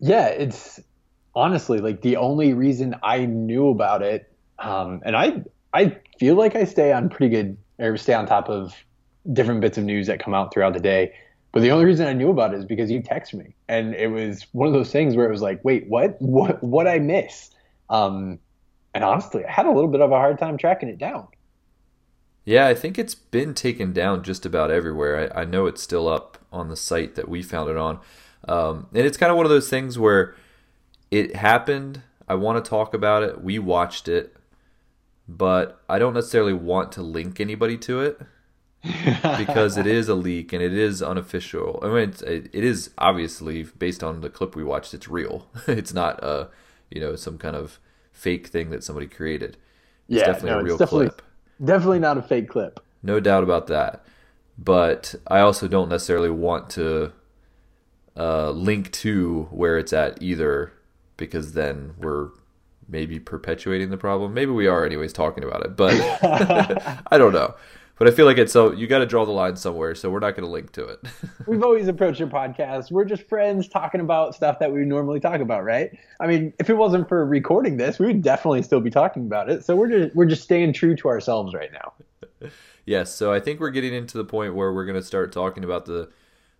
Yeah, 0.00 0.26
it's 0.28 0.80
honestly 1.34 1.78
like 1.78 2.02
the 2.02 2.16
only 2.16 2.54
reason 2.54 2.96
I 3.02 3.26
knew 3.26 3.68
about 3.68 4.02
it, 4.02 4.32
um, 4.58 5.00
and 5.04 5.16
I 5.16 5.44
I 5.72 5.98
feel 6.18 6.34
like 6.34 6.56
I 6.56 6.64
stay 6.64 6.92
on 6.92 7.08
pretty 7.08 7.34
good 7.34 7.56
or 7.78 7.96
stay 7.96 8.14
on 8.14 8.26
top 8.26 8.48
of 8.48 8.74
different 9.32 9.60
bits 9.60 9.78
of 9.78 9.84
news 9.84 10.06
that 10.08 10.20
come 10.22 10.34
out 10.34 10.52
throughout 10.52 10.74
the 10.74 10.80
day. 10.80 11.14
But 11.52 11.60
the 11.60 11.70
only 11.70 11.84
reason 11.84 12.06
I 12.06 12.14
knew 12.14 12.30
about 12.30 12.54
it 12.54 12.58
is 12.58 12.64
because 12.64 12.90
you 12.90 13.02
texted 13.02 13.34
me, 13.34 13.54
and 13.68 13.94
it 13.94 14.08
was 14.08 14.46
one 14.52 14.66
of 14.68 14.72
those 14.72 14.90
things 14.90 15.14
where 15.16 15.26
it 15.26 15.30
was 15.30 15.42
like, 15.42 15.62
wait, 15.64 15.86
what, 15.88 16.16
what, 16.20 16.62
what 16.62 16.88
I 16.88 16.98
miss? 16.98 17.50
Um, 17.90 18.38
and 18.94 19.04
honestly, 19.04 19.44
I 19.44 19.50
had 19.50 19.66
a 19.66 19.70
little 19.70 19.90
bit 19.90 20.00
of 20.00 20.12
a 20.12 20.16
hard 20.16 20.38
time 20.38 20.56
tracking 20.58 20.88
it 20.88 20.98
down. 20.98 21.28
yeah, 22.44 22.66
I 22.66 22.74
think 22.74 22.98
it's 22.98 23.14
been 23.14 23.54
taken 23.54 23.92
down 23.92 24.22
just 24.24 24.46
about 24.46 24.70
everywhere. 24.70 25.30
I, 25.34 25.42
I 25.42 25.44
know 25.44 25.66
it's 25.66 25.82
still 25.82 26.08
up 26.08 26.38
on 26.52 26.68
the 26.68 26.76
site 26.76 27.14
that 27.16 27.28
we 27.28 27.42
found 27.42 27.70
it 27.70 27.76
on, 27.76 28.00
um, 28.48 28.88
and 28.94 29.06
it's 29.06 29.16
kind 29.16 29.30
of 29.30 29.36
one 29.36 29.46
of 29.46 29.50
those 29.50 29.68
things 29.68 29.98
where 29.98 30.34
it 31.10 31.36
happened. 31.36 32.02
I 32.28 32.34
want 32.34 32.64
to 32.64 32.68
talk 32.68 32.94
about 32.94 33.22
it. 33.22 33.42
We 33.42 33.58
watched 33.58 34.08
it, 34.08 34.34
but 35.28 35.82
I 35.88 35.98
don't 35.98 36.14
necessarily 36.14 36.54
want 36.54 36.92
to 36.92 37.02
link 37.02 37.40
anybody 37.40 37.76
to 37.78 38.00
it. 38.00 38.20
Because 38.82 39.76
it 39.76 39.86
is 39.98 40.08
a 40.08 40.14
leak 40.14 40.52
and 40.52 40.62
it 40.62 40.72
is 40.74 41.02
unofficial. 41.02 41.78
I 41.82 41.86
mean, 41.88 42.08
it's, 42.10 42.22
it, 42.22 42.50
it 42.52 42.64
is 42.64 42.90
obviously 42.98 43.62
based 43.64 44.02
on 44.02 44.20
the 44.20 44.30
clip 44.30 44.56
we 44.56 44.64
watched. 44.64 44.94
It's 44.94 45.08
real. 45.08 45.46
it's 45.66 45.94
not 45.94 46.22
uh 46.22 46.46
you 46.90 47.00
know 47.00 47.16
some 47.16 47.38
kind 47.38 47.56
of 47.56 47.78
fake 48.12 48.46
thing 48.48 48.70
that 48.70 48.84
somebody 48.84 49.06
created. 49.06 49.56
It's 50.08 50.18
Yeah, 50.20 50.26
definitely 50.26 50.50
no, 50.50 50.58
a 50.58 50.64
real 50.64 50.76
definitely- 50.78 51.08
clip. 51.08 51.22
Definitely 51.64 52.00
not 52.00 52.18
a 52.18 52.22
fake 52.22 52.48
clip. 52.48 52.80
No 53.04 53.20
doubt 53.20 53.44
about 53.44 53.68
that. 53.68 54.04
But 54.58 55.14
I 55.28 55.40
also 55.40 55.68
don't 55.68 55.88
necessarily 55.88 56.30
want 56.30 56.70
to 56.70 57.12
uh, 58.16 58.50
link 58.50 58.90
to 58.92 59.48
where 59.50 59.78
it's 59.78 59.92
at 59.92 60.20
either, 60.20 60.72
because 61.16 61.52
then 61.52 61.94
we're 61.98 62.30
maybe 62.88 63.18
perpetuating 63.20 63.90
the 63.90 63.96
problem. 63.96 64.34
Maybe 64.34 64.50
we 64.50 64.66
are, 64.66 64.84
anyways, 64.84 65.12
talking 65.12 65.44
about 65.44 65.64
it. 65.64 65.76
But 65.76 65.94
I 67.12 67.16
don't 67.18 67.32
know. 67.32 67.54
But 68.02 68.12
I 68.12 68.16
feel 68.16 68.26
like 68.26 68.36
it's 68.36 68.52
so 68.52 68.72
you 68.72 68.88
got 68.88 68.98
to 68.98 69.06
draw 69.06 69.24
the 69.24 69.30
line 69.30 69.54
somewhere, 69.54 69.94
so 69.94 70.10
we're 70.10 70.18
not 70.18 70.34
going 70.34 70.44
to 70.44 70.50
link 70.50 70.72
to 70.72 70.86
it. 70.86 70.98
We've 71.46 71.62
always 71.62 71.86
approached 71.86 72.18
your 72.18 72.26
podcast. 72.26 72.90
We're 72.90 73.04
just 73.04 73.28
friends 73.28 73.68
talking 73.68 74.00
about 74.00 74.34
stuff 74.34 74.58
that 74.58 74.72
we 74.72 74.80
normally 74.80 75.20
talk 75.20 75.40
about, 75.40 75.62
right? 75.62 75.96
I 76.18 76.26
mean, 76.26 76.52
if 76.58 76.68
it 76.68 76.74
wasn't 76.74 77.08
for 77.08 77.24
recording 77.24 77.76
this, 77.76 78.00
we 78.00 78.06
would 78.06 78.20
definitely 78.20 78.64
still 78.64 78.80
be 78.80 78.90
talking 78.90 79.24
about 79.24 79.48
it. 79.48 79.64
So 79.64 79.76
we're 79.76 79.88
just 79.88 80.16
we're 80.16 80.26
just 80.26 80.42
staying 80.42 80.72
true 80.72 80.96
to 80.96 81.06
ourselves 81.06 81.54
right 81.54 81.70
now. 81.72 82.50
yes, 82.86 83.14
so 83.14 83.32
I 83.32 83.38
think 83.38 83.60
we're 83.60 83.70
getting 83.70 83.94
into 83.94 84.18
the 84.18 84.24
point 84.24 84.56
where 84.56 84.72
we're 84.72 84.84
going 84.84 84.98
to 84.98 85.06
start 85.06 85.30
talking 85.30 85.62
about 85.62 85.86
the 85.86 86.10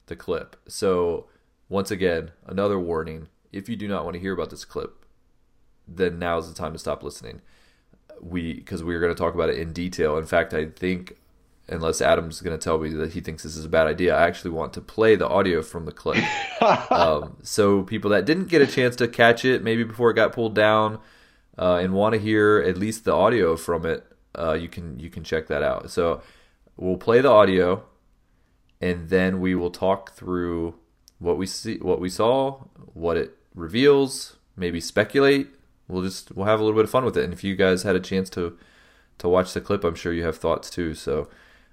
the 0.06 0.14
clip. 0.14 0.54
So 0.68 1.26
once 1.68 1.90
again, 1.90 2.30
another 2.46 2.78
warning: 2.78 3.26
if 3.50 3.68
you 3.68 3.74
do 3.74 3.88
not 3.88 4.04
want 4.04 4.14
to 4.14 4.20
hear 4.20 4.32
about 4.32 4.50
this 4.50 4.64
clip, 4.64 5.04
then 5.88 6.20
now 6.20 6.38
is 6.38 6.46
the 6.46 6.54
time 6.54 6.72
to 6.72 6.78
stop 6.78 7.02
listening. 7.02 7.40
We 8.20 8.54
because 8.54 8.84
we 8.84 8.94
are 8.94 9.00
going 9.00 9.12
to 9.12 9.18
talk 9.18 9.34
about 9.34 9.48
it 9.48 9.58
in 9.58 9.72
detail. 9.72 10.16
In 10.18 10.26
fact, 10.26 10.54
I 10.54 10.66
think 10.66 11.16
unless 11.68 12.00
Adam's 12.00 12.40
going 12.40 12.56
to 12.56 12.62
tell 12.62 12.78
me 12.78 12.90
that 12.90 13.12
he 13.12 13.20
thinks 13.20 13.42
this 13.42 13.56
is 13.56 13.64
a 13.64 13.68
bad 13.68 13.86
idea, 13.86 14.14
I 14.16 14.26
actually 14.26 14.50
want 14.50 14.72
to 14.74 14.80
play 14.80 15.16
the 15.16 15.28
audio 15.28 15.62
from 15.62 15.86
the 15.86 15.92
clip. 15.92 16.22
um, 16.90 17.36
so 17.42 17.82
people 17.82 18.10
that 18.10 18.24
didn't 18.24 18.48
get 18.48 18.62
a 18.62 18.66
chance 18.66 18.96
to 18.96 19.08
catch 19.08 19.44
it, 19.44 19.62
maybe 19.62 19.84
before 19.84 20.10
it 20.10 20.14
got 20.14 20.32
pulled 20.32 20.54
down, 20.54 20.98
uh, 21.58 21.76
and 21.76 21.94
want 21.94 22.14
to 22.14 22.20
hear 22.20 22.58
at 22.66 22.76
least 22.76 23.04
the 23.04 23.12
audio 23.12 23.56
from 23.56 23.86
it, 23.86 24.06
uh, 24.36 24.54
you 24.54 24.68
can 24.68 24.98
you 24.98 25.10
can 25.10 25.22
check 25.22 25.46
that 25.48 25.62
out. 25.62 25.90
So 25.90 26.22
we'll 26.76 26.96
play 26.96 27.20
the 27.20 27.30
audio, 27.30 27.84
and 28.80 29.08
then 29.08 29.40
we 29.40 29.54
will 29.54 29.70
talk 29.70 30.12
through 30.12 30.74
what 31.18 31.38
we 31.38 31.46
see, 31.46 31.78
what 31.78 32.00
we 32.00 32.08
saw, 32.08 32.60
what 32.94 33.16
it 33.16 33.36
reveals, 33.54 34.36
maybe 34.56 34.80
speculate. 34.80 35.48
We'll 35.88 36.02
just 36.02 36.34
we'll 36.34 36.46
have 36.46 36.60
a 36.60 36.64
little 36.64 36.78
bit 36.78 36.84
of 36.84 36.90
fun 36.90 37.04
with 37.04 37.16
it. 37.16 37.24
And 37.24 37.32
if 37.32 37.44
you 37.44 37.54
guys 37.54 37.82
had 37.82 37.96
a 37.96 38.00
chance 38.00 38.30
to 38.30 38.58
to 39.18 39.28
watch 39.28 39.52
the 39.52 39.60
clip, 39.60 39.84
I'm 39.84 39.94
sure 39.94 40.12
you 40.12 40.24
have 40.24 40.38
thoughts 40.38 40.70
too. 40.70 40.94
So 40.94 41.28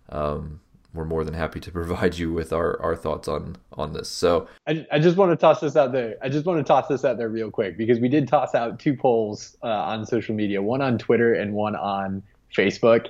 um, 0.10 0.60
we're 0.94 1.06
more 1.06 1.24
than 1.24 1.34
happy 1.34 1.60
to 1.60 1.72
provide 1.80 2.18
you 2.18 2.34
with 2.34 2.52
our, 2.52 2.82
our 2.82 2.96
thoughts 2.96 3.28
on 3.28 3.56
on 3.74 3.94
this. 3.94 4.10
So 4.10 4.48
I, 4.68 4.86
I 4.92 5.00
just 5.00 5.18
want 5.18 5.32
to 5.32 5.36
toss 5.36 5.60
this 5.60 5.76
out 5.76 5.92
there. 5.92 6.16
I 6.22 6.30
just 6.30 6.46
want 6.46 6.60
to 6.60 6.64
toss 6.64 6.88
this 6.88 7.06
out 7.06 7.18
there 7.18 7.30
real 7.30 7.52
quick 7.52 7.78
because 7.78 8.00
we 8.00 8.10
did 8.10 8.28
toss 8.28 8.56
out 8.56 8.80
two 8.80 8.96
polls 8.96 9.56
uh, 9.64 9.68
on 9.68 10.06
social 10.06 10.36
media, 10.36 10.62
one 10.62 10.82
on 10.82 10.98
Twitter 10.98 11.34
and 11.34 11.54
one 11.54 11.76
on 11.76 12.24
Facebook. 12.56 13.08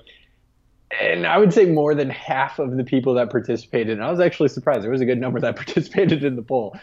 And 0.99 1.27
I 1.27 1.37
would 1.37 1.53
say 1.53 1.65
more 1.65 1.93
than 1.93 2.09
half 2.09 2.57
of 2.57 2.75
the 2.75 2.83
people 2.83 3.13
that 3.13 3.29
participated, 3.29 3.93
and 3.93 4.03
I 4.03 4.09
was 4.09 4.19
actually 4.19 4.49
surprised, 4.49 4.83
there 4.83 4.89
was 4.89 5.01
a 5.01 5.05
good 5.05 5.19
number 5.19 5.39
that 5.39 5.55
participated 5.55 6.23
in 6.23 6.35
the 6.35 6.41
poll. 6.41 6.75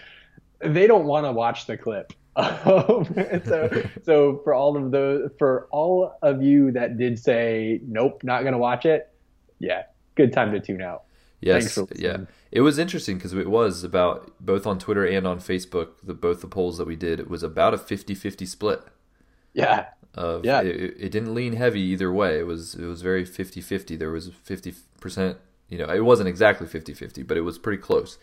They 0.61 0.87
don't 0.87 1.07
want 1.07 1.27
to 1.27 1.33
watch 1.33 1.67
the 1.67 1.77
clip. 1.77 2.13
Um, 2.39 3.07
so, 3.47 3.83
so 4.03 4.41
for 4.45 4.53
all 4.53 4.77
of 4.77 4.91
those, 4.91 5.31
for 5.39 5.69
all 5.71 6.19
of 6.21 6.43
you 6.43 6.71
that 6.73 6.99
did 6.99 7.19
say 7.19 7.81
nope, 7.87 8.23
not 8.23 8.43
going 8.43 8.53
to 8.53 8.59
watch 8.59 8.85
it, 8.85 9.11
yeah, 9.59 9.85
good 10.17 10.33
time 10.33 10.53
to 10.53 10.61
tune 10.61 10.83
out. 10.83 11.05
Yes, 11.41 11.79
yeah. 11.95 12.19
It 12.51 12.63
was 12.63 12.79
interesting 12.79 13.19
because 13.19 13.35
it 13.35 13.51
was 13.51 13.85
about 13.85 14.33
both 14.41 14.67
on 14.67 14.79
Twitter 14.79 15.05
and 15.05 15.27
on 15.27 15.39
Facebook, 15.39 15.89
the 16.03 16.15
both 16.15 16.41
the 16.41 16.47
polls 16.47 16.79
that 16.79 16.87
we 16.87 16.97
did, 16.97 17.21
it 17.21 17.29
was 17.29 17.43
about 17.43 17.75
a 17.75 17.77
50-50 17.77 18.49
split. 18.49 18.83
Yeah. 19.53 19.87
Of, 20.15 20.45
yeah. 20.45 20.63
It, 20.63 20.97
it 20.99 21.13
didn't 21.13 21.35
lean 21.35 21.53
heavy 21.53 21.81
either 21.81 22.11
way. 22.11 22.39
It 22.39 22.47
was 22.47 22.75
it 22.75 22.87
was 22.87 23.03
very 23.03 23.25
50-50. 23.25 23.99
There 23.99 24.11
was 24.11 24.31
50%, 24.31 25.37
you 25.69 25.79
know, 25.79 25.89
it 25.93 26.05
wasn't 26.05 26.29
exactly 26.29 26.67
50-50, 26.67 27.27
but 27.27 27.37
it 27.37 27.43
was 27.43 27.59
pretty 27.59 27.83
close. 27.83 28.19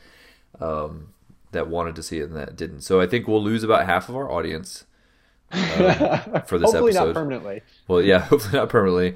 Um, 0.60 1.14
that 1.52 1.68
wanted 1.68 1.96
to 1.96 2.04
see 2.04 2.20
it 2.20 2.24
and 2.24 2.36
that 2.36 2.56
didn't. 2.56 2.82
So 2.82 3.00
I 3.00 3.08
think 3.08 3.28
we'll 3.28 3.44
lose 3.44 3.64
about 3.64 3.86
half 3.86 4.10
of 4.10 4.16
our 4.16 4.30
audience 4.30 4.86
um, 5.52 5.62
for 6.46 6.58
this 6.58 6.72
hopefully 6.72 6.92
episode. 6.92 7.06
not 7.06 7.14
permanently. 7.14 7.62
Well, 7.88 8.02
yeah, 8.02 8.20
hopefully 8.30 8.58
not 8.58 8.70
permanently, 8.70 9.16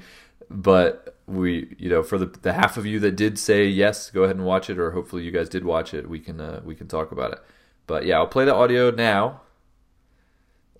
but 0.50 1.16
we, 1.26 1.74
you 1.78 1.88
know, 1.88 2.02
for 2.02 2.18
the 2.18 2.26
the 2.26 2.52
half 2.54 2.76
of 2.76 2.86
you 2.86 2.98
that 3.00 3.12
did 3.16 3.38
say 3.38 3.66
yes, 3.66 4.10
go 4.10 4.24
ahead 4.24 4.36
and 4.36 4.44
watch 4.44 4.70
it, 4.70 4.78
or 4.78 4.92
hopefully 4.92 5.22
you 5.22 5.30
guys 5.30 5.48
did 5.48 5.64
watch 5.64 5.94
it. 5.94 6.08
We 6.08 6.20
can 6.20 6.40
uh, 6.40 6.60
we 6.64 6.74
can 6.74 6.88
talk 6.88 7.12
about 7.12 7.32
it. 7.32 7.38
But 7.86 8.06
yeah, 8.06 8.16
I'll 8.16 8.26
play 8.26 8.44
the 8.44 8.54
audio 8.54 8.90
now, 8.90 9.42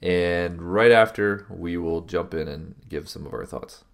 and 0.02 0.62
right 0.62 0.90
after 0.90 1.46
we 1.50 1.76
will 1.76 2.02
jump 2.02 2.34
in 2.34 2.48
and 2.48 2.74
give 2.88 3.08
some 3.08 3.26
of 3.26 3.32
our 3.34 3.44
thoughts. 3.44 3.84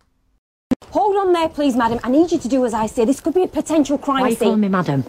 Hold 0.90 1.16
on 1.16 1.32
there, 1.32 1.48
please, 1.48 1.74
madam. 1.76 1.98
I 2.04 2.08
need 2.10 2.30
you 2.30 2.38
to 2.38 2.48
do 2.48 2.64
as 2.64 2.72
I 2.72 2.86
say. 2.86 3.04
This 3.04 3.20
could 3.20 3.34
be 3.34 3.42
a 3.42 3.48
potential 3.48 3.98
crime 3.98 4.20
Why 4.20 4.26
are 4.26 4.30
you 4.30 4.36
scene. 4.36 4.46
calling 4.46 4.60
me 4.60 4.68
madam? 4.68 5.04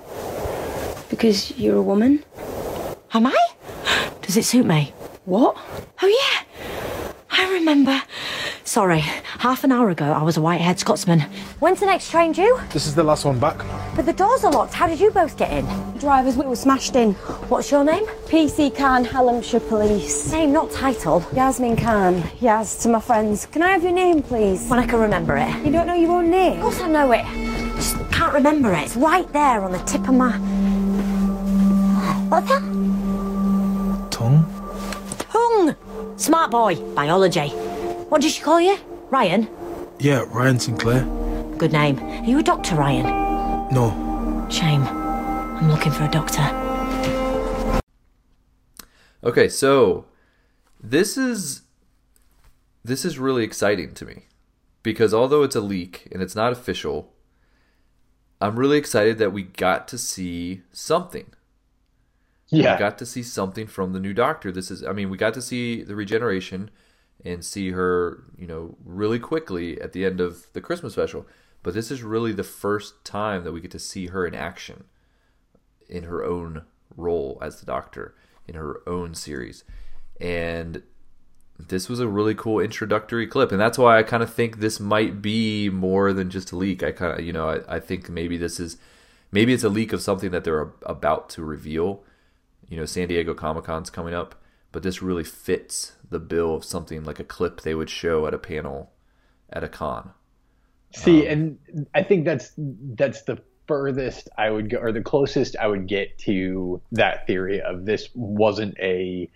Because 1.10 1.56
you're 1.60 1.78
a 1.78 1.82
woman? 1.84 2.24
Am 3.14 3.28
I? 3.28 3.48
Does 4.24 4.36
it 4.36 4.46
suit 4.46 4.66
me? 4.66 4.94
What? 5.26 5.56
Oh, 6.02 6.08
yeah. 6.08 6.66
I 7.30 7.52
remember. 7.54 8.02
Sorry, 8.68 9.02
half 9.02 9.64
an 9.64 9.72
hour 9.72 9.92
ago 9.92 10.06
I 10.06 10.24
was 10.24 10.38
a 10.38 10.42
white-haired 10.42 10.80
Scotsman. 10.80 11.20
When's 11.60 11.80
the 11.80 11.86
next 11.86 12.10
train 12.10 12.32
due? 12.32 12.60
This 12.74 12.88
is 12.88 12.96
the 12.96 13.04
last 13.04 13.24
one 13.24 13.40
back. 13.40 13.64
But 13.96 14.08
the 14.08 14.12
doors 14.14 14.44
are 14.44 14.52
locked. 14.52 14.74
How 14.74 14.88
did 14.88 15.00
you 15.00 15.12
both 15.12 15.38
get 15.38 15.52
in? 15.52 15.66
Driver's 16.00 16.36
we 16.36 16.48
were 16.48 16.56
smashed 16.56 16.96
in. 16.96 17.14
What's 17.48 17.70
your 17.70 17.84
name? 17.84 18.08
PC 18.26 18.76
Khan, 18.76 19.06
Hallamshire 19.06 19.66
Police. 19.70 20.32
Name, 20.32 20.52
not 20.52 20.72
title. 20.72 21.24
Yasmin 21.36 21.78
Khan. 21.78 22.24
Yas 22.42 22.78
to 22.82 22.90
my 22.90 23.00
friends. 23.00 23.46
Can 23.46 23.62
I 23.62 23.70
have 23.70 23.84
your 23.84 23.94
name, 23.94 24.24
please? 24.24 24.68
When 24.68 24.80
I 24.80 24.88
can 24.88 25.00
remember 25.00 25.38
it. 25.38 25.64
You 25.64 25.72
don't 25.72 25.86
know 25.86 25.94
your 25.94 26.14
own 26.14 26.32
name? 26.32 26.54
Of 26.54 26.64
course 26.64 26.82
I 26.82 26.88
know 26.88 27.12
it. 27.12 27.24
Just 27.76 27.98
can't 28.12 28.34
remember 28.34 28.74
it. 28.74 28.82
It's 28.82 28.96
right 28.96 29.32
there 29.32 29.62
on 29.64 29.74
the 29.74 29.80
tip 29.80 30.08
of 30.08 30.16
my. 30.16 30.32
What's 32.30 32.50
that? 32.50 32.64
Tongue? 34.10 34.44
Tongue! 35.20 35.76
Smart 36.18 36.50
boy. 36.50 36.76
Biology. 36.96 37.54
What 38.10 38.22
did 38.22 38.32
she 38.32 38.42
call 38.42 38.62
you? 38.62 38.78
Ryan? 39.10 39.50
Yeah, 40.00 40.26
Ryan 40.28 40.60
Sinclair. 40.60 41.04
Good 41.58 41.72
name. 41.72 42.00
Are 42.00 42.24
you 42.24 42.38
a 42.38 42.44
doctor, 42.44 42.76
Ryan? 42.76 43.06
No. 43.74 44.48
Shame. 44.50 44.84
I'm 44.84 45.70
looking 45.72 45.92
for 45.92 46.04
a 46.04 46.12
doctor. 46.12 46.44
Okay, 49.24 49.50
so 49.50 50.06
this 50.80 51.18
is 51.18 51.64
this 52.84 53.04
is 53.04 53.18
really 53.18 53.44
exciting 53.44 53.96
to 53.96 54.06
me 54.06 54.28
because 54.84 55.12
although 55.12 55.42
it's 55.42 55.56
a 55.56 55.62
leak 55.62 56.08
and 56.12 56.22
it's 56.22 56.36
not 56.36 56.52
official, 56.52 57.12
I'm 58.40 58.60
really 58.60 58.78
excited 58.78 59.18
that 59.18 59.34
we 59.34 59.42
got 59.42 59.88
to 59.88 59.98
see 59.98 60.62
something. 60.72 61.34
Yeah. 62.50 62.76
We 62.76 62.80
got 62.80 63.00
to 63.00 63.06
see 63.08 63.24
something 63.24 63.66
from 63.66 63.94
the 63.94 64.00
new 64.00 64.14
doctor. 64.14 64.52
This 64.52 64.70
is 64.70 64.84
I 64.84 64.92
mean, 64.92 65.10
we 65.10 65.18
got 65.18 65.34
to 65.34 65.42
see 65.42 65.82
the 65.82 65.96
regeneration 65.96 66.70
and 67.26 67.44
see 67.44 67.72
her, 67.72 68.24
you 68.38 68.48
know, 68.48 68.78
really 68.86 69.20
quickly 69.20 69.82
at 69.82 69.92
the 69.92 70.06
end 70.06 70.22
of 70.22 70.46
the 70.54 70.62
Christmas 70.62 70.94
special. 70.94 71.26
But 71.64 71.74
this 71.74 71.90
is 71.90 72.04
really 72.04 72.32
the 72.32 72.44
first 72.44 73.04
time 73.04 73.44
that 73.44 73.52
we 73.52 73.60
get 73.60 73.72
to 73.72 73.80
see 73.80 74.08
her 74.08 74.26
in 74.26 74.36
action 74.36 74.84
in 75.90 76.04
her 76.04 76.24
own 76.24 76.62
role 76.96 77.40
as 77.42 77.60
the 77.60 77.66
doctor 77.66 78.14
in 78.48 78.54
her 78.54 78.82
own 78.88 79.16
series. 79.16 79.64
And 80.22 80.84
this 81.58 81.90
was 81.90 82.00
a 82.00 82.08
really 82.08 82.36
cool 82.36 82.60
introductory 82.60 83.26
clip. 83.26 83.52
And 83.52 83.60
that's 83.60 83.78
why 83.78 83.98
I 83.98 84.04
kind 84.04 84.22
of 84.22 84.32
think 84.32 84.60
this 84.60 84.80
might 84.80 85.22
be 85.22 85.70
more 85.70 86.14
than 86.14 86.30
just 86.30 86.52
a 86.52 86.56
leak. 86.56 86.84
I 86.84 86.92
kind 86.92 87.20
of, 87.20 87.26
you 87.26 87.34
know, 87.34 87.50
I, 87.50 87.78
I 87.78 87.80
think 87.80 88.10
maybe 88.10 88.38
this 88.38 88.60
is, 88.60 88.78
maybe 89.32 89.54
it's 89.54 89.64
a 89.64 89.70
leak 89.70 89.94
of 89.94 90.02
something 90.02 90.32
that 90.32 90.44
they're 90.44 90.72
about 90.84 91.30
to 91.32 91.44
reveal. 91.44 92.04
You 92.70 92.78
know, 92.78 92.86
San 92.86 93.08
Diego 93.08 93.34
Comic 93.34 93.64
Con's 93.64 93.90
coming 93.90 94.14
up, 94.14 94.36
but 94.76 94.84
this 94.84 95.02
really 95.02 95.24
fits 95.24 95.94
the 96.10 96.20
bill 96.20 96.54
of 96.54 96.66
something 96.66 97.06
like 97.06 97.18
a 97.18 97.24
clip 97.24 97.62
they 97.62 97.74
would 97.74 97.90
show 97.90 98.28
at 98.28 98.34
a 98.34 98.38
panel 98.38 98.92
at 99.50 99.64
a 99.64 99.70
con. 99.70 100.12
See, 100.94 101.26
um, 101.30 101.58
and 101.74 101.88
I 101.96 102.04
think 102.04 102.26
that's 102.26 102.52
that's 102.58 103.22
the 103.22 103.42
furthest 103.68 104.28
I 104.38 104.50
would 104.50 104.70
go, 104.70 104.80
or 104.80 104.92
the 104.92 105.02
closest 105.02 105.56
I 105.56 105.68
would 105.68 105.88
get 105.88 106.18
to 106.26 106.82
that 106.92 107.26
theory 107.26 107.62
of 107.62 107.86
this 107.86 108.10
wasn't 108.16 108.78
a 108.78 109.32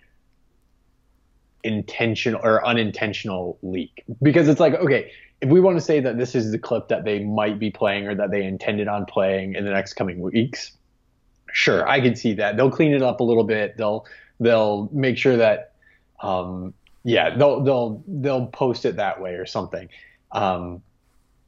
intentional 1.64 2.42
or 2.44 2.62
unintentional 2.66 3.58
leak. 3.62 4.04
Because 4.20 4.46
it's 4.46 4.60
like 4.60 4.74
okay 4.74 5.10
if 5.40 5.48
we 5.48 5.58
want 5.58 5.78
to 5.78 5.82
say 5.82 6.00
that 6.00 6.18
this 6.18 6.34
is 6.34 6.52
the 6.52 6.58
clip 6.58 6.88
that 6.88 7.06
they 7.06 7.24
might 7.24 7.58
be 7.58 7.70
playing 7.70 8.06
or 8.06 8.14
that 8.14 8.30
they 8.30 8.44
intended 8.44 8.88
on 8.88 9.06
playing 9.06 9.54
in 9.54 9.64
the 9.64 9.70
next 9.70 9.94
coming 9.94 10.20
weeks 10.20 10.72
sure 11.50 11.88
i 11.88 11.98
can 11.98 12.14
see 12.14 12.34
that. 12.34 12.58
They'll 12.58 12.70
clean 12.70 12.92
it 12.92 13.02
up 13.02 13.20
a 13.20 13.24
little 13.24 13.44
bit. 13.44 13.78
They'll 13.78 14.06
they'll 14.40 14.88
make 14.92 15.16
sure 15.16 15.36
that 15.36 15.74
um 16.20 16.74
yeah 17.04 17.36
they'll 17.36 17.60
they'll 17.62 18.02
they'll 18.08 18.46
post 18.46 18.84
it 18.84 18.96
that 18.96 19.20
way 19.20 19.34
or 19.34 19.46
something 19.46 19.88
um 20.32 20.82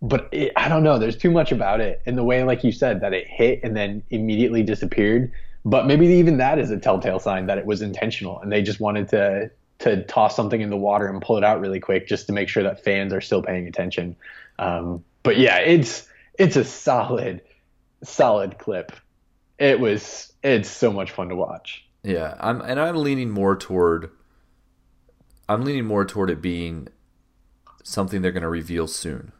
but 0.02 0.28
it, 0.32 0.52
I 0.56 0.68
don't 0.68 0.82
know. 0.82 0.98
There's 0.98 1.16
too 1.16 1.30
much 1.30 1.52
about 1.52 1.80
it, 1.80 2.02
and 2.04 2.18
the 2.18 2.24
way, 2.24 2.42
like 2.42 2.64
you 2.64 2.72
said, 2.72 3.00
that 3.00 3.14
it 3.14 3.26
hit 3.28 3.60
and 3.62 3.76
then 3.76 4.02
immediately 4.10 4.64
disappeared. 4.64 5.32
But 5.64 5.86
maybe 5.86 6.06
even 6.06 6.38
that 6.38 6.58
is 6.58 6.72
a 6.72 6.76
telltale 6.76 7.20
sign 7.20 7.46
that 7.46 7.56
it 7.56 7.64
was 7.64 7.82
intentional, 7.82 8.40
and 8.40 8.50
they 8.50 8.62
just 8.62 8.80
wanted 8.80 9.08
to 9.10 9.50
to 9.78 10.02
toss 10.04 10.36
something 10.36 10.60
in 10.60 10.70
the 10.70 10.76
water 10.76 11.06
and 11.06 11.22
pull 11.22 11.38
it 11.38 11.44
out 11.44 11.60
really 11.60 11.80
quick, 11.80 12.08
just 12.08 12.26
to 12.26 12.32
make 12.32 12.48
sure 12.48 12.64
that 12.64 12.82
fans 12.84 13.12
are 13.12 13.20
still 13.20 13.42
paying 13.42 13.68
attention. 13.68 14.16
Um, 14.58 15.04
but 15.22 15.38
yeah, 15.38 15.58
it's 15.58 16.08
it's 16.36 16.56
a 16.56 16.64
solid, 16.64 17.40
solid 18.02 18.58
clip. 18.58 18.92
It 19.58 19.78
was 19.78 20.32
it's 20.42 20.68
so 20.68 20.92
much 20.92 21.12
fun 21.12 21.28
to 21.28 21.36
watch. 21.36 21.86
Yeah, 22.02 22.36
I'm 22.40 22.60
and 22.60 22.80
I'm 22.80 22.96
leaning 22.96 23.30
more 23.30 23.56
toward 23.56 24.10
I'm 25.48 25.64
leaning 25.64 25.86
more 25.86 26.04
toward 26.04 26.30
it 26.30 26.42
being 26.42 26.88
something 27.84 28.22
they're 28.22 28.32
going 28.32 28.42
to 28.42 28.48
reveal 28.48 28.86
soon 28.86 29.32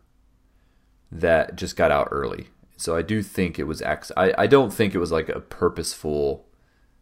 that 1.10 1.56
just 1.56 1.76
got 1.76 1.90
out 1.90 2.08
early. 2.10 2.48
So 2.76 2.96
I 2.96 3.02
do 3.02 3.22
think 3.22 3.58
it 3.58 3.64
was 3.64 3.82
X. 3.82 4.10
I, 4.16 4.34
I 4.36 4.46
don't 4.46 4.72
think 4.72 4.94
it 4.94 4.98
was 4.98 5.12
like 5.12 5.28
a 5.28 5.40
purposeful. 5.40 6.46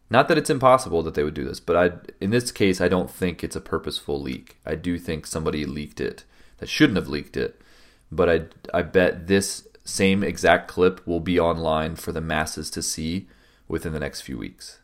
Not 0.09 0.27
that 0.27 0.37
it's 0.37 0.49
impossible 0.49 1.01
that 1.03 1.13
they 1.13 1.23
would 1.23 1.33
do 1.33 1.45
this, 1.45 1.59
but 1.59 1.75
I 1.75 1.91
in 2.19 2.31
this 2.31 2.51
case 2.51 2.81
I 2.81 2.87
don't 2.87 3.09
think 3.09 3.43
it's 3.43 3.55
a 3.55 3.61
purposeful 3.61 4.21
leak. 4.21 4.57
I 4.65 4.75
do 4.75 4.97
think 4.97 5.25
somebody 5.25 5.65
leaked 5.65 6.01
it 6.01 6.23
that 6.57 6.69
shouldn't 6.69 6.97
have 6.97 7.07
leaked 7.07 7.37
it. 7.37 7.61
But 8.11 8.29
I 8.29 8.77
I 8.77 8.81
bet 8.81 9.27
this 9.27 9.67
same 9.83 10.23
exact 10.23 10.67
clip 10.67 11.05
will 11.07 11.19
be 11.19 11.39
online 11.39 11.95
for 11.95 12.11
the 12.11 12.21
masses 12.21 12.69
to 12.71 12.81
see 12.81 13.27
within 13.67 13.93
the 13.93 13.99
next 13.99 14.21
few 14.21 14.37
weeks. 14.37 14.80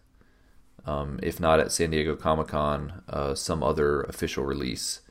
Um, 0.88 1.19
if 1.21 1.38
not 1.38 1.60
at 1.60 1.73
San 1.73 1.91
Diego 1.91 2.15
Comic 2.15 2.47
Con, 2.47 3.04
uh, 3.10 3.36
some 3.36 3.62
other 3.62 4.04
official 4.04 4.45
release, 4.45 5.02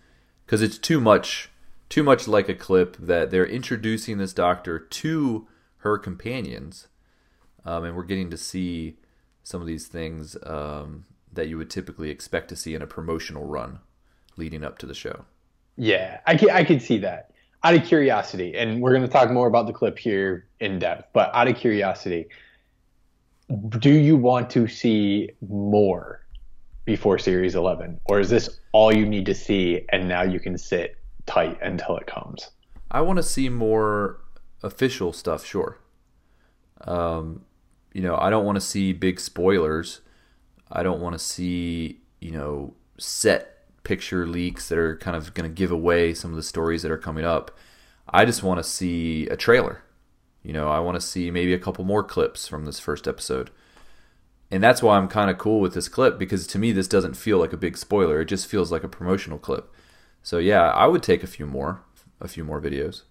because 0.44 0.62
it's 0.62 0.78
too 0.78 1.00
much, 1.00 1.50
too 1.90 2.02
much 2.02 2.26
like 2.26 2.48
a 2.48 2.54
clip 2.54 2.96
that 2.96 3.30
they're 3.30 3.46
introducing 3.46 4.16
this 4.16 4.32
doctor 4.32 4.78
to 4.78 5.46
her 5.78 5.98
companions, 5.98 6.88
um, 7.66 7.84
and 7.84 7.94
we're 7.94 8.04
getting 8.04 8.30
to 8.30 8.38
see 8.38 8.96
some 9.42 9.60
of 9.60 9.66
these 9.66 9.86
things 9.86 10.34
um, 10.44 11.04
that 11.30 11.48
you 11.48 11.58
would 11.58 11.68
typically 11.68 12.08
expect 12.08 12.48
to 12.48 12.56
see 12.56 12.74
in 12.74 12.80
a 12.80 12.86
promotional 12.86 13.44
run 13.44 13.80
leading 14.38 14.64
up 14.64 14.78
to 14.78 14.86
the 14.86 14.94
show. 14.94 15.26
Yeah, 15.76 16.20
I 16.26 16.36
can 16.36 16.50
I 16.50 16.64
could 16.64 16.80
see 16.80 16.98
that. 16.98 17.32
Out 17.62 17.74
of 17.74 17.84
curiosity, 17.84 18.56
and 18.56 18.80
we're 18.80 18.92
going 18.92 19.02
to 19.02 19.08
talk 19.08 19.30
more 19.30 19.46
about 19.46 19.66
the 19.66 19.72
clip 19.72 19.98
here 19.98 20.46
in 20.58 20.78
depth, 20.78 21.08
but 21.12 21.30
out 21.34 21.48
of 21.48 21.56
curiosity, 21.56 22.28
do 23.78 23.92
you 23.92 24.16
want 24.16 24.50
to 24.50 24.66
see 24.66 25.30
more 25.48 26.26
before 26.84 27.18
series 27.18 27.54
11 27.54 28.00
or 28.06 28.20
is 28.20 28.30
this 28.30 28.60
all 28.72 28.94
you 28.94 29.06
need 29.06 29.26
to 29.26 29.34
see 29.34 29.84
and 29.90 30.08
now 30.08 30.22
you 30.22 30.40
can 30.40 30.56
sit 30.56 30.96
tight 31.26 31.58
until 31.62 31.96
it 31.96 32.06
comes? 32.06 32.50
I 32.90 33.00
want 33.00 33.18
to 33.18 33.22
see 33.22 33.48
more 33.48 34.20
official 34.62 35.12
stuff 35.12 35.44
sure. 35.44 35.78
Um, 36.82 37.42
you 37.92 38.02
know 38.02 38.16
i 38.18 38.28
don't 38.28 38.44
want 38.44 38.56
to 38.56 38.60
see 38.60 38.92
big 38.92 39.18
spoilers. 39.18 40.00
I 40.70 40.82
don't 40.82 41.00
want 41.00 41.14
to 41.14 41.18
see 41.18 42.00
you 42.20 42.32
know 42.32 42.74
set 42.98 43.52
picture 43.84 44.26
leaks 44.26 44.68
that 44.68 44.78
are 44.78 44.96
kind 44.96 45.16
of 45.16 45.32
going 45.32 45.48
to 45.48 45.54
give 45.54 45.70
away 45.70 46.12
some 46.12 46.30
of 46.30 46.36
the 46.36 46.42
stories 46.42 46.82
that 46.82 46.90
are 46.90 46.98
coming 46.98 47.24
up. 47.24 47.56
I 48.08 48.24
just 48.24 48.42
want 48.42 48.58
to 48.58 48.64
see 48.64 49.26
a 49.28 49.36
trailer 49.36 49.82
you 50.46 50.52
know, 50.52 50.68
I 50.68 50.78
want 50.78 50.94
to 50.94 51.00
see 51.04 51.32
maybe 51.32 51.52
a 51.52 51.58
couple 51.58 51.84
more 51.84 52.04
clips 52.04 52.46
from 52.46 52.66
this 52.66 52.78
first 52.78 53.08
episode. 53.08 53.50
And 54.48 54.62
that's 54.62 54.80
why 54.80 54.96
I'm 54.96 55.08
kind 55.08 55.28
of 55.28 55.38
cool 55.38 55.58
with 55.58 55.74
this 55.74 55.88
clip 55.88 56.20
because 56.20 56.46
to 56.46 56.58
me, 56.58 56.70
this 56.70 56.86
doesn't 56.86 57.14
feel 57.14 57.38
like 57.38 57.52
a 57.52 57.56
big 57.56 57.76
spoiler. 57.76 58.20
It 58.20 58.26
just 58.26 58.46
feels 58.46 58.70
like 58.70 58.84
a 58.84 58.88
promotional 58.88 59.40
clip. 59.40 59.74
So 60.22 60.38
yeah, 60.38 60.70
I 60.70 60.86
would 60.86 61.02
take 61.02 61.24
a 61.24 61.26
few 61.26 61.46
more, 61.46 61.82
a 62.20 62.28
few 62.28 62.44
more 62.44 62.60
videos. 62.60 63.02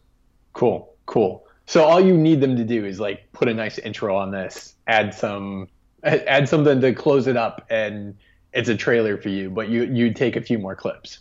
Cool, 0.53 0.95
cool. 1.07 1.45
So 1.65 1.83
all 1.83 1.99
you 1.99 2.15
need 2.17 2.39
them 2.39 2.55
to 2.55 2.63
do 2.63 2.85
is 2.85 3.01
like 3.01 3.29
put 3.33 3.49
a 3.49 3.53
nice 3.53 3.79
intro 3.79 4.15
on 4.15 4.31
this, 4.31 4.75
add 4.87 5.13
some, 5.13 5.67
add 6.03 6.47
something 6.47 6.79
to 6.79 6.93
close 6.93 7.27
it 7.27 7.35
up, 7.35 7.65
and 7.69 8.15
it's 8.53 8.69
a 8.69 8.77
trailer 8.77 9.17
for 9.17 9.27
you. 9.27 9.49
But 9.49 9.67
you 9.67 9.83
you 9.83 10.13
take 10.13 10.37
a 10.37 10.41
few 10.41 10.57
more 10.57 10.75
clips. 10.75 11.19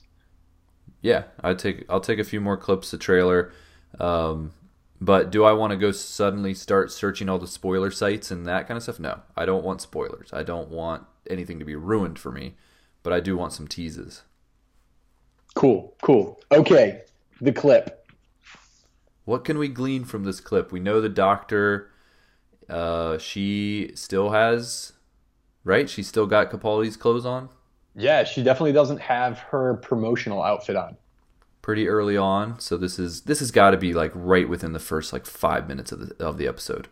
Yeah, 1.02 1.24
I 1.42 1.54
take 1.54 1.86
I'll 1.88 2.00
take 2.00 2.20
a 2.20 2.24
few 2.24 2.40
more 2.40 2.56
clips, 2.56 2.92
a 2.92 2.98
trailer. 2.98 3.52
Um, 3.98 4.52
but 5.04 5.30
do 5.30 5.44
I 5.44 5.52
want 5.52 5.72
to 5.72 5.76
go 5.76 5.92
suddenly 5.92 6.54
start 6.54 6.90
searching 6.90 7.28
all 7.28 7.38
the 7.38 7.46
spoiler 7.46 7.90
sites 7.90 8.30
and 8.30 8.46
that 8.46 8.66
kind 8.66 8.78
of 8.78 8.82
stuff? 8.82 8.98
No, 8.98 9.20
I 9.36 9.44
don't 9.44 9.62
want 9.62 9.82
spoilers. 9.82 10.30
I 10.32 10.42
don't 10.42 10.70
want 10.70 11.04
anything 11.28 11.58
to 11.58 11.64
be 11.66 11.76
ruined 11.76 12.18
for 12.18 12.32
me, 12.32 12.54
but 13.02 13.12
I 13.12 13.20
do 13.20 13.36
want 13.36 13.52
some 13.52 13.68
teases. 13.68 14.22
Cool, 15.54 15.94
cool. 16.02 16.40
Okay, 16.50 17.02
the 17.38 17.52
clip. 17.52 18.08
What 19.26 19.44
can 19.44 19.58
we 19.58 19.68
glean 19.68 20.04
from 20.04 20.24
this 20.24 20.40
clip? 20.40 20.72
We 20.72 20.80
know 20.80 21.02
the 21.02 21.10
doctor. 21.10 21.90
Uh, 22.66 23.18
she 23.18 23.92
still 23.94 24.30
has, 24.30 24.94
right? 25.64 25.88
She 25.90 26.02
still 26.02 26.26
got 26.26 26.50
Capaldi's 26.50 26.96
clothes 26.96 27.26
on. 27.26 27.50
Yeah, 27.94 28.24
she 28.24 28.42
definitely 28.42 28.72
doesn't 28.72 29.00
have 29.02 29.38
her 29.40 29.74
promotional 29.74 30.42
outfit 30.42 30.76
on 30.76 30.96
pretty 31.64 31.88
early 31.88 32.14
on. 32.14 32.60
So 32.60 32.76
this 32.76 32.98
is 32.98 33.22
this 33.22 33.38
has 33.38 33.50
got 33.50 33.70
to 33.70 33.78
be 33.78 33.94
like 33.94 34.12
right 34.14 34.46
within 34.46 34.74
the 34.74 34.78
first 34.78 35.14
like 35.14 35.24
five 35.24 35.66
minutes 35.66 35.92
of 35.92 35.98
the 36.10 36.24
of 36.24 36.36
the 36.36 36.46
episode. 36.46 36.88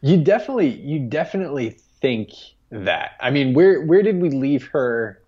You 0.00 0.16
definitely 0.16 0.80
you 0.80 0.98
definitely 0.98 1.76
think 2.00 2.30
that. 2.70 3.18
I 3.20 3.30
mean, 3.30 3.52
where 3.52 3.82
where 3.82 4.02
did 4.02 4.22
we 4.22 4.30
leave 4.30 4.68
her 4.68 5.22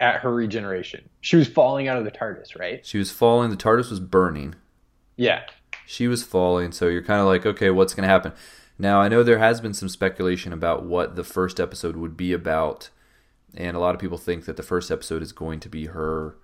at 0.00 0.20
her 0.22 0.32
regeneration? 0.32 1.10
She 1.20 1.36
was 1.36 1.46
falling 1.46 1.88
out 1.88 1.98
of 1.98 2.06
the 2.06 2.10
TARDIS, 2.10 2.58
right? 2.58 2.84
She 2.86 2.96
was 2.96 3.10
falling. 3.10 3.50
The 3.50 3.56
TARDIS 3.56 3.90
was 3.90 4.00
burning. 4.00 4.54
Yeah. 5.16 5.42
She 5.84 6.08
was 6.08 6.22
falling. 6.22 6.72
So 6.72 6.88
you're 6.88 7.02
kind 7.02 7.20
of 7.20 7.26
like, 7.26 7.44
okay, 7.44 7.68
what's 7.68 7.92
going 7.92 8.04
to 8.04 8.12
happen? 8.12 8.32
Now 8.78 8.98
I 8.98 9.08
know 9.08 9.22
there 9.22 9.40
has 9.40 9.60
been 9.60 9.74
some 9.74 9.90
speculation 9.90 10.54
about 10.54 10.86
what 10.86 11.16
the 11.16 11.24
first 11.24 11.60
episode 11.60 11.96
would 11.96 12.16
be 12.16 12.32
about, 12.32 12.88
and 13.54 13.76
a 13.76 13.80
lot 13.80 13.94
of 13.94 14.00
people 14.00 14.16
think 14.16 14.46
that 14.46 14.56
the 14.56 14.62
first 14.62 14.90
episode 14.90 15.20
is 15.20 15.32
going 15.32 15.60
to 15.60 15.68
be 15.68 15.86
her 15.86 16.36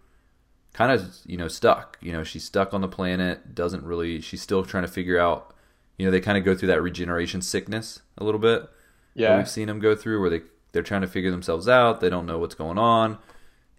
kind 0.75 0.93
of 0.93 1.15
you 1.25 1.39
know 1.39 1.49
stuck. 1.49 1.97
You 2.03 2.13
know, 2.13 2.23
she's 2.23 2.45
stuck 2.45 2.75
on 2.75 2.83
the 2.83 2.89
planet. 2.89 3.55
Doesn't 3.55 3.85
really. 3.85 4.21
She's 4.21 4.43
still 4.43 4.63
trying 4.65 4.85
to 4.85 4.91
figure 4.91 5.19
out. 5.19 5.55
You 5.97 6.05
know, 6.05 6.11
they 6.11 6.21
kind 6.21 6.37
of 6.37 6.45
go 6.45 6.55
through 6.55 6.69
that 6.69 6.83
regeneration 6.83 7.41
sickness 7.41 8.03
a 8.19 8.25
little 8.25 8.41
bit. 8.41 8.69
Yeah, 9.15 9.39
we've 9.39 9.49
seen 9.49 9.69
them 9.69 9.79
go 9.79 9.97
through 9.97 10.21
where 10.21 10.29
they 10.29 10.43
they're 10.73 10.83
trying 10.83 11.01
to 11.01 11.07
figure 11.07 11.31
themselves 11.31 11.69
out. 11.69 12.01
They 12.01 12.11
don't 12.11 12.27
know 12.27 12.39
what's 12.39 12.57
going 12.57 12.79
on, 12.79 13.19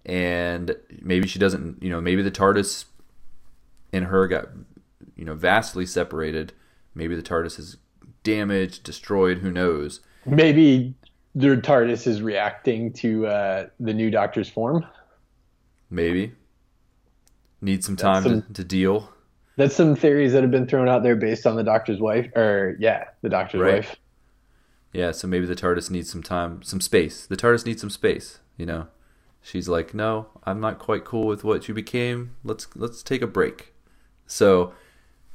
and 0.06 0.76
maybe 1.02 1.28
she 1.28 1.38
doesn't. 1.38 1.84
You 1.84 1.92
know, 1.92 2.02
maybe 2.02 2.24
the 2.24 2.32
TARDIS 2.32 2.86
and 3.94 4.06
her 4.06 4.28
got 4.28 4.48
you 5.16 5.26
know 5.26 5.36
vastly 5.36 5.86
separated. 5.86 6.54
Maybe 6.96 7.16
the 7.16 7.22
TARDIS 7.22 7.60
is 7.60 7.78
damaged, 8.24 8.84
destroyed. 8.84 9.40
Who 9.40 9.52
knows? 9.52 10.00
Maybe 10.26 10.96
the 11.36 11.58
TARDIS 11.58 12.08
is 12.08 12.22
reacting 12.22 12.94
to 12.94 13.28
uh, 13.28 13.68
the 13.82 13.94
new 13.94 14.10
Doctor's 14.10 14.50
form. 14.50 14.86
Maybe 15.90 16.32
Need 17.62 17.84
some 17.84 17.96
time 17.96 18.24
some, 18.24 18.42
to, 18.44 18.54
to 18.54 18.64
deal. 18.64 19.10
That's 19.56 19.76
some 19.76 19.96
theories 19.96 20.34
that 20.34 20.42
have 20.42 20.52
been 20.52 20.68
thrown 20.68 20.90
out 20.90 21.04
there 21.04 21.16
based 21.16 21.48
on 21.48 21.56
the 21.56 21.64
doctor's 21.64 22.00
wife, 22.00 22.30
or 22.36 22.76
yeah, 22.80 23.06
the 23.22 23.30
doctor's 23.30 23.62
right. 23.62 23.74
wife. 23.76 23.96
Yeah, 24.92 25.12
so 25.12 25.28
maybe 25.28 25.46
the 25.46 25.56
TARDIS 25.56 25.92
needs 25.92 26.10
some 26.10 26.24
time, 26.24 26.62
some 26.64 26.80
space. 26.80 27.26
The 27.26 27.36
TARDIS 27.36 27.66
needs 27.66 27.82
some 27.82 27.90
space. 27.90 28.40
You 28.58 28.66
know, 28.66 28.88
she's 29.42 29.68
like, 29.68 29.94
no, 29.94 30.28
I'm 30.44 30.60
not 30.60 30.80
quite 30.80 31.04
cool 31.04 31.28
with 31.28 31.44
what 31.44 31.68
you 31.68 31.74
became. 31.74 32.36
Let's 32.44 32.68
let's 32.76 33.04
take 33.04 33.22
a 33.22 33.28
break. 33.28 33.74
So 34.26 34.74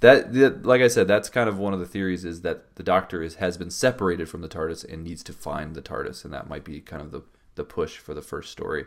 that, 0.00 0.32
that 0.32 0.64
like 0.64 0.80
I 0.80 0.88
said, 0.88 1.06
that's 1.08 1.28
kind 1.28 1.48
of 1.48 1.58
one 1.58 1.74
of 1.74 1.80
the 1.80 1.86
theories 1.86 2.24
is 2.24 2.40
that 2.42 2.76
the 2.76 2.82
Doctor 2.82 3.22
is 3.22 3.36
has 3.36 3.56
been 3.56 3.70
separated 3.70 4.28
from 4.28 4.40
the 4.40 4.48
TARDIS 4.48 4.90
and 4.90 5.04
needs 5.04 5.22
to 5.24 5.32
find 5.32 5.74
the 5.74 5.82
TARDIS, 5.82 6.24
and 6.24 6.32
that 6.32 6.48
might 6.48 6.64
be 6.64 6.80
kind 6.80 7.02
of 7.02 7.10
the 7.10 7.22
the 7.54 7.64
push 7.64 7.98
for 7.98 8.14
the 8.14 8.22
first 8.22 8.50
story. 8.50 8.86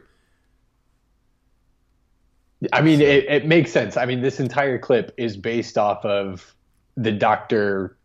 I 2.71 2.81
mean, 2.81 3.01
it, 3.01 3.25
it 3.25 3.45
makes 3.45 3.71
sense. 3.71 3.97
I 3.97 4.05
mean, 4.05 4.21
this 4.21 4.39
entire 4.39 4.77
clip 4.77 5.13
is 5.17 5.35
based 5.35 5.77
off 5.77 6.05
of 6.05 6.55
the 6.95 7.11
doctor 7.11 7.97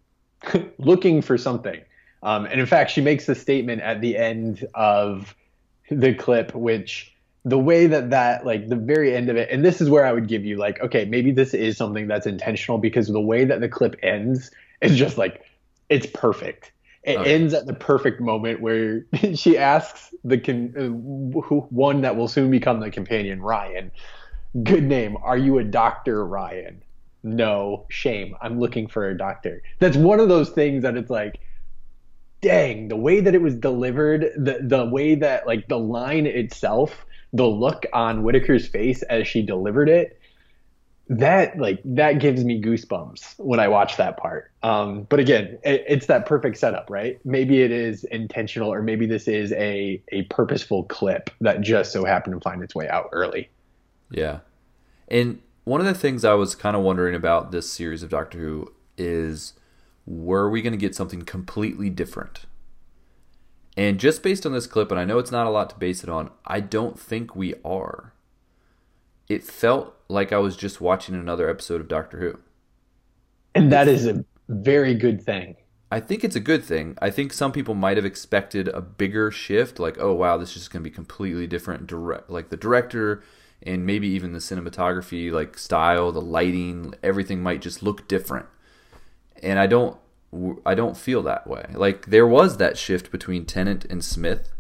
looking 0.79 1.23
for 1.23 1.39
something. 1.39 1.81
Um, 2.23 2.47
and 2.47 2.61
in 2.61 2.67
fact, 2.67 2.91
she 2.91 3.01
makes 3.01 3.27
the 3.27 3.35
statement 3.35 3.83
at 3.83 4.01
the 4.01 4.17
end 4.17 4.67
of 4.75 5.35
the 5.91 6.15
clip, 6.15 6.55
which 6.55 7.15
the 7.45 7.59
way 7.59 7.87
that 7.87 8.11
that, 8.11 8.45
like 8.45 8.69
the 8.69 8.77
very 8.77 9.15
end 9.15 9.29
of 9.29 9.37
it, 9.37 9.49
and 9.51 9.65
this 9.65 9.81
is 9.81 9.89
where 9.89 10.05
I 10.05 10.13
would 10.13 10.29
give 10.29 10.45
you, 10.45 10.57
like, 10.57 10.81
okay, 10.81 11.05
maybe 11.05 11.31
this 11.31 11.55
is 11.55 11.77
something 11.77 12.09
that's 12.09 12.27
intentional 12.27 12.79
because 12.79 13.07
the 13.09 13.21
way 13.21 13.45
that 13.45 13.61
the 13.61 13.69
clip 13.69 13.97
ends 14.03 14.51
is 14.81 14.97
just 14.97 15.17
like, 15.17 15.43
it's 15.89 16.07
perfect. 16.07 16.73
It 17.05 17.17
okay. 17.17 17.35
ends 17.35 17.55
at 17.55 17.67
the 17.67 17.75
perfect 17.75 18.21
moment 18.21 18.61
where 18.61 19.07
she 19.35 19.57
asks 19.57 20.13
the 20.25 20.39
con- 20.39 20.75
uh, 20.77 21.41
who, 21.41 21.61
one 21.71 22.01
that 22.03 22.17
will 22.17 22.29
soon 22.29 22.51
become 22.51 22.81
the 22.81 22.91
companion, 22.91 23.41
Ryan, 23.41 23.93
Good 24.63 24.85
name. 24.85 25.17
Are 25.23 25.37
you 25.37 25.59
a 25.59 25.65
doctor, 25.65 26.25
Ryan? 26.25 26.83
No, 27.23 27.87
shame. 27.91 28.35
I'm 28.41 28.59
looking 28.59 28.89
for 28.89 29.09
a 29.09 29.17
doctor. 29.17 29.63
That's 29.79 29.97
one 29.97 30.21
of 30.21 30.29
those 30.29 30.51
things 30.51 30.83
that 30.83 30.97
it's 30.97 31.11
like, 31.11 31.41
dang, 32.41 32.89
the 32.89 32.97
way 32.97 33.21
that 33.21 33.35
it 33.35 33.43
was 33.43 33.55
delivered, 33.55 34.33
the 34.37 34.61
the 34.63 34.87
way 34.87 35.17
that 35.17 35.47
like 35.47 35.69
the 35.69 35.79
line 35.79 36.27
itself, 36.27 37.05
the 37.33 37.47
look 37.47 37.85
on 37.93 38.23
Whittaker's 38.23 38.67
face 38.67 39.03
as 39.03 39.27
she 39.27 39.43
delivered 39.43 39.89
it, 39.89 40.19
that 41.09 41.59
like 41.59 41.81
that 41.85 42.21
gives 42.21 42.45
me 42.45 42.63
goosebumps 42.63 43.39
when 43.39 43.61
I 43.61 43.69
watch 43.69 43.97
that 43.97 44.17
part. 44.17 44.51
Um, 44.63 45.03
but 45.11 45.21
again, 45.21 45.59
it, 45.65 45.85
it's 45.89 46.07
that 46.07 46.27
perfect 46.27 46.57
setup, 46.57 46.89
right? 46.89 47.19
Maybe 47.25 47.63
it 47.63 47.71
is 47.71 48.05
intentional, 48.05 48.73
or 48.73 48.83
maybe 48.83 49.07
this 49.07 49.29
is 49.29 49.53
a 49.53 50.03
a 50.13 50.23
purposeful 50.25 50.85
clip 50.85 51.31
that 51.41 51.61
just 51.61 51.93
so 51.93 52.05
happened 52.05 52.35
to 52.35 52.41
find 52.41 52.63
its 52.63 52.75
way 52.75 52.89
out 52.89 53.09
early. 53.13 53.51
Yeah. 54.11 54.41
And 55.09 55.41
one 55.65 55.81
of 55.81 55.87
the 55.87 55.95
things 55.95 56.25
I 56.25 56.35
was 56.35 56.55
kind 56.55 56.77
of 56.77 56.83
wondering 56.83 57.15
about 57.15 57.53
this 57.53 57.71
series 57.71 58.03
of 58.03 58.11
Doctor 58.11 58.39
Who 58.39 58.73
is 58.97 59.55
were 60.07 60.49
we 60.49 60.63
going 60.63 60.73
to 60.73 60.79
get 60.79 60.95
something 60.95 61.23
completely 61.23 61.91
different? 61.91 62.47
And 63.77 64.01
just 64.01 64.23
based 64.23 64.45
on 64.45 64.53
this 64.53 64.67
clip, 64.67 64.91
and 64.91 64.99
I 64.99 65.05
know 65.05 65.19
it's 65.19 65.31
not 65.31 65.47
a 65.47 65.51
lot 65.51 65.71
to 65.71 65.77
base 65.77 66.03
it 66.03 66.09
on, 66.09 66.31
I 66.45 66.61
don't 66.61 66.99
think 66.99 67.37
we 67.37 67.55
are. 67.65 68.13
It 69.29 69.45
felt 69.45 69.95
like 70.09 70.33
I 70.33 70.39
was 70.39 70.57
just 70.57 70.81
watching 70.81 71.15
another 71.15 71.49
episode 71.49 71.81
of 71.81 71.89
Doctor 71.89 72.19
Who. 72.19 72.39
and 73.55 73.71
that 73.73 73.89
is 73.89 74.07
a 74.07 74.25
very 74.49 74.95
good 74.95 75.23
thing. 75.23 75.57
I 75.91 76.01
think 76.01 76.25
it's 76.25 76.37
a 76.37 76.41
good 76.41 76.65
thing. 76.65 76.97
I 77.01 77.11
think 77.11 77.33
some 77.33 77.53
people 77.53 77.75
might 77.75 77.97
have 77.97 78.05
expected 78.05 78.69
a 78.69 78.81
bigger 78.81 79.31
shift, 79.31 79.79
like, 79.79 79.97
oh 79.99 80.13
wow, 80.13 80.37
this 80.37 80.51
is 80.51 80.55
just 80.55 80.71
going 80.71 80.83
to 80.83 80.91
be 80.91 80.95
completely 80.95 81.47
different. 81.47 81.87
Direct, 81.87 82.29
like 82.29 82.49
the 82.49 82.57
director 82.57 83.23
and 83.63 83.85
maybe 83.85 84.09
even 84.09 84.33
the 84.33 84.39
cinematography, 84.39 85.33
like 85.33 85.59
style, 85.59 86.13
the 86.13 86.21
lighting, 86.21 86.95
everything 87.03 87.43
might 87.43 87.61
just 87.61 87.83
look 87.83 88.07
different. 88.09 88.47
And 89.43 89.59
I 89.59 89.67
don't, 89.67 89.97
I 90.65 90.75
don't 90.75 90.97
feel 90.97 91.23
that 91.23 91.47
way. 91.47 91.67
Like 91.75 92.07
there 92.07 92.27
was 92.27 92.57
that 92.59 92.79
shift 92.79 93.11
between 93.11 93.45
Tennant 93.45 93.85
and 93.87 94.05
Smith. 94.05 94.53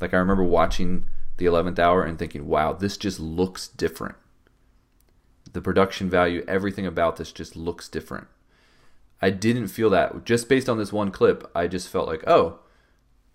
Like 0.00 0.14
I 0.14 0.18
remember 0.18 0.44
watching 0.44 1.04
the 1.36 1.46
Eleventh 1.46 1.78
Hour 1.78 2.02
and 2.02 2.18
thinking, 2.18 2.46
wow, 2.46 2.72
this 2.72 2.96
just 2.96 3.20
looks 3.20 3.68
different. 3.68 4.16
The 5.52 5.60
production 5.60 6.08
value, 6.08 6.44
everything 6.46 6.86
about 6.86 7.16
this 7.16 7.32
just 7.32 7.56
looks 7.56 7.88
different. 7.88 8.28
I 9.22 9.30
didn't 9.30 9.68
feel 9.68 9.90
that 9.90 10.24
just 10.24 10.48
based 10.48 10.68
on 10.68 10.78
this 10.78 10.92
one 10.92 11.10
clip. 11.10 11.50
I 11.54 11.66
just 11.66 11.88
felt 11.88 12.08
like, 12.08 12.24
oh, 12.26 12.60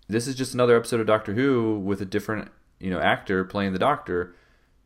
this 0.08 0.26
is 0.26 0.34
just 0.34 0.54
another 0.54 0.76
episode 0.76 1.00
of 1.00 1.06
Doctor 1.06 1.34
Who 1.34 1.78
with 1.78 2.00
a 2.00 2.06
different, 2.06 2.50
you 2.80 2.90
know, 2.90 3.00
actor 3.00 3.44
playing 3.44 3.72
the 3.72 3.78
Doctor, 3.78 4.34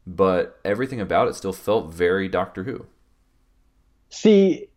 but 0.07 0.59
everything 0.65 1.01
about 1.01 1.29
it 1.29 1.35
still 1.35 1.53
felt 1.53 1.93
very 1.93 2.29
Doctor 2.29 2.65
Who. 2.65 2.87
See, 4.11 4.69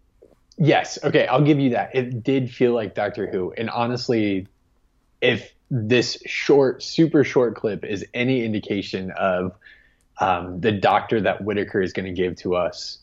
yes, 0.58 1.00
okay, 1.04 1.28
I'll 1.28 1.44
give 1.44 1.60
you 1.60 1.72
that. 1.72 1.96
It 1.96 2.24
did 2.24 2.52
feel 2.52 2.74
like 2.74 2.96
Doctor 2.96 3.28
Who, 3.28 3.54
and 3.58 3.70
honestly, 3.70 4.48
if 5.22 5.54
this 5.72 6.22
short, 6.26 6.84
super 6.84 7.24
short 7.24 7.56
clip 7.56 7.84
is 7.84 8.06
any 8.14 8.46
indication 8.46 9.12
of 9.12 9.56
um, 10.20 10.62
the 10.62 10.72
Doctor 10.72 11.22
that 11.22 11.44
Whittaker 11.44 11.82
is 11.82 11.94
going 11.94 12.06
to 12.06 12.22
give 12.22 12.36
to 12.38 12.56
us, 12.56 13.00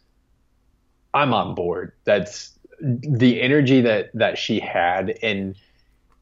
I'm 1.13 1.35
on 1.35 1.55
board. 1.55 1.93
That's 2.05 2.53
the 2.81 3.43
energy 3.43 3.83
that 3.83 4.11
that 4.15 4.39
she 4.39 4.59
had 4.59 5.19
and 5.23 5.55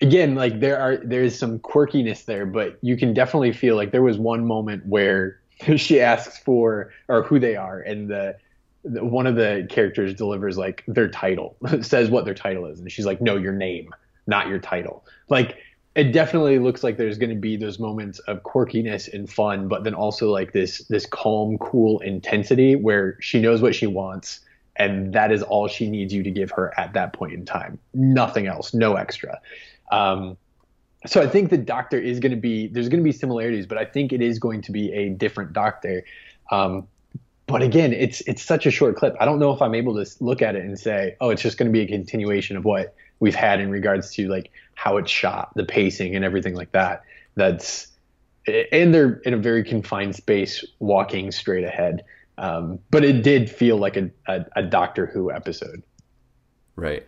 again 0.00 0.34
like 0.34 0.58
there 0.61 0.78
are 0.80 0.96
there's 0.96 1.38
some 1.38 1.58
quirkiness 1.61 2.24
there 2.24 2.46
but 2.46 2.78
you 2.82 2.96
can 2.96 3.14
definitely 3.14 3.52
feel 3.52 3.76
like 3.76 3.92
there 3.92 4.02
was 4.02 4.18
one 4.18 4.44
moment 4.44 4.84
where 4.87 5.38
she 5.77 6.01
asks 6.01 6.38
for 6.38 6.92
or 7.09 7.23
who 7.23 7.38
they 7.38 7.57
are 7.57 7.81
and 7.81 8.09
the, 8.09 8.37
the 8.85 9.05
one 9.05 9.27
of 9.27 9.37
the 9.37 9.66
characters 9.71 10.14
delivers 10.14 10.57
like 10.57 10.85
their 10.87 11.09
title 11.09 11.57
says 11.81 12.11
what 12.11 12.25
their 12.25 12.35
title 12.35 12.66
is 12.66 12.81
and 12.81 12.90
she's 12.90 13.07
like 13.07 13.21
no 13.21 13.37
your 13.37 13.53
name 13.53 13.92
not 14.27 14.49
your 14.49 14.59
title 14.59 15.05
like 15.29 15.57
it 15.94 16.12
definitely 16.12 16.59
looks 16.59 16.85
like 16.85 16.97
there's 16.97 17.18
going 17.18 17.31
to 17.31 17.37
be 17.37 17.57
those 17.57 17.79
moments 17.79 18.21
of 18.21 18.42
quirkiness 18.42 19.12
and 19.12 19.31
fun 19.31 19.68
but 19.68 19.85
then 19.85 19.94
also 19.94 20.31
like 20.31 20.53
this 20.53 20.85
this 20.88 21.07
calm 21.07 21.59
cool 21.59 21.99
intensity 22.01 22.77
where 22.77 23.16
she 23.21 23.40
knows 23.40 23.61
what 23.61 23.75
she 23.75 23.87
wants 23.87 24.40
and 24.79 25.12
that 25.12 25.33
is 25.33 25.42
all 25.42 25.68
she 25.68 25.90
needs 25.90 26.14
you 26.14 26.23
to 26.23 26.31
give 26.31 26.51
her 26.53 26.73
at 26.79 26.92
that 26.92 27.12
point 27.12 27.33
in 27.33 27.44
time. 27.44 27.79
Nothing 27.92 28.47
else, 28.47 28.73
no 28.73 28.94
extra. 28.94 29.40
Um, 29.90 30.37
so 31.09 31.23
I 31.23 31.27
think 31.27 31.51
the 31.51 31.59
doctor 31.59 31.99
is 31.99 32.21
going 32.21 32.33
to 32.33 32.40
be 32.40 32.68
there's 32.68 32.88
going 32.88 33.01
to 33.01 33.05
be 33.05 33.12
similarities, 33.12 33.66
but 33.66 33.79
I 33.79 33.85
think 33.85 34.12
it 34.12 34.21
is 34.21 34.38
going 34.38 34.62
to 34.62 34.73
be 34.73 34.92
a 34.92 35.09
different 35.09 35.53
doctor. 35.53 36.05
Um, 36.51 36.87
but 37.47 37.62
again, 37.62 37.92
it's 37.94 38.21
it's 38.23 38.42
such 38.42 38.66
a 38.66 38.71
short 38.71 38.97
clip. 38.97 39.16
I 39.18 39.25
don't 39.25 39.38
know 39.38 39.53
if 39.53 39.62
I'm 39.62 39.75
able 39.75 40.03
to 40.03 40.11
look 40.21 40.42
at 40.42 40.55
it 40.55 40.64
and 40.64 40.79
say, 40.79 41.16
oh, 41.21 41.31
it's 41.31 41.40
just 41.40 41.57
going 41.57 41.66
to 41.66 41.73
be 41.73 41.81
a 41.81 41.87
continuation 41.87 42.57
of 42.57 42.64
what 42.64 42.94
we've 43.21 43.35
had 43.35 43.61
in 43.61 43.71
regards 43.71 44.12
to 44.14 44.29
like 44.29 44.51
how 44.75 44.99
it's 44.99 45.11
shot, 45.11 45.51
the 45.55 45.64
pacing, 45.64 46.14
and 46.14 46.25
everything 46.25 46.55
like 46.55 46.73
that. 46.73 47.05
That's 47.37 47.88
and 48.47 48.94
they're 48.94 49.14
in 49.25 49.35
a 49.35 49.38
very 49.38 49.64
confined 49.64 50.14
space, 50.14 50.64
walking 50.79 51.33
straight 51.33 51.64
ahead. 51.64 52.05
Um, 52.37 52.79
but 52.90 53.05
it 53.05 53.23
did 53.23 53.51
feel 53.51 53.79
like 53.79 53.97
a, 53.97 54.11
a, 54.27 54.44
a 54.57 54.62
Doctor 54.62 55.07
Who 55.07 55.33
episode. 55.33 55.83
Right. 56.77 57.05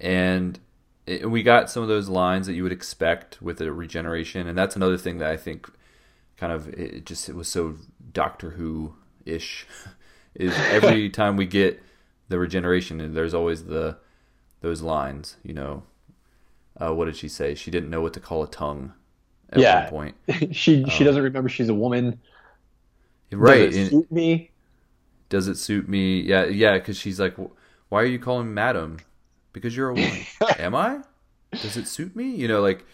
And 0.00 0.58
it, 1.06 1.30
we 1.30 1.42
got 1.42 1.70
some 1.70 1.82
of 1.82 1.88
those 1.88 2.08
lines 2.08 2.46
that 2.46 2.54
you 2.54 2.62
would 2.62 2.72
expect 2.72 3.40
with 3.40 3.60
a 3.60 3.72
regeneration. 3.72 4.46
And 4.46 4.56
that's 4.56 4.76
another 4.76 4.98
thing 4.98 5.18
that 5.18 5.30
I 5.30 5.36
think 5.36 5.70
kind 6.36 6.52
of 6.52 6.68
it 6.68 7.04
just 7.04 7.28
it 7.28 7.34
was 7.34 7.48
so 7.48 7.76
Doctor 8.12 8.50
Who 8.50 8.94
ish 9.26 9.66
is 10.34 10.54
every 10.70 11.10
time 11.10 11.36
we 11.36 11.46
get 11.46 11.82
the 12.28 12.38
regeneration 12.38 13.00
and 13.00 13.16
there's 13.16 13.34
always 13.34 13.64
the 13.64 13.98
those 14.60 14.82
lines, 14.82 15.36
you 15.42 15.54
know. 15.54 15.84
Uh, 16.80 16.94
what 16.94 17.06
did 17.06 17.16
she 17.16 17.28
say? 17.28 17.54
She 17.54 17.70
didn't 17.70 17.90
know 17.90 18.00
what 18.00 18.14
to 18.14 18.20
call 18.20 18.42
a 18.42 18.48
tongue 18.48 18.94
at 19.50 19.58
yeah. 19.58 19.90
one 19.90 19.90
point. 19.90 20.16
she 20.54 20.84
she 20.84 20.98
um, 21.00 21.04
doesn't 21.04 21.22
remember 21.22 21.48
she's 21.48 21.68
a 21.68 21.74
woman. 21.74 22.20
Right. 23.32 23.70
Does 23.70 23.76
it 23.76 23.90
suit 23.90 24.12
me? 24.12 24.50
Does 25.28 25.48
it 25.48 25.56
suit 25.56 25.88
me? 25.88 26.20
Yeah, 26.20 26.46
yeah. 26.46 26.74
Because 26.74 26.96
she's 26.96 27.20
like, 27.20 27.36
"Why 27.88 28.02
are 28.02 28.06
you 28.06 28.18
calling 28.18 28.52
madam? 28.52 28.98
Because 29.52 29.76
you're 29.76 29.90
a 29.90 29.94
woman. 29.94 30.20
Am 30.58 30.74
I? 30.74 31.00
Does 31.52 31.76
it 31.76 31.88
suit 31.88 32.14
me? 32.14 32.30
You 32.30 32.48
know, 32.48 32.60
like 32.60 32.84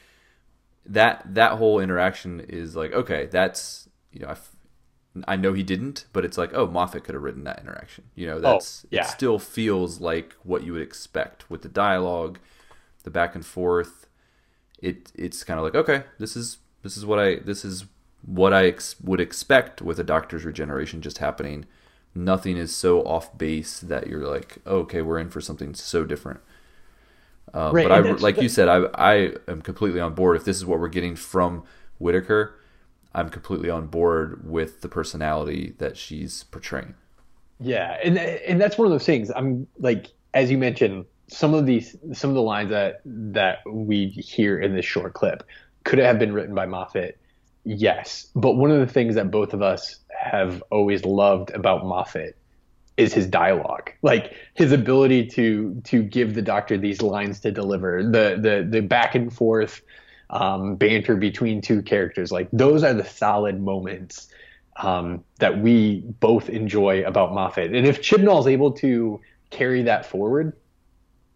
that. 0.87 1.35
That 1.35 1.53
whole 1.53 1.81
interaction 1.81 2.41
is 2.41 2.75
like, 2.77 2.93
okay, 2.93 3.27
that's 3.27 3.89
you 4.13 4.21
know, 4.21 4.29
I, 4.29 4.37
I 5.33 5.37
know 5.37 5.53
he 5.53 5.63
didn't, 5.63 6.07
but 6.13 6.25
it's 6.25 6.39
like, 6.39 6.53
oh, 6.55 6.67
Moffat 6.67 7.05
could 7.05 7.15
have 7.15 7.23
written 7.23 7.45
that 7.45 7.61
interaction. 7.61 8.05
You 8.15 8.29
know, 8.29 8.37
oh, 8.37 8.41
that's 8.41 8.85
oh, 8.85 8.89
yeah. 8.91 9.03
it. 9.03 9.09
Still 9.09 9.39
feels 9.39 10.01
like 10.01 10.35
what 10.43 10.65
you 10.65 10.73
would 10.73 10.83
expect 10.83 11.51
with 11.51 11.63
the 11.63 11.69
dialogue, 11.69 12.39
the 13.05 13.11
back 13.11 13.35
and 13.35 13.45
forth. 13.45 14.07
It 14.79 15.13
it's 15.15 15.45
kind 15.45 15.59
of 15.59 15.65
like, 15.65 15.75
okay, 15.75 16.05
this 16.19 16.37
is 16.37 16.59
this 16.83 16.97
is 16.97 17.05
what 17.05 17.19
I 17.19 17.37
this 17.37 17.65
is 17.65 17.85
what 18.23 18.53
I 18.53 18.67
ex- 18.67 19.01
would 19.01 19.21
expect 19.21 19.81
with 19.83 19.99
a 19.99 20.05
doctor's 20.05 20.45
regeneration 20.45 21.01
just 21.01 21.19
happening. 21.19 21.67
Nothing 22.17 22.57
is 22.57 22.75
so 22.75 23.03
off 23.03 23.37
base 23.37 23.81
that 23.81 24.07
you're 24.07 24.27
like, 24.27 24.59
oh, 24.67 24.79
okay, 24.79 25.03
we're 25.03 25.19
in 25.19 25.31
for 25.31 25.41
something 25.41 25.75
so 25.75 26.05
different. 26.05 26.41
Um, 27.55 27.75
right, 27.75 27.89
but 27.89 27.93
I, 27.93 28.11
like 28.13 28.41
you 28.41 28.49
said, 28.49 28.69
I 28.69 28.87
I 28.95 29.33
am 29.49 29.63
completely 29.63 30.01
on 30.01 30.15
board. 30.15 30.37
If 30.37 30.45
this 30.45 30.57
is 30.57 30.67
what 30.67 30.81
we're 30.81 30.89
getting 30.89 31.15
from 31.15 31.65
Whittaker, 31.99 32.59
I'm 33.15 33.31
completely 33.31 33.71
on 33.71 33.87
board 33.87 34.49
with 34.49 34.81
the 34.81 34.89
personality 34.89 35.75
that 35.79 35.97
she's 35.97 36.45
portraying. 36.45 36.95
Yeah, 37.61 37.97
and 38.03 38.19
and 38.19 38.61
that's 38.61 38.77
one 38.77 38.87
of 38.87 38.93
those 38.93 39.07
things. 39.07 39.31
I'm 39.35 39.67
like, 39.79 40.09
as 40.35 40.51
you 40.51 40.59
mentioned, 40.59 41.07
some 41.29 41.55
of 41.55 41.67
these 41.67 41.97
some 42.13 42.31
of 42.31 42.35
the 42.35 42.43
lines 42.43 42.71
that 42.71 43.01
that 43.05 43.59
we 43.67 44.09
hear 44.09 44.59
in 44.61 44.75
this 44.75 44.85
short 44.85 45.15
clip 45.15 45.43
could 45.85 45.99
have 45.99 46.19
been 46.19 46.33
written 46.33 46.55
by 46.55 46.67
Moffat 46.67 47.19
Yes, 47.69 48.29
but 48.37 48.53
one 48.53 48.71
of 48.71 48.79
the 48.79 48.87
things 48.87 49.17
that 49.17 49.33
both 49.33 49.53
of 49.53 49.61
us 49.61 49.97
have 50.17 50.63
always 50.71 51.05
loved 51.05 51.51
about 51.51 51.85
Moffat 51.85 52.37
is 52.97 53.13
his 53.13 53.27
dialogue, 53.27 53.91
like 54.03 54.35
his 54.55 54.71
ability 54.71 55.27
to 55.27 55.83
to 55.85 56.01
give 56.01 56.35
the 56.35 56.43
Doctor 56.43 56.79
these 56.79 57.03
lines 57.03 57.41
to 57.41 57.51
deliver, 57.51 58.05
the 58.05 58.39
the 58.41 58.65
the 58.71 58.81
back 58.83 59.17
and 59.17 59.33
forth 59.33 59.83
um, 60.31 60.77
banter 60.77 61.17
between 61.17 61.61
two 61.61 61.83
characters. 61.83 62.31
Like 62.31 62.49
those 62.53 62.85
are 62.85 62.95
the 62.95 63.05
solid 63.05 63.61
moments 63.61 64.29
um, 64.77 65.25
that 65.41 65.61
we 65.61 66.05
both 66.21 66.49
enjoy 66.49 67.03
about 67.03 67.35
Moffat. 67.35 67.75
And 67.75 67.85
if 67.85 68.01
Chibnall 68.01 68.39
is 68.39 68.47
able 68.47 68.71
to 68.75 69.21
carry 69.51 69.83
that 69.83 70.07
forward, 70.07 70.57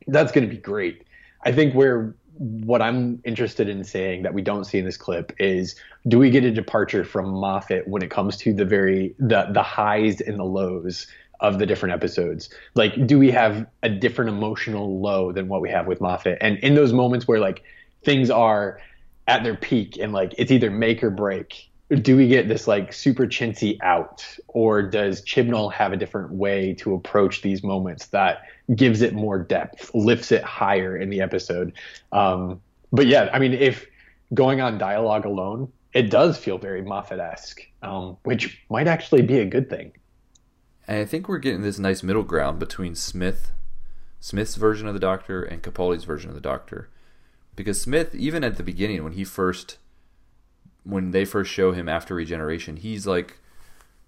that's 0.06 0.30
going 0.30 0.48
to 0.48 0.54
be 0.54 0.60
great. 0.60 1.02
I 1.44 1.50
think 1.50 1.74
where 1.74 2.14
what 2.40 2.80
I'm 2.80 3.20
interested 3.26 3.68
in 3.68 3.84
saying 3.84 4.22
that 4.22 4.32
we 4.32 4.40
don't 4.40 4.64
see 4.64 4.78
in 4.78 4.86
this 4.86 4.96
clip 4.96 5.30
is 5.38 5.76
do 6.08 6.18
we 6.18 6.30
get 6.30 6.42
a 6.42 6.50
departure 6.50 7.04
from 7.04 7.28
Moffat 7.28 7.86
when 7.86 8.00
it 8.00 8.10
comes 8.10 8.38
to 8.38 8.54
the 8.54 8.64
very 8.64 9.14
the 9.18 9.48
the 9.52 9.62
highs 9.62 10.22
and 10.22 10.38
the 10.38 10.44
lows 10.44 11.06
of 11.40 11.58
the 11.58 11.66
different 11.66 11.92
episodes? 11.92 12.48
Like 12.74 13.06
do 13.06 13.18
we 13.18 13.30
have 13.30 13.66
a 13.82 13.90
different 13.90 14.30
emotional 14.30 15.02
low 15.02 15.32
than 15.32 15.48
what 15.48 15.60
we 15.60 15.68
have 15.68 15.86
with 15.86 16.00
Moffat? 16.00 16.38
And 16.40 16.56
in 16.60 16.74
those 16.74 16.94
moments 16.94 17.28
where 17.28 17.40
like 17.40 17.62
things 18.04 18.30
are 18.30 18.80
at 19.26 19.44
their 19.44 19.56
peak 19.56 19.98
and 19.98 20.14
like 20.14 20.34
it's 20.38 20.50
either 20.50 20.70
make 20.70 21.04
or 21.04 21.10
break, 21.10 21.69
do 21.90 22.16
we 22.16 22.28
get 22.28 22.48
this 22.48 22.68
like 22.68 22.92
super 22.92 23.26
chintzy 23.26 23.76
out 23.82 24.24
or 24.48 24.80
does 24.82 25.22
Chibnall 25.22 25.72
have 25.72 25.92
a 25.92 25.96
different 25.96 26.30
way 26.30 26.72
to 26.74 26.94
approach 26.94 27.42
these 27.42 27.64
moments 27.64 28.06
that 28.06 28.42
gives 28.76 29.02
it 29.02 29.12
more 29.12 29.38
depth, 29.38 29.92
lifts 29.92 30.30
it 30.30 30.44
higher 30.44 30.96
in 30.96 31.10
the 31.10 31.20
episode. 31.20 31.72
Um, 32.12 32.60
but 32.92 33.06
yeah, 33.06 33.28
I 33.32 33.40
mean, 33.40 33.52
if 33.52 33.86
going 34.32 34.60
on 34.60 34.78
dialogue 34.78 35.24
alone, 35.24 35.72
it 35.92 36.10
does 36.10 36.38
feel 36.38 36.58
very 36.58 36.82
Moffat-esque, 36.82 37.60
um, 37.82 38.16
which 38.22 38.62
might 38.70 38.86
actually 38.86 39.22
be 39.22 39.40
a 39.40 39.44
good 39.44 39.68
thing. 39.68 39.92
And 40.86 40.98
I 40.98 41.04
think 41.04 41.28
we're 41.28 41.38
getting 41.38 41.62
this 41.62 41.80
nice 41.80 42.04
middle 42.04 42.22
ground 42.22 42.60
between 42.60 42.94
Smith, 42.94 43.50
Smith's 44.20 44.54
version 44.54 44.86
of 44.86 44.94
the 44.94 45.00
Doctor, 45.00 45.42
and 45.42 45.62
Capaldi's 45.62 46.04
version 46.04 46.30
of 46.30 46.36
the 46.36 46.40
Doctor, 46.40 46.88
because 47.56 47.80
Smith, 47.80 48.14
even 48.14 48.44
at 48.44 48.56
the 48.56 48.62
beginning 48.62 49.02
when 49.02 49.14
he 49.14 49.24
first, 49.24 49.78
when 50.84 51.10
they 51.10 51.24
first 51.24 51.50
show 51.50 51.72
him 51.72 51.88
after 51.88 52.14
regeneration, 52.14 52.76
he's 52.76 53.06
like, 53.06 53.38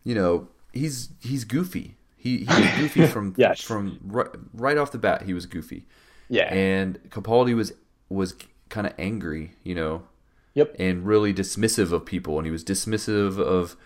you 0.05 0.15
know, 0.15 0.49
he's 0.73 1.11
he's 1.21 1.45
goofy 1.45 1.97
he 2.23 2.39
he 2.39 2.45
was 2.45 2.71
goofy 2.79 3.07
from 3.07 3.35
yes. 3.37 3.61
from 3.61 3.99
right, 4.05 4.29
right 4.55 4.79
off 4.79 4.93
the 4.93 4.99
bat. 4.99 5.23
He 5.23 5.35
was 5.35 5.45
goofy. 5.47 5.87
Yeah. 6.29 6.45
And 6.55 7.03
Capaldi 7.11 7.55
was 7.57 7.73
was 8.09 8.37
kind 8.69 8.87
of 8.87 8.95
angry, 8.97 9.55
you 9.65 9.75
know. 9.75 10.05
Yep. 10.55 10.77
And 10.79 11.05
really 11.05 11.35
dismissive 11.35 11.93
of 11.93 12.07
people, 12.07 12.39
and 12.39 12.47
he 12.47 12.53
was 12.53 12.63
dismissive 12.63 13.39
of 13.41 13.77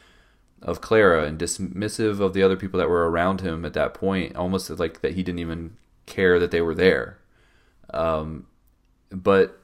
of 0.61 0.83
Clara 0.83 1.25
and 1.25 1.39
dismissive 1.39 2.21
of 2.21 2.35
the 2.35 2.43
other 2.43 2.57
people 2.57 2.79
that 2.79 2.91
were 2.91 3.09
around 3.11 3.41
him 3.41 3.65
at 3.65 3.73
that 3.73 3.95
point, 3.95 4.37
almost 4.37 4.69
like 4.69 5.01
that 5.01 5.15
he 5.15 5.23
didn't 5.23 5.39
even 5.39 5.79
care 6.05 6.39
that 6.39 6.51
they 6.51 6.61
were 6.61 6.75
there. 6.75 7.19
Um, 7.95 8.47
but 9.11 9.59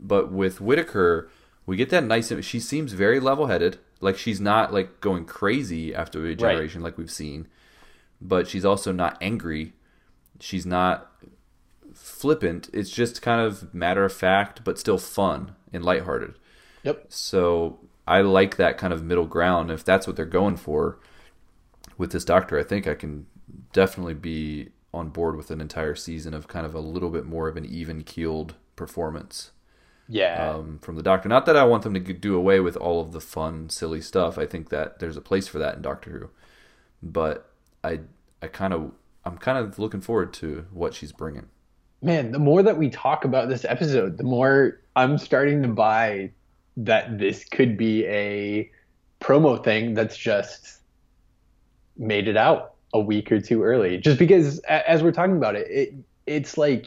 but 0.00 0.32
with 0.32 0.60
Whittaker, 0.60 1.30
we 1.66 1.76
get 1.76 1.90
that 1.90 2.04
nice. 2.04 2.32
She 2.44 2.60
seems 2.60 2.92
very 2.92 3.20
level-headed. 3.20 3.78
Like 4.00 4.18
she's 4.18 4.40
not 4.40 4.72
like 4.72 5.00
going 5.00 5.24
crazy 5.24 5.94
after 5.94 6.20
regeneration, 6.20 6.82
like 6.82 6.98
we've 6.98 7.10
seen. 7.10 7.46
But 8.20 8.48
she's 8.48 8.64
also 8.64 8.92
not 8.92 9.16
angry. 9.20 9.72
She's 10.40 10.66
not 10.66 11.10
flippant. 11.94 12.68
It's 12.72 12.90
just 12.90 13.22
kind 13.22 13.40
of 13.40 13.72
matter 13.74 14.04
of 14.04 14.12
fact, 14.12 14.64
but 14.64 14.78
still 14.78 14.98
fun 14.98 15.54
and 15.72 15.84
lighthearted. 15.84 16.34
Yep. 16.82 17.06
So 17.08 17.78
I 18.06 18.22
like 18.22 18.56
that 18.56 18.78
kind 18.78 18.92
of 18.92 19.04
middle 19.04 19.26
ground. 19.26 19.70
If 19.70 19.84
that's 19.84 20.06
what 20.06 20.16
they're 20.16 20.26
going 20.26 20.56
for 20.56 20.98
with 21.96 22.12
this 22.12 22.24
doctor, 22.24 22.58
I 22.58 22.64
think 22.64 22.86
I 22.86 22.94
can 22.94 23.26
definitely 23.72 24.14
be 24.14 24.70
on 24.92 25.10
board 25.10 25.36
with 25.36 25.50
an 25.50 25.60
entire 25.60 25.94
season 25.94 26.34
of 26.34 26.48
kind 26.48 26.66
of 26.66 26.74
a 26.74 26.80
little 26.80 27.10
bit 27.10 27.24
more 27.24 27.48
of 27.48 27.56
an 27.56 27.64
even 27.64 28.02
keeled 28.02 28.54
performance 28.76 29.52
Yeah. 30.08 30.50
um, 30.50 30.78
from 30.82 30.96
the 30.96 31.02
Doctor. 31.02 31.28
Not 31.28 31.46
that 31.46 31.56
I 31.56 31.64
want 31.64 31.82
them 31.82 31.94
to 31.94 32.00
do 32.00 32.36
away 32.36 32.60
with 32.60 32.76
all 32.76 33.00
of 33.00 33.12
the 33.12 33.20
fun, 33.20 33.70
silly 33.70 34.00
stuff. 34.00 34.38
I 34.38 34.46
think 34.46 34.68
that 34.70 34.98
there's 34.98 35.16
a 35.16 35.20
place 35.20 35.48
for 35.48 35.58
that 35.58 35.76
in 35.76 35.82
Doctor 35.82 36.10
Who, 36.10 36.30
but 37.02 37.50
I, 37.82 38.00
I 38.42 38.48
kind 38.48 38.72
of, 38.72 38.92
I'm 39.24 39.38
kind 39.38 39.58
of 39.58 39.78
looking 39.78 40.00
forward 40.00 40.32
to 40.34 40.66
what 40.72 40.94
she's 40.94 41.12
bringing. 41.12 41.46
Man, 42.02 42.32
the 42.32 42.38
more 42.38 42.62
that 42.62 42.76
we 42.76 42.90
talk 42.90 43.24
about 43.24 43.48
this 43.48 43.64
episode, 43.64 44.18
the 44.18 44.24
more 44.24 44.80
I'm 44.96 45.18
starting 45.18 45.62
to 45.62 45.68
buy 45.68 46.32
that 46.76 47.18
this 47.18 47.44
could 47.44 47.76
be 47.76 48.04
a 48.06 48.70
promo 49.20 49.62
thing 49.62 49.94
that's 49.94 50.16
just 50.16 50.80
made 51.96 52.28
it 52.28 52.36
out 52.36 52.74
a 52.92 53.00
week 53.00 53.30
or 53.30 53.40
two 53.40 53.62
early. 53.62 53.98
Just 53.98 54.18
because, 54.18 54.58
as 54.60 55.02
we're 55.02 55.12
talking 55.12 55.36
about 55.36 55.54
it, 55.54 55.66
it 55.70 55.94
it's 56.26 56.58
like 56.58 56.86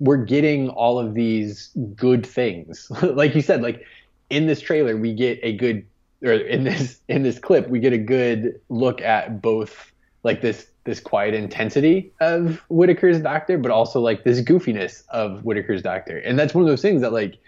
we're 0.00 0.24
getting 0.24 0.70
all 0.70 0.98
of 0.98 1.14
these 1.14 1.70
good 1.94 2.26
things. 2.26 2.90
like 3.02 3.34
you 3.34 3.42
said, 3.42 3.62
like 3.62 3.86
in 4.30 4.46
this 4.46 4.60
trailer, 4.60 4.96
we 4.96 5.14
get 5.14 5.38
a 5.42 5.56
good, 5.56 5.86
or 6.24 6.32
in 6.32 6.64
this 6.64 7.00
in 7.08 7.22
this 7.22 7.38
clip, 7.38 7.68
we 7.68 7.78
get 7.78 7.92
a 7.92 7.98
good 7.98 8.60
look 8.68 9.00
at 9.00 9.40
both 9.40 9.92
like 10.22 10.40
this 10.40 10.66
this 10.84 10.98
quiet 10.98 11.34
intensity 11.34 12.10
of 12.20 12.62
Whittaker's 12.68 13.20
doctor, 13.20 13.58
but 13.58 13.70
also 13.70 14.00
like 14.00 14.24
this 14.24 14.40
goofiness 14.40 15.04
of 15.10 15.42
Whittaker's 15.44 15.82
doctor. 15.82 16.18
And 16.18 16.38
that's 16.38 16.54
one 16.54 16.64
of 16.64 16.68
those 16.68 16.82
things 16.82 17.02
that 17.02 17.12
like 17.12 17.38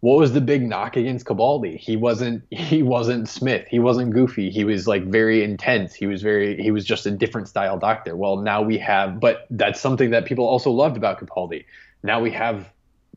what 0.00 0.18
was 0.18 0.32
the 0.32 0.40
big 0.40 0.62
knock 0.62 0.96
against 0.96 1.26
Capaldi? 1.26 1.76
He 1.76 1.96
wasn't 1.96 2.44
he 2.50 2.82
wasn't 2.82 3.28
Smith. 3.28 3.66
He 3.68 3.78
wasn't 3.78 4.12
goofy. 4.12 4.50
He 4.50 4.64
was 4.64 4.86
like 4.86 5.04
very 5.04 5.42
intense. 5.42 5.94
He 5.94 6.06
was 6.06 6.22
very 6.22 6.60
he 6.62 6.70
was 6.70 6.84
just 6.84 7.06
a 7.06 7.10
different 7.10 7.48
style 7.48 7.78
doctor. 7.78 8.16
Well, 8.16 8.36
now 8.36 8.62
we 8.62 8.78
have 8.78 9.20
but 9.20 9.46
that's 9.50 9.80
something 9.80 10.10
that 10.10 10.24
people 10.24 10.46
also 10.46 10.70
loved 10.70 10.96
about 10.96 11.18
Capaldi. 11.18 11.64
Now 12.02 12.20
we 12.20 12.30
have 12.30 12.70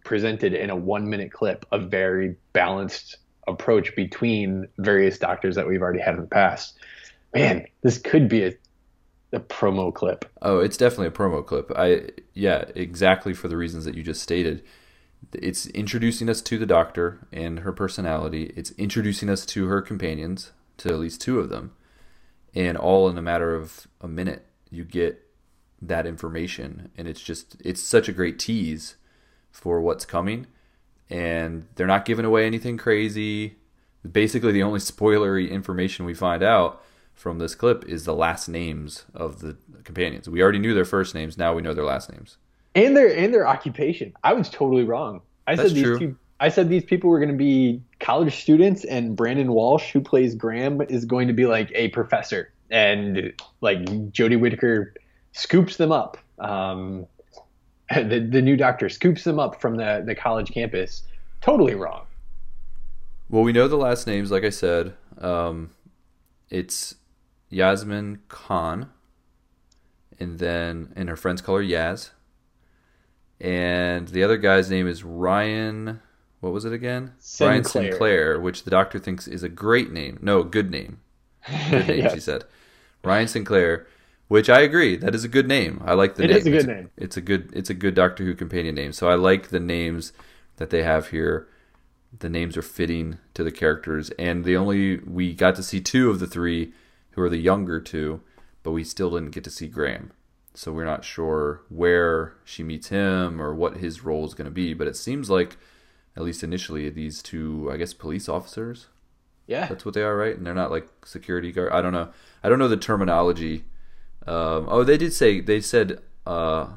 presented 0.03 0.53
in 0.53 0.71
a 0.71 0.75
1 0.75 1.09
minute 1.09 1.31
clip 1.31 1.65
a 1.71 1.77
very 1.77 2.35
balanced 2.53 3.17
approach 3.47 3.95
between 3.95 4.67
various 4.79 5.19
doctors 5.19 5.55
that 5.55 5.67
we've 5.67 5.81
already 5.81 5.99
had 5.99 6.15
in 6.15 6.21
the 6.21 6.27
past. 6.27 6.77
Man, 7.33 7.67
this 7.83 7.99
could 7.99 8.27
be 8.27 8.43
a 8.45 8.53
a 9.33 9.39
promo 9.39 9.93
clip. 9.93 10.25
Oh, 10.41 10.59
it's 10.59 10.75
definitely 10.75 11.07
a 11.07 11.11
promo 11.11 11.45
clip. 11.45 11.71
I 11.75 12.09
yeah, 12.33 12.65
exactly 12.75 13.33
for 13.33 13.47
the 13.47 13.55
reasons 13.55 13.85
that 13.85 13.95
you 13.95 14.03
just 14.03 14.21
stated. 14.21 14.63
It's 15.33 15.67
introducing 15.67 16.29
us 16.29 16.41
to 16.41 16.57
the 16.57 16.65
Doctor 16.65 17.27
and 17.31 17.59
her 17.59 17.71
personality. 17.71 18.51
It's 18.55 18.71
introducing 18.71 19.29
us 19.29 19.45
to 19.47 19.67
her 19.67 19.81
companions, 19.81 20.51
to 20.77 20.89
at 20.89 20.99
least 20.99 21.21
two 21.21 21.39
of 21.39 21.49
them, 21.49 21.73
and 22.53 22.77
all 22.77 23.07
in 23.07 23.17
a 23.17 23.21
matter 23.21 23.55
of 23.55 23.87
a 24.01 24.07
minute, 24.07 24.45
you 24.69 24.83
get 24.83 25.27
that 25.81 26.05
information, 26.05 26.91
and 26.97 27.07
it's 27.07 27.21
just 27.21 27.55
it's 27.63 27.81
such 27.81 28.07
a 28.07 28.13
great 28.13 28.39
tease 28.39 28.95
for 29.51 29.81
what's 29.81 30.05
coming, 30.05 30.47
and 31.09 31.67
they're 31.75 31.87
not 31.87 32.05
giving 32.05 32.25
away 32.25 32.45
anything 32.45 32.77
crazy. 32.77 33.57
Basically, 34.09 34.51
the 34.51 34.63
only 34.63 34.79
spoilery 34.79 35.49
information 35.49 36.05
we 36.05 36.13
find 36.13 36.43
out 36.43 36.83
from 37.13 37.37
this 37.37 37.55
clip 37.55 37.85
is 37.85 38.05
the 38.05 38.15
last 38.15 38.47
names 38.47 39.05
of 39.13 39.39
the 39.39 39.57
companions. 39.83 40.27
We 40.27 40.41
already 40.41 40.59
knew 40.59 40.73
their 40.73 40.85
first 40.85 41.13
names. 41.13 41.37
Now 41.37 41.53
we 41.53 41.61
know 41.61 41.73
their 41.73 41.85
last 41.85 42.11
names. 42.11 42.37
And 42.75 42.95
their 42.95 43.15
and 43.15 43.33
their 43.33 43.47
occupation. 43.47 44.13
I 44.23 44.33
was 44.33 44.49
totally 44.49 44.83
wrong. 44.83 45.21
I 45.47 45.55
That's 45.55 45.69
said 45.69 45.75
these 45.75 45.83
true. 45.83 45.99
two. 45.99 46.17
I 46.39 46.49
said 46.49 46.69
these 46.69 46.83
people 46.83 47.09
were 47.09 47.19
going 47.19 47.31
to 47.31 47.37
be 47.37 47.81
college 47.99 48.41
students, 48.41 48.83
and 48.83 49.15
Brandon 49.15 49.51
Walsh, 49.51 49.91
who 49.91 50.01
plays 50.01 50.33
Graham, 50.33 50.81
is 50.81 51.05
going 51.05 51.27
to 51.27 51.33
be 51.33 51.45
like 51.45 51.71
a 51.75 51.89
professor, 51.89 52.51
and 52.71 53.33
like 53.61 53.79
Jodie 54.11 54.39
Whittaker 54.39 54.93
scoops 55.33 55.77
them 55.77 55.91
up. 55.91 56.17
Um, 56.39 57.05
the 57.95 58.19
the 58.19 58.41
new 58.41 58.57
doctor 58.57 58.89
scoops 58.89 59.23
them 59.23 59.39
up 59.39 59.61
from 59.61 59.75
the 59.75 60.03
the 60.05 60.15
college 60.15 60.51
campus. 60.51 61.03
Totally 61.41 61.75
wrong. 61.75 62.05
Well, 63.29 63.43
we 63.43 63.53
know 63.53 63.67
the 63.67 63.77
last 63.77 64.07
names, 64.07 64.29
like 64.29 64.43
I 64.43 64.49
said. 64.49 64.93
Um, 65.17 65.71
it's 66.49 66.95
Yasmin 67.49 68.19
Khan, 68.27 68.89
and 70.19 70.39
then 70.39 70.91
and 70.95 71.07
her 71.09 71.15
friends 71.15 71.41
call 71.41 71.57
her 71.57 71.63
Yaz. 71.63 72.11
And 73.41 74.07
the 74.09 74.23
other 74.23 74.37
guy's 74.37 74.69
name 74.69 74.87
is 74.87 75.03
Ryan. 75.03 75.99
What 76.41 76.53
was 76.53 76.65
it 76.65 76.73
again? 76.73 77.13
Ryan 77.39 77.63
Sinclair. 77.63 77.91
Sinclair, 77.91 78.39
which 78.39 78.63
the 78.63 78.71
doctor 78.71 78.99
thinks 78.99 79.27
is 79.27 79.43
a 79.43 79.49
great 79.49 79.91
name. 79.91 80.19
No, 80.21 80.43
good 80.43 80.69
name. 80.71 81.01
Good 81.69 81.87
name, 81.87 82.09
she 82.09 82.19
said. 82.19 82.45
Ryan 83.03 83.27
Sinclair, 83.27 83.87
which 84.27 84.49
I 84.49 84.61
agree, 84.61 84.95
that 84.97 85.15
is 85.15 85.23
a 85.23 85.27
good 85.27 85.47
name. 85.47 85.81
I 85.85 85.93
like 85.93 86.15
the 86.15 86.23
It 86.23 86.29
name. 86.29 86.37
is 86.37 86.45
a 86.45 86.51
good 86.51 86.65
It's 86.65 86.67
name. 86.67 86.89
It's 86.97 87.17
a 87.17 87.21
good 87.21 87.49
it's 87.53 87.69
a 87.69 87.73
good 87.75 87.95
Doctor 87.95 88.23
Who 88.23 88.35
companion 88.35 88.75
name. 88.75 88.93
So 88.93 89.09
I 89.09 89.15
like 89.15 89.49
the 89.49 89.59
names 89.59 90.13
that 90.57 90.69
they 90.69 90.83
have 90.83 91.09
here. 91.09 91.47
The 92.19 92.29
names 92.29 92.57
are 92.57 92.61
fitting 92.61 93.19
to 93.33 93.43
the 93.43 93.51
characters, 93.51 94.09
and 94.19 94.43
the 94.45 94.55
only 94.57 94.97
we 94.99 95.33
got 95.33 95.55
to 95.55 95.63
see 95.63 95.79
two 95.81 96.09
of 96.09 96.19
the 96.19 96.27
three, 96.27 96.73
who 97.11 97.21
are 97.21 97.29
the 97.29 97.37
younger 97.37 97.79
two, 97.79 98.21
but 98.63 98.71
we 98.71 98.83
still 98.83 99.11
didn't 99.11 99.31
get 99.31 99.43
to 99.45 99.49
see 99.49 99.67
Graham. 99.67 100.11
So 100.53 100.71
we're 100.71 100.85
not 100.85 101.05
sure 101.05 101.61
where 101.69 102.33
she 102.43 102.61
meets 102.63 102.89
him 102.89 103.41
or 103.41 103.53
what 103.55 103.77
his 103.77 104.03
role 104.03 104.25
is 104.25 104.33
going 104.33 104.45
to 104.45 104.51
be. 104.51 104.73
But 104.73 104.87
it 104.87 104.97
seems 104.97 105.29
like, 105.29 105.57
at 106.15 106.23
least 106.23 106.43
initially, 106.43 106.89
these 106.89 107.21
two, 107.21 107.69
I 107.71 107.77
guess, 107.77 107.93
police 107.93 108.27
officers. 108.27 108.87
Yeah. 109.47 109.67
That's 109.67 109.85
what 109.85 109.93
they 109.93 110.03
are, 110.03 110.15
right? 110.15 110.35
And 110.35 110.45
they're 110.45 110.53
not 110.53 110.71
like 110.71 110.87
security 111.05 111.51
guard. 111.51 111.71
I 111.71 111.81
don't 111.81 111.93
know. 111.93 112.09
I 112.43 112.49
don't 112.49 112.59
know 112.59 112.67
the 112.67 112.77
terminology. 112.77 113.63
Um, 114.27 114.67
oh, 114.69 114.83
they 114.83 114.97
did 114.97 115.13
say 115.13 115.39
they 115.39 115.61
said 115.61 115.99
uh, 116.27 116.67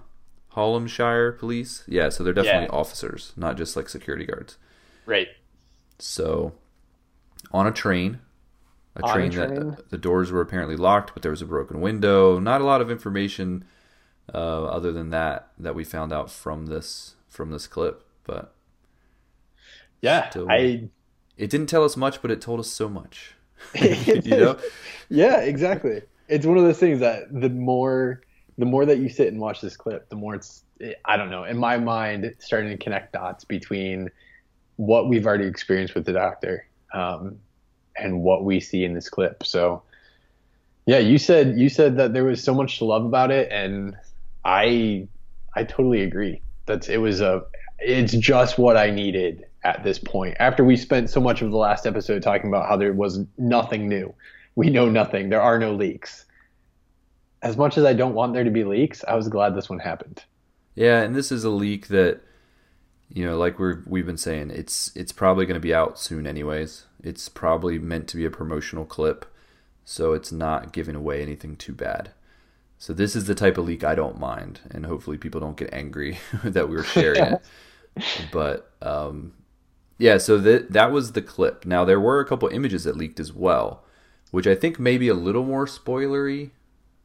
Hallamshire 0.55 1.39
police. 1.39 1.83
Yeah, 1.87 2.09
so 2.09 2.23
they're 2.25 2.33
definitely 2.33 2.69
Yeah. 2.73 2.79
officers, 2.79 3.33
not 3.37 3.57
just 3.57 3.77
like 3.77 3.89
security 3.89 4.25
guards. 4.25 4.57
Right. 5.05 5.29
So, 5.99 6.55
on 7.53 7.67
a 7.67 7.71
train, 7.73 8.21
a 8.97 9.13
train, 9.13 9.31
train. 9.31 9.55
that 9.71 9.91
the 9.91 9.99
doors 9.99 10.31
were 10.31 10.41
apparently 10.41 10.77
locked, 10.77 11.13
but 11.15 11.23
there 11.23 11.31
was 11.31 11.43
a 11.43 11.47
broken 11.47 11.81
window. 11.81 12.39
Not 12.39 12.61
a 12.61 12.65
lot 12.65 12.81
of 12.81 12.91
information 12.91 13.65
uh, 14.33 14.65
other 14.65 14.93
than 14.93 15.11
that 15.11 15.49
that 15.59 15.75
we 15.75 15.85
found 15.85 16.13
out 16.13 16.31
from 16.31 16.67
this 16.67 17.17
from 17.29 17.51
this 17.51 17.67
clip, 17.67 18.05
but 18.25 18.55
Yeah. 20.01 20.31
Still- 20.31 20.51
I. 20.51 20.89
it 21.37 21.51
didn't 21.51 21.67
tell 21.67 21.85
us 21.85 21.97
much, 21.97 22.23
but 22.23 22.31
it 22.31 22.41
told 22.41 22.61
us 22.61 22.69
so 22.69 22.89
much. 22.89 23.35
you 23.75 24.23
know, 24.25 24.59
Yeah, 25.09 25.41
exactly. 25.41 26.03
It's 26.29 26.47
one 26.47 26.57
of 26.57 26.65
those 26.65 26.79
things 26.79 27.01
that 27.01 27.25
the 27.33 27.51
more 27.51 28.23
the 28.57 28.65
more 28.67 28.87
that 28.87 28.99
you 28.99 29.09
sit 29.09 29.29
and 29.29 29.41
watch 29.41 29.61
this 29.61 29.77
clip, 29.77 30.09
the 30.09 30.17
more 30.17 30.37
it's 30.37 30.63
I 31.05 31.17
don't 31.17 31.31
know, 31.31 31.45
in 31.45 31.59
my 31.59 31.77
mind 31.79 32.35
starting 32.39 32.71
to 32.71 32.77
connect 32.77 33.13
dots 33.13 33.45
between 33.45 34.11
what 34.77 35.09
we've 35.09 35.27
already 35.27 35.47
experienced 35.47 35.95
with 35.95 36.05
the 36.05 36.13
doctor 36.13 36.67
um, 36.93 37.39
and 37.97 38.23
what 38.23 38.45
we 38.45 38.61
see 38.61 38.85
in 38.85 38.95
this 38.95 39.09
clip. 39.09 39.45
So 39.45 39.83
yeah, 40.87 40.99
you 40.99 41.19
said 41.19 41.59
you 41.59 41.69
said 41.69 41.97
that 41.97 42.13
there 42.13 42.25
was 42.25 42.43
so 42.43 42.55
much 42.55 42.79
to 42.79 42.85
love 42.85 43.05
about 43.05 43.31
it 43.31 43.51
and 43.51 43.97
I 44.45 45.09
I 45.55 45.65
totally 45.65 46.03
agree. 46.03 46.43
That's 46.67 46.89
it 46.89 46.99
was 46.99 47.21
a 47.21 47.45
it's 47.79 48.13
just 48.13 48.59
what 48.59 48.77
I 48.77 48.91
needed 48.91 49.47
at 49.63 49.83
this 49.83 49.99
point. 49.99 50.37
After 50.39 50.65
we 50.65 50.77
spent 50.77 51.11
so 51.11 51.21
much 51.21 51.43
of 51.43 51.51
the 51.51 51.57
last 51.57 51.87
episode 51.87 52.23
talking 52.23 52.49
about 52.49 52.69
how 52.69 52.77
there 52.77 52.93
was 52.93 53.21
nothing 53.39 53.89
new. 53.89 54.15
We 54.57 54.71
know 54.71 54.89
nothing. 54.89 55.31
There 55.31 55.43
are 55.43 55.59
no 55.59 55.75
leaks. 55.75 56.25
As 57.43 57.57
much 57.57 57.77
as 57.77 57.85
I 57.85 57.93
don't 57.93 58.15
want 58.15 58.33
there 58.33 58.45
to 58.45 58.51
be 58.51 58.65
leaks, 58.65 59.05
I 59.07 59.15
was 59.17 59.29
glad 59.29 59.55
this 59.55 59.69
one 59.69 59.81
happened. 59.81 60.25
Yeah, 60.75 61.03
and 61.03 61.15
this 61.15 61.31
is 61.31 61.45
a 61.45 61.51
leak 61.51 61.89
that 61.89 62.21
you 63.11 63.25
know, 63.25 63.39
like 63.39 63.59
we're 63.59 63.83
we've 63.87 64.07
been 64.07 64.17
saying, 64.17 64.51
it's 64.51 64.91
it's 64.95 65.13
probably 65.13 65.47
going 65.47 65.55
to 65.55 65.61
be 65.61 65.75
out 65.75 65.99
soon 65.99 66.27
anyways. 66.27 66.85
It's 67.05 67.29
probably 67.29 67.79
meant 67.79 68.09
to 68.09 68.17
be 68.17 68.25
a 68.25 68.31
promotional 68.31 68.87
clip, 68.87 69.27
so 69.85 70.15
it's 70.15 70.33
not 70.33 70.73
giving 70.73 70.97
away 70.97 71.23
anything 71.23 71.55
too 71.57 71.75
bad. 71.75 72.11
So 72.79 72.93
this 72.93 73.15
is 73.15 73.27
the 73.27 73.35
type 73.35 73.59
of 73.59 73.67
leak 73.67 73.85
I 73.85 73.95
don't 73.95 74.19
mind, 74.19 74.61
and 74.71 74.87
hopefully 74.87 75.19
people 75.19 75.41
don't 75.41 75.57
get 75.57 75.73
angry 75.73 76.19
that 76.45 76.69
we 76.69 76.77
were 76.77 76.85
sharing 76.85 77.25
it. 77.25 77.43
But 78.33 78.73
um, 78.83 79.35
Yeah, 79.99 80.19
so 80.19 80.37
that 80.39 80.73
that 80.73 80.91
was 80.91 81.13
the 81.13 81.23
clip. 81.23 81.65
Now 81.65 81.85
there 81.85 82.01
were 82.01 82.19
a 82.21 82.27
couple 82.27 82.49
images 82.49 82.85
that 82.85 82.97
leaked 82.97 83.21
as 83.21 83.33
well, 83.33 83.85
which 84.33 84.49
I 84.49 84.57
think 84.57 84.81
may 84.81 84.99
be 84.99 85.09
a 85.09 85.15
little 85.15 85.45
more 85.45 85.67
spoilery 85.67 86.51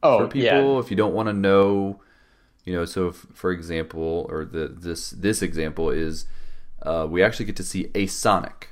Oh, 0.02 0.18
for 0.18 0.28
people 0.28 0.80
if 0.80 0.90
you 0.90 0.96
don't 0.96 1.14
want 1.14 1.28
to 1.28 1.32
know. 1.32 2.00
You 2.64 2.74
know, 2.74 2.84
so 2.84 3.08
if, 3.08 3.26
for 3.32 3.52
example, 3.52 4.26
or 4.28 4.44
the 4.44 4.68
this 4.68 5.10
this 5.10 5.42
example 5.42 5.90
is, 5.90 6.26
uh, 6.82 7.06
we 7.08 7.22
actually 7.22 7.46
get 7.46 7.56
to 7.56 7.62
see 7.64 7.90
a 7.94 8.06
Sonic. 8.06 8.69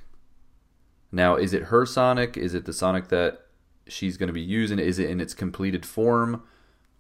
Now, 1.11 1.37
is 1.37 1.55
it 1.55 1.65
her 1.65 1.87
Sonic? 1.87 2.37
Is 2.37 2.55
it 2.55 2.65
the 2.65 2.73
Sonic 2.73 3.09
that 3.09 3.47
she's 3.87 4.17
going 4.17 4.27
to 4.29 4.33
be 4.33 4.41
using? 4.41 4.79
Is 4.79 4.99
it 4.99 5.09
in 5.09 5.21
its 5.21 5.35
completed 5.35 5.87
form? 5.87 6.43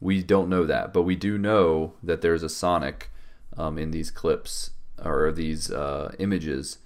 We 0.00 0.22
don't 0.22 0.48
know 0.48 0.64
that, 0.64 0.92
but 0.92 1.02
we 1.02 1.16
do 1.16 1.36
know 1.36 1.94
that 2.02 2.20
there's 2.20 2.42
a 2.42 2.48
Sonic 2.48 3.10
um, 3.56 3.78
in 3.78 3.90
these 3.90 4.10
clips 4.10 4.70
or 5.04 5.32
these 5.32 5.70
uh, 5.70 6.14
images 6.18 6.78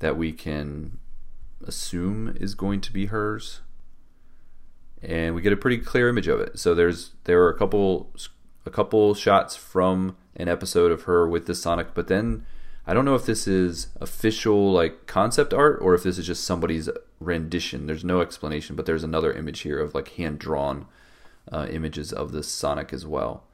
that 0.00 0.16
we 0.16 0.32
can 0.32 0.98
assume 1.64 2.36
is 2.40 2.54
going 2.54 2.80
to 2.80 2.92
be 2.92 3.06
hers 3.06 3.60
and 5.00 5.34
we 5.34 5.42
get 5.42 5.52
a 5.52 5.56
pretty 5.56 5.78
clear 5.78 6.08
image 6.08 6.28
of 6.28 6.40
it 6.40 6.58
so 6.58 6.74
there's 6.74 7.12
there 7.24 7.42
are 7.42 7.48
a 7.48 7.56
couple 7.56 8.12
a 8.66 8.70
couple 8.70 9.14
shots 9.14 9.56
from 9.56 10.16
an 10.36 10.48
episode 10.48 10.90
of 10.90 11.02
her 11.02 11.28
with 11.28 11.46
the 11.46 11.54
sonic 11.54 11.94
but 11.94 12.08
then 12.08 12.44
i 12.86 12.94
don't 12.94 13.04
know 13.04 13.14
if 13.14 13.26
this 13.26 13.46
is 13.46 13.88
official 14.00 14.72
like 14.72 15.06
concept 15.06 15.54
art 15.54 15.78
or 15.80 15.94
if 15.94 16.02
this 16.02 16.18
is 16.18 16.26
just 16.26 16.44
somebody's 16.44 16.88
rendition. 17.24 17.86
There's 17.86 18.04
no 18.04 18.20
explanation 18.20 18.76
but 18.76 18.86
there's 18.86 19.04
another 19.04 19.32
image 19.32 19.60
here 19.60 19.80
of 19.80 19.94
like 19.94 20.08
hand 20.08 20.38
drawn 20.38 20.86
uh, 21.50 21.66
images 21.70 22.12
of 22.12 22.32
the 22.32 22.42
sonic 22.42 22.92
as 22.92 23.06
well. 23.06 23.44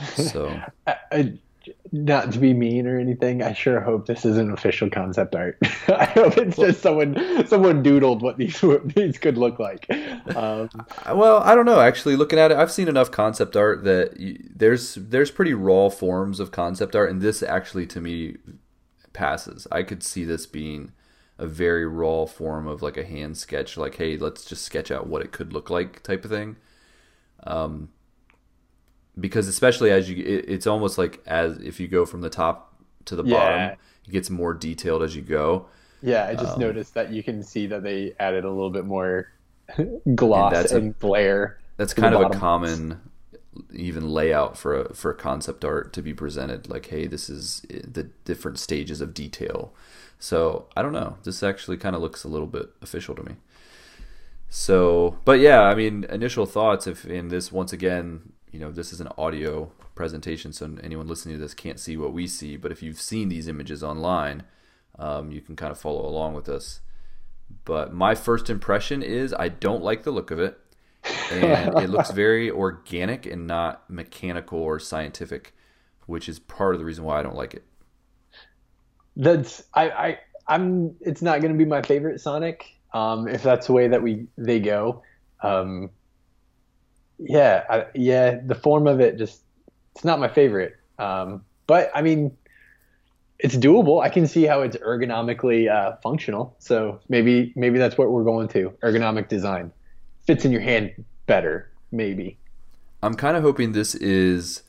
So 0.14 0.60
I, 0.86 0.96
I, 1.10 1.38
not 1.92 2.32
to 2.32 2.38
be 2.38 2.52
mean 2.54 2.86
or 2.86 2.98
anything, 2.98 3.42
I 3.42 3.52
sure 3.52 3.80
hope 3.80 4.06
this 4.06 4.24
isn't 4.24 4.52
official 4.52 4.90
concept 4.90 5.34
art. 5.34 5.58
I 5.88 6.04
hope 6.06 6.36
it's 6.36 6.56
just 6.56 6.80
someone 6.80 7.46
someone 7.46 7.82
doodled 7.82 8.20
what 8.20 8.36
these 8.36 8.62
what 8.62 8.86
these 8.94 9.18
could 9.18 9.38
look 9.38 9.58
like. 9.58 9.86
Um, 10.34 10.68
Well, 11.12 11.38
I 11.38 11.54
don't 11.54 11.66
know. 11.66 11.80
Actually, 11.80 12.16
looking 12.16 12.38
at 12.38 12.50
it, 12.50 12.56
I've 12.56 12.72
seen 12.72 12.88
enough 12.88 13.10
concept 13.10 13.56
art 13.56 13.84
that 13.84 14.16
y 14.18 14.36
there's 14.54 14.96
there's 14.96 15.30
pretty 15.30 15.54
raw 15.54 15.88
forms 15.88 16.40
of 16.40 16.50
concept 16.50 16.94
art, 16.94 17.10
and 17.10 17.20
this 17.20 17.42
actually 17.42 17.86
to 17.88 18.00
me 18.00 18.36
passes. 19.12 19.66
I 19.72 19.82
could 19.82 20.02
see 20.02 20.24
this 20.24 20.46
being 20.46 20.92
a 21.38 21.46
very 21.46 21.86
raw 21.86 22.26
form 22.26 22.66
of 22.66 22.82
like 22.82 22.96
a 22.96 23.04
hand 23.04 23.36
sketch, 23.36 23.76
like 23.76 23.96
hey, 23.96 24.16
let's 24.16 24.44
just 24.44 24.64
sketch 24.64 24.90
out 24.90 25.06
what 25.06 25.22
it 25.22 25.32
could 25.32 25.52
look 25.52 25.70
like 25.70 26.02
type 26.02 26.24
of 26.24 26.30
thing. 26.30 26.56
Um, 27.44 27.90
because 29.20 29.48
especially 29.48 29.90
as 29.90 30.08
you, 30.10 30.16
it, 30.24 30.44
it's 30.48 30.66
almost 30.66 30.98
like 30.98 31.22
as 31.26 31.58
if 31.58 31.80
you 31.80 31.88
go 31.88 32.04
from 32.06 32.20
the 32.20 32.30
top 32.30 32.74
to 33.06 33.16
the 33.16 33.24
Yeah. 33.24 33.72
bottom, 33.72 33.78
it 34.06 34.10
gets 34.10 34.30
more 34.30 34.54
detailed 34.54 35.02
as 35.02 35.16
you 35.16 35.22
go. 35.22 35.66
yeah, 36.02 36.26
I 36.26 36.34
just 36.36 36.54
Um, 36.54 36.60
noticed 36.60 36.94
that 36.94 37.10
you 37.12 37.22
can 37.22 37.42
see 37.42 37.66
that 37.68 37.82
they 37.82 38.14
added 38.20 38.44
a 38.44 38.50
little 38.50 38.70
bit 38.70 38.84
more 38.84 39.28
gloss 40.14 40.52
And 40.52 40.54
and, 40.54 40.54
that's 40.54 40.72
a- 40.72 40.80
glare. 41.00 41.58
That's 41.76 41.94
kind 41.94 42.14
of 42.14 42.20
a 42.20 42.28
common 42.30 43.00
even 43.74 44.08
layout 44.10 44.56
for 44.56 44.74
a 44.82 44.94
for 44.94 45.10
a 45.10 45.14
concept 45.14 45.64
art 45.64 45.92
to 45.92 46.02
be 46.02 46.14
presented 46.14 46.68
like 46.68 46.86
hey 46.86 47.06
this 47.08 47.28
is 47.28 47.62
the 47.68 48.04
different 48.24 48.58
stages 48.58 49.00
of 49.00 49.12
detail 49.14 49.74
so 50.20 50.66
i 50.76 50.82
don't 50.82 50.92
know 50.92 51.16
this 51.24 51.42
actually 51.42 51.76
kind 51.76 51.96
of 51.96 52.02
looks 52.02 52.22
a 52.22 52.28
little 52.28 52.46
bit 52.46 52.70
official 52.82 53.16
to 53.16 53.22
me 53.24 53.34
so 54.48 55.18
but 55.24 55.40
yeah 55.40 55.62
i 55.62 55.74
mean 55.74 56.04
initial 56.08 56.46
thoughts 56.46 56.86
if 56.86 57.04
in 57.04 57.28
this 57.28 57.52
once 57.52 57.72
again 57.72 58.32
you 58.52 58.58
know 58.58 58.70
this 58.70 58.92
is 58.92 59.00
an 59.00 59.08
audio 59.18 59.70
presentation 59.94 60.52
so 60.52 60.70
anyone 60.82 61.06
listening 61.06 61.34
to 61.34 61.40
this 61.40 61.54
can't 61.54 61.80
see 61.80 61.96
what 61.96 62.12
we 62.12 62.26
see 62.26 62.56
but 62.56 62.70
if 62.72 62.82
you've 62.82 63.00
seen 63.00 63.28
these 63.28 63.48
images 63.48 63.82
online 63.82 64.42
um, 64.98 65.30
you 65.30 65.40
can 65.40 65.56
kind 65.56 65.70
of 65.70 65.78
follow 65.78 66.06
along 66.06 66.34
with 66.34 66.48
us 66.48 66.80
but 67.64 67.92
my 67.92 68.14
first 68.14 68.48
impression 68.50 69.02
is 69.02 69.34
i 69.38 69.48
don't 69.48 69.82
like 69.82 70.02
the 70.02 70.10
look 70.10 70.30
of 70.30 70.38
it 70.38 70.58
and 71.30 71.78
it 71.78 71.90
looks 71.90 72.10
very 72.12 72.50
organic 72.50 73.26
and 73.26 73.46
not 73.46 73.88
mechanical 73.88 74.58
or 74.58 74.78
scientific, 74.78 75.54
which 76.06 76.28
is 76.28 76.38
part 76.38 76.74
of 76.74 76.78
the 76.78 76.84
reason 76.84 77.04
why 77.04 77.18
I 77.18 77.22
don't 77.22 77.36
like 77.36 77.54
it. 77.54 77.64
That's 79.16 79.64
I, 79.74 79.90
I 79.90 80.18
I'm 80.46 80.96
it's 81.00 81.22
not 81.22 81.40
going 81.40 81.52
to 81.52 81.58
be 81.58 81.64
my 81.64 81.82
favorite 81.82 82.20
Sonic. 82.20 82.74
Um, 82.94 83.28
if 83.28 83.42
that's 83.42 83.66
the 83.66 83.72
way 83.72 83.88
that 83.88 84.02
we 84.02 84.26
they 84.36 84.60
go. 84.60 85.02
Um, 85.42 85.90
yeah, 87.18 87.64
I, 87.68 87.86
yeah, 87.94 88.38
the 88.44 88.54
form 88.54 88.86
of 88.86 89.00
it 89.00 89.18
just 89.18 89.42
it's 89.94 90.04
not 90.04 90.20
my 90.20 90.28
favorite. 90.28 90.76
Um, 90.98 91.44
but 91.66 91.90
I 91.94 92.02
mean, 92.02 92.36
it's 93.38 93.56
doable. 93.56 94.02
I 94.02 94.08
can 94.08 94.26
see 94.26 94.44
how 94.44 94.62
it's 94.62 94.76
ergonomically 94.76 95.70
uh, 95.70 95.96
functional. 96.02 96.56
So 96.58 97.00
maybe 97.08 97.52
maybe 97.56 97.78
that's 97.78 97.98
what 97.98 98.10
we're 98.10 98.24
going 98.24 98.48
to 98.48 98.70
ergonomic 98.82 99.28
design 99.28 99.72
fits 100.26 100.44
in 100.44 100.52
your 100.52 100.60
hand 100.60 100.92
better. 101.26 101.70
Maybe. 101.90 102.38
I'm 103.02 103.14
kind 103.14 103.36
of 103.36 103.42
hoping 103.42 103.72
this 103.72 103.94
is 103.94 104.62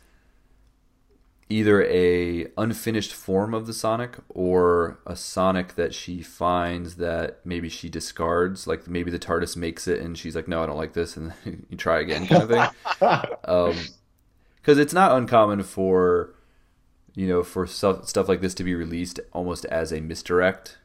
either 1.50 1.84
a 1.84 2.46
unfinished 2.58 3.12
form 3.12 3.56
of 3.56 3.66
the 3.66 3.74
Sonic 3.74 4.18
or 4.30 5.00
a 5.06 5.16
Sonic 5.16 5.76
that 5.76 5.96
she 5.96 6.22
finds 6.22 6.96
that 6.98 7.40
maybe 7.44 7.68
she 7.68 7.90
discards. 7.90 8.68
Like 8.68 8.88
maybe 8.88 9.10
the 9.10 9.20
TARDIS 9.20 9.58
makes 9.58 9.88
it 9.88 10.00
and 10.00 10.18
she's 10.18 10.36
like, 10.36 10.48
"No, 10.48 10.64
I 10.64 10.68
don't 10.68 10.78
like 10.78 10.94
this," 10.94 11.18
and 11.18 11.34
then 11.44 11.66
you 11.70 11.78
try 11.78 12.00
again, 12.00 12.28
kind 12.28 12.44
of 12.44 12.50
thing. 12.50 13.30
um, 13.46 13.76
because 14.58 14.78
it's 14.78 14.94
not 14.94 15.18
uncommon 15.18 15.64
for 15.64 16.36
you 17.16 17.28
know 17.28 17.42
for 17.42 17.66
stuff 17.66 18.08
stuff 18.08 18.30
like 18.30 18.42
this 18.42 18.54
to 18.56 18.64
be 18.64 18.76
released 18.76 19.20
almost 19.34 19.66
as 19.66 19.92
a 19.92 20.02
misdirect. 20.02 20.78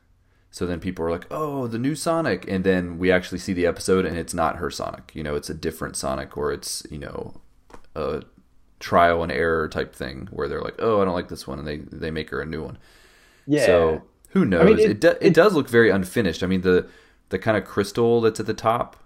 So 0.50 0.66
then 0.66 0.80
people 0.80 1.04
are 1.04 1.10
like, 1.10 1.26
"Oh, 1.30 1.66
the 1.66 1.78
new 1.78 1.94
Sonic," 1.94 2.48
and 2.48 2.64
then 2.64 2.98
we 2.98 3.12
actually 3.12 3.38
see 3.38 3.52
the 3.52 3.66
episode 3.66 4.06
and 4.06 4.16
it's 4.16 4.32
not 4.32 4.56
her 4.56 4.70
Sonic. 4.70 5.12
You 5.14 5.22
know, 5.22 5.34
it's 5.34 5.50
a 5.50 5.54
different 5.54 5.96
Sonic, 5.96 6.38
or 6.38 6.52
it's 6.52 6.86
you 6.90 6.98
know 6.98 7.40
a 7.94 8.22
trial 8.84 9.22
and 9.22 9.32
error 9.32 9.68
type 9.68 9.94
thing 9.94 10.28
where 10.30 10.48
they're 10.48 10.62
like, 10.62 10.76
"Oh, 10.78 11.00
I 11.00 11.04
don't 11.04 11.14
like 11.14 11.28
this 11.28 11.46
one," 11.46 11.58
and 11.58 11.66
they 11.68 11.78
they 11.78 12.10
make 12.10 12.30
her 12.30 12.40
a 12.40 12.46
new 12.46 12.62
one. 12.62 12.78
Yeah. 13.46 13.66
So 13.66 14.02
who 14.30 14.44
knows? 14.44 14.64
mean, 14.64 14.78
it 14.78 14.90
it- 14.90 15.00
do, 15.00 15.08
it, 15.20 15.32
it- 15.32 15.34
does 15.34 15.54
look 15.54 15.68
very 15.68 15.90
unfinished. 15.90 16.42
I 16.42 16.46
mean 16.46 16.62
the 16.62 16.88
the 17.30 17.38
kind 17.38 17.56
of 17.56 17.64
crystal 17.64 18.20
that's 18.20 18.40
at 18.40 18.46
the 18.46 18.54
top 18.54 18.96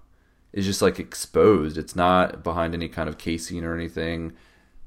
is 0.53 0.67
just 0.67 0.83
like 0.83 0.99
exposed. 0.99 1.79
It's 1.79 1.97
not 1.97 2.43
behind 2.43 2.75
any 2.75 2.89
kind 2.89 3.09
of 3.09 3.19
casing 3.19 3.65
or 3.65 3.75
anything. 3.75 4.33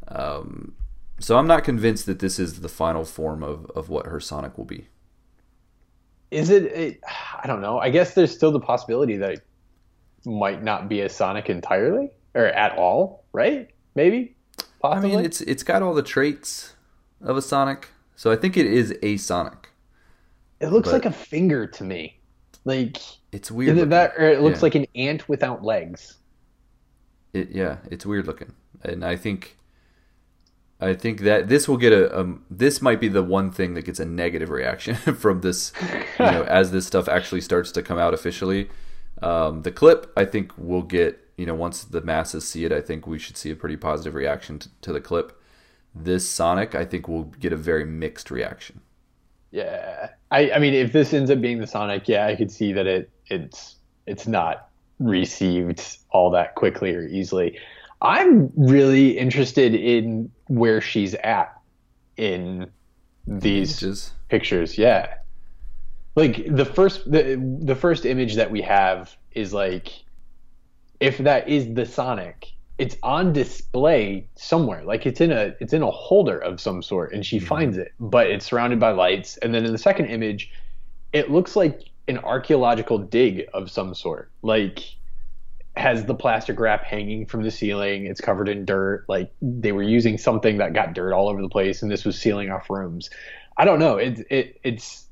Um, 0.07 0.75
so 1.19 1.37
I'm 1.37 1.47
not 1.47 1.63
convinced 1.63 2.05
that 2.07 2.19
this 2.19 2.39
is 2.39 2.61
the 2.61 2.69
final 2.69 3.05
form 3.05 3.43
of, 3.43 3.69
of 3.75 3.89
what 3.89 4.07
her 4.07 4.19
Sonic 4.19 4.57
will 4.57 4.65
be. 4.65 4.87
is 6.31 6.49
it, 6.49 6.63
it 6.65 6.99
i 7.43 7.45
don't 7.47 7.61
know 7.61 7.79
i 7.79 7.89
guess 7.89 8.13
there's 8.13 8.33
still 8.33 8.51
the 8.51 8.59
possibility 8.59 9.17
that 9.17 9.31
it 9.31 9.41
might 10.25 10.63
not 10.63 10.89
be 10.89 11.01
a 11.01 11.09
sonic 11.09 11.49
entirely 11.49 12.09
or 12.35 12.45
at 12.47 12.77
all 12.77 13.25
right 13.33 13.69
maybe 13.95 14.35
I 14.83 14.99
mean, 14.99 15.19
it's 15.19 15.41
it's 15.41 15.63
got 15.63 15.81
all 15.83 15.93
the 15.93 16.01
traits 16.03 16.73
of 17.21 17.37
a 17.37 17.41
Sonic, 17.41 17.89
so 18.15 18.31
I 18.31 18.35
think 18.35 18.57
it 18.57 18.65
is 18.65 18.95
a 19.03 19.17
Sonic. 19.17 19.69
it 20.59 20.67
looks 20.69 20.87
but- 20.89 20.93
like 20.93 21.05
a 21.05 21.11
finger 21.11 21.67
to 21.67 21.83
me 21.83 22.19
like 22.65 22.97
It's 23.31 23.49
weird. 23.51 23.69
either 23.71 23.81
looking. 23.81 23.89
that 23.89 24.13
or 24.17 24.25
it 24.29 24.41
looks 24.41 24.59
Yeah. 24.59 24.63
like 24.63 24.75
an 24.75 24.85
ant 24.95 25.27
without 25.27 25.63
legs 25.63 26.17
It 27.33 27.49
yeah, 27.51 27.77
it's 27.89 28.05
weird 28.05 28.27
looking, 28.27 28.53
and 28.83 29.03
I 29.05 29.15
think, 29.15 29.57
I 30.79 30.93
think 30.93 31.21
that 31.21 31.47
this 31.47 31.67
will 31.67 31.77
get 31.77 31.93
a 31.93 32.19
um, 32.19 32.43
this 32.49 32.81
might 32.81 32.99
be 32.99 33.07
the 33.07 33.23
one 33.23 33.51
thing 33.51 33.73
that 33.75 33.83
gets 33.85 33.99
a 33.99 34.05
negative 34.05 34.49
reaction 34.49 34.95
from 35.23 35.41
this, 35.41 35.71
you 36.19 36.25
know, 36.25 36.43
as 36.47 36.71
this 36.71 36.85
stuff 36.87 37.07
actually 37.07 37.41
starts 37.41 37.71
to 37.73 37.81
come 37.83 37.97
out 37.99 38.13
officially. 38.13 38.69
Um, 39.21 39.61
the 39.61 39.71
clip 39.71 40.11
I 40.17 40.25
think 40.25 40.51
will 40.57 40.81
get 40.81 41.19
you 41.37 41.45
know 41.45 41.55
once 41.55 41.83
the 41.83 42.01
masses 42.01 42.47
see 42.47 42.65
it, 42.65 42.71
I 42.71 42.81
think 42.81 43.07
we 43.07 43.19
should 43.19 43.37
see 43.37 43.51
a 43.51 43.55
pretty 43.55 43.77
positive 43.77 44.13
reaction 44.15 44.59
to, 44.59 44.69
to 44.81 44.93
the 44.93 45.01
clip. 45.01 45.41
This 45.93 46.27
Sonic, 46.29 46.75
I 46.75 46.85
think, 46.85 47.07
will 47.07 47.25
get 47.25 47.53
a 47.53 47.57
very 47.57 47.85
mixed 47.85 48.31
reaction. 48.31 48.81
yeah 49.51 50.09
i 50.31 50.51
i 50.51 50.59
mean 50.59 50.73
if 50.73 50.93
this 50.93 51.13
ends 51.13 51.29
up 51.29 51.41
being 51.41 51.59
the 51.59 51.67
sonic 51.67 52.07
yeah 52.07 52.25
i 52.25 52.35
could 52.35 52.51
see 52.51 52.71
that 52.73 52.87
it 52.87 53.09
it's 53.27 53.75
it's 54.07 54.27
not 54.27 54.69
received 54.99 55.97
all 56.11 56.29
that 56.31 56.55
quickly 56.55 56.95
or 56.95 57.05
easily 57.07 57.59
i'm 58.01 58.51
really 58.55 59.17
interested 59.17 59.75
in 59.75 60.31
where 60.47 60.79
she's 60.81 61.13
at 61.15 61.53
in 62.17 62.69
these 63.27 63.79
Just 63.79 64.13
pictures 64.29 64.77
yeah 64.77 65.15
like 66.15 66.45
the 66.55 66.65
first 66.65 67.09
the, 67.11 67.35
the 67.61 67.75
first 67.75 68.05
image 68.05 68.35
that 68.35 68.51
we 68.51 68.61
have 68.61 69.15
is 69.33 69.53
like 69.53 70.03
if 71.01 71.17
that 71.17 71.49
is 71.49 71.73
the 71.73 71.85
sonic 71.85 72.53
it's 72.81 72.97
on 73.03 73.31
display 73.31 74.27
somewhere. 74.33 74.83
Like 74.83 75.05
it's 75.05 75.21
in 75.21 75.31
a 75.31 75.55
it's 75.59 75.71
in 75.71 75.83
a 75.83 75.91
holder 75.91 76.39
of 76.39 76.59
some 76.59 76.81
sort 76.81 77.13
and 77.13 77.23
she 77.23 77.37
mm-hmm. 77.37 77.45
finds 77.45 77.77
it 77.77 77.93
but 77.99 78.25
it's 78.25 78.43
surrounded 78.45 78.79
by 78.79 78.89
lights. 78.89 79.37
And 79.37 79.53
then 79.53 79.65
in 79.65 79.71
the 79.71 79.77
second 79.77 80.07
image 80.07 80.51
it 81.13 81.29
looks 81.29 81.55
like 81.55 81.83
an 82.07 82.17
archaeological 82.17 82.97
dig 82.97 83.47
of 83.53 83.69
some 83.69 83.93
sort. 83.93 84.31
Like 84.41 84.79
has 85.77 86.05
the 86.05 86.15
plastic 86.15 86.59
wrap 86.59 86.83
hanging 86.83 87.27
from 87.27 87.43
the 87.43 87.51
ceiling. 87.51 88.07
It's 88.07 88.19
covered 88.19 88.49
in 88.49 88.65
dirt. 88.65 89.05
Like 89.07 89.31
they 89.43 89.73
were 89.73 89.83
using 89.83 90.17
something 90.17 90.57
that 90.57 90.73
got 90.73 90.93
dirt 90.93 91.13
all 91.13 91.29
over 91.29 91.43
the 91.43 91.49
place 91.49 91.83
and 91.83 91.91
this 91.91 92.03
was 92.03 92.19
sealing 92.19 92.49
off 92.49 92.67
rooms. 92.67 93.11
I 93.57 93.65
don't 93.65 93.77
know. 93.77 93.97
It, 93.97 94.25
it 94.31 94.59
it's 94.63 95.05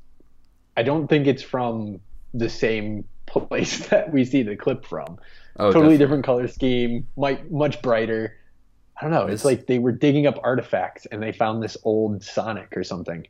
I 0.76 0.82
don't 0.82 1.06
think 1.06 1.28
it's 1.28 1.42
from 1.44 2.00
the 2.34 2.48
same 2.48 3.04
place 3.30 3.86
that 3.88 4.12
we 4.12 4.24
see 4.24 4.42
the 4.42 4.56
clip 4.56 4.84
from. 4.84 5.18
Oh, 5.56 5.66
totally 5.66 5.72
definitely. 5.72 5.98
different 5.98 6.24
color 6.24 6.48
scheme, 6.48 7.06
might 7.16 7.50
much 7.50 7.80
brighter. 7.82 8.36
I 8.98 9.02
don't 9.04 9.10
know. 9.12 9.22
It's 9.22 9.42
This- 9.42 9.44
like 9.44 9.66
they 9.66 9.78
were 9.78 9.92
digging 9.92 10.26
up 10.26 10.38
artifacts 10.42 11.06
and 11.06 11.22
they 11.22 11.32
found 11.32 11.62
this 11.62 11.76
old 11.84 12.22
Sonic 12.22 12.76
or 12.76 12.84
something. 12.84 13.26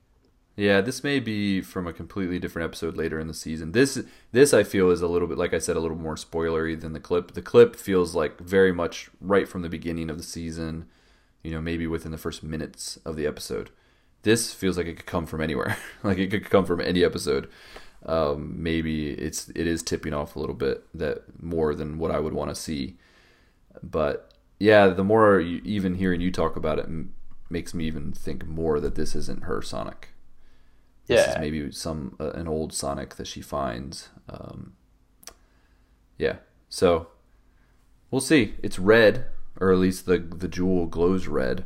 Yeah, 0.57 0.81
this 0.83 1.03
may 1.03 1.21
be 1.21 1.63
from 1.63 1.87
a 1.87 1.93
completely 1.93 2.39
different 2.39 2.67
episode 2.67 2.97
later 2.97 3.19
in 3.19 3.29
the 3.29 3.35
season. 3.35 3.73
This 3.73 4.03
this 4.33 4.53
I 4.53 4.63
feel 4.63 4.91
is 4.91 5.01
a 5.01 5.07
little 5.07 5.29
bit 5.29 5.39
like 5.39 5.55
I 5.55 5.59
said 5.59 5.77
a 5.77 5.81
little 5.81 5.97
more 5.97 6.17
spoilery 6.17 6.79
than 6.79 6.93
the 6.93 7.01
clip. 7.01 7.33
The 7.33 7.41
clip 7.41 7.77
feels 7.77 8.15
like 8.15 8.39
very 8.41 8.73
much 8.73 9.09
right 9.21 9.49
from 9.49 9.63
the 9.63 9.69
beginning 9.71 10.11
of 10.11 10.17
the 10.19 10.23
season, 10.23 10.87
you 11.43 11.51
know, 11.53 11.61
maybe 11.63 11.87
within 11.87 12.13
the 12.13 12.19
first 12.19 12.43
minutes 12.43 12.99
of 13.07 13.17
the 13.17 13.27
episode. 13.27 13.71
This 14.23 14.53
feels 14.53 14.77
like 14.77 14.87
it 14.87 14.97
could 14.97 15.07
come 15.07 15.25
from 15.25 15.41
anywhere. 15.41 15.79
like 16.03 16.19
it 16.19 16.31
could 16.31 16.51
come 16.51 16.67
from 16.67 16.81
any 16.81 17.03
episode. 17.05 17.49
Um, 18.07 18.63
maybe 18.63 19.11
it's 19.11 19.51
it 19.51 19.67
is 19.67 19.83
tipping 19.83 20.15
off 20.15 20.35
a 20.37 20.39
little 20.39 20.55
bit 20.55 20.85
that 20.95 21.43
more 21.43 21.75
than 21.75 21.99
what 21.99 22.11
I 22.11 22.19
would 22.19 22.33
want 22.33 22.51
to 22.51 22.55
see. 22.55 22.97
But 23.83 24.33
yeah, 24.59 24.89
the 24.89 25.05
more 25.05 25.39
you, 25.41 25.61
even 25.65 25.97
hearing 25.97 26.21
you 26.21 26.31
talk 26.31 26.57
about 26.57 26.79
it 26.79 26.87
m- 26.87 27.15
makes 27.51 27.75
me 27.75 27.85
even 27.85 28.13
think 28.13 28.47
more 28.47 28.81
that 28.81 28.95
this 28.95 29.15
isn't 29.15 29.45
her 29.45 29.61
Sonic 29.63 30.09
this 31.07 31.21
is 31.27 31.35
Yeah. 31.35 31.41
maybe 31.41 31.73
some 31.73 32.15
uh, 32.21 32.31
an 32.33 32.47
old 32.47 32.73
Sonic 32.73 33.17
that 33.17 33.27
she 33.27 33.41
finds. 33.43 34.11
Um, 34.29 34.75
yeah, 36.19 36.37
so 36.69 37.09
we'll 38.11 38.21
see. 38.21 38.55
It's 38.63 38.79
red, 38.79 39.27
or 39.61 39.73
at 39.73 39.79
least 39.79 40.07
the 40.07 40.19
the 40.19 40.49
jewel 40.49 40.87
glows 40.87 41.27
red 41.27 41.65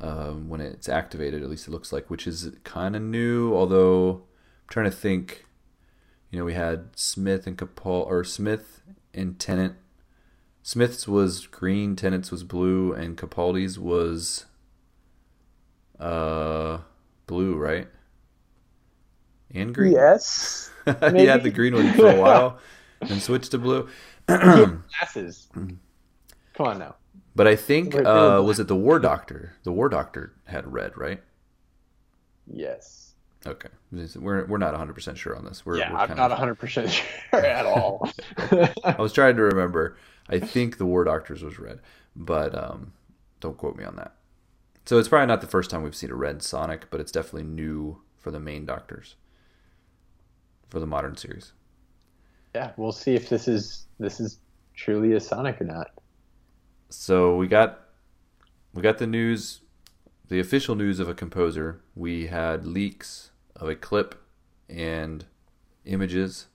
um, 0.00 0.48
when 0.48 0.60
it's 0.60 0.88
activated. 0.88 1.42
At 1.42 1.48
least 1.50 1.68
it 1.68 1.70
looks 1.70 1.92
like, 1.92 2.10
which 2.10 2.26
is 2.26 2.50
kind 2.64 2.94
of 2.96 3.02
new. 3.02 3.54
Although 3.54 4.10
I'm 4.16 4.68
trying 4.68 4.90
to 4.90 4.96
think. 4.96 5.46
You 6.34 6.40
know, 6.40 6.46
we 6.46 6.54
had 6.54 6.88
Smith 6.96 7.46
and 7.46 7.56
Capal 7.56 8.04
or 8.08 8.24
Smith 8.24 8.82
and 9.14 9.38
Tennant. 9.38 9.76
Smith's 10.64 11.06
was 11.06 11.46
green, 11.46 11.94
Tennant's 11.94 12.32
was 12.32 12.42
blue, 12.42 12.92
and 12.92 13.16
Capaldi's 13.16 13.78
was 13.78 14.46
uh 16.00 16.78
blue, 17.28 17.54
right? 17.54 17.86
And 19.54 19.72
green. 19.72 19.92
Yes. 19.92 20.72
he 20.84 21.26
had 21.26 21.44
the 21.44 21.52
green 21.54 21.74
one 21.74 21.92
for 21.92 22.08
a 22.08 22.16
while 22.20 22.58
and 23.00 23.22
switched 23.22 23.52
to 23.52 23.58
blue. 23.58 23.88
Glasses. 24.26 25.46
Come 25.54 25.78
on 26.58 26.80
now. 26.80 26.96
But 27.36 27.46
I 27.46 27.54
think 27.54 27.94
uh, 27.94 28.42
was 28.44 28.58
it 28.58 28.66
the 28.66 28.74
War 28.74 28.98
Doctor? 28.98 29.54
The 29.62 29.70
War 29.70 29.88
Doctor 29.88 30.32
had 30.46 30.72
red, 30.72 30.98
right? 30.98 31.22
Yes. 32.52 33.03
Okay, 33.46 33.68
we're 34.16 34.46
we're 34.46 34.58
not 34.58 34.72
100 34.72 34.94
percent 34.94 35.18
sure 35.18 35.36
on 35.36 35.44
this. 35.44 35.66
We're, 35.66 35.78
yeah, 35.78 35.92
we're 35.92 35.98
I'm 35.98 36.16
not 36.16 36.32
of- 36.32 36.38
100% 36.38 36.88
sure 37.30 37.40
at 37.44 37.66
all. 37.66 38.08
I 38.84 38.96
was 38.98 39.12
trying 39.12 39.36
to 39.36 39.42
remember. 39.42 39.96
I 40.28 40.38
think 40.38 40.78
the 40.78 40.86
War 40.86 41.04
Doctor's 41.04 41.42
was 41.42 41.58
red, 41.58 41.80
but 42.16 42.54
um, 42.56 42.92
don't 43.40 43.58
quote 43.58 43.76
me 43.76 43.84
on 43.84 43.96
that. 43.96 44.14
So 44.86 44.98
it's 44.98 45.08
probably 45.08 45.26
not 45.26 45.40
the 45.42 45.46
first 45.46 45.70
time 45.70 45.82
we've 45.82 45.94
seen 45.94 46.10
a 46.10 46.14
red 46.14 46.42
Sonic, 46.42 46.90
but 46.90 47.00
it's 47.00 47.12
definitely 47.12 47.44
new 47.44 48.00
for 48.16 48.30
the 48.30 48.40
main 48.40 48.64
Doctors 48.64 49.16
for 50.70 50.80
the 50.80 50.86
modern 50.86 51.16
series. 51.16 51.52
yeah, 52.54 52.72
we'll 52.78 52.92
see 52.92 53.14
if 53.14 53.28
this 53.28 53.46
is 53.48 53.86
this 53.98 54.20
is 54.20 54.38
truly 54.74 55.12
a 55.12 55.20
Sonic 55.20 55.60
or 55.60 55.64
not. 55.64 55.90
So 56.88 57.36
we 57.36 57.46
got 57.48 57.80
we 58.72 58.80
got 58.80 58.96
the 58.98 59.06
news, 59.06 59.60
the 60.28 60.40
official 60.40 60.74
news 60.74 60.98
of 60.98 61.08
a 61.08 61.14
composer. 61.14 61.82
We 61.94 62.26
had 62.28 62.66
leaks 62.66 63.30
of 63.56 63.68
a 63.68 63.74
clip 63.74 64.14
and 64.68 65.24
images, 65.84 66.46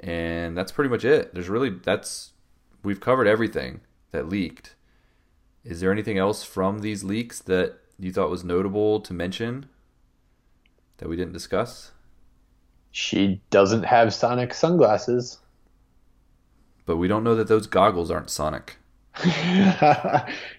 and 0.00 0.56
that's 0.56 0.72
pretty 0.72 0.90
much 0.90 1.04
it. 1.04 1.34
There's 1.34 1.48
really 1.48 1.70
that's 1.70 2.32
we've 2.82 3.00
covered 3.00 3.26
everything 3.26 3.80
that 4.10 4.28
leaked. 4.28 4.74
Is 5.64 5.80
there 5.80 5.92
anything 5.92 6.18
else 6.18 6.42
from 6.44 6.80
these 6.80 7.04
leaks 7.04 7.40
that 7.40 7.78
you 7.98 8.12
thought 8.12 8.30
was 8.30 8.42
notable 8.42 9.00
to 9.00 9.14
mention 9.14 9.66
that 10.98 11.08
we 11.08 11.16
didn't 11.16 11.32
discuss? 11.32 11.92
She 12.90 13.40
doesn't 13.50 13.84
have 13.84 14.12
Sonic 14.12 14.52
sunglasses. 14.52 15.38
But 16.84 16.96
we 16.96 17.08
don't 17.08 17.24
know 17.24 17.36
that 17.36 17.48
those 17.48 17.66
goggles 17.66 18.10
aren't 18.10 18.28
Sonic. 18.28 18.76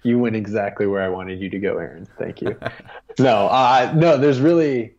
you 0.04 0.20
went 0.20 0.36
exactly 0.36 0.88
where 0.88 1.02
I 1.02 1.10
wanted 1.10 1.42
you 1.42 1.50
to 1.50 1.60
go, 1.60 1.78
Aaron. 1.78 2.08
Thank 2.18 2.42
you. 2.42 2.58
no, 3.20 3.48
uh, 3.48 3.94
no, 3.96 4.18
there's 4.18 4.40
really 4.40 4.96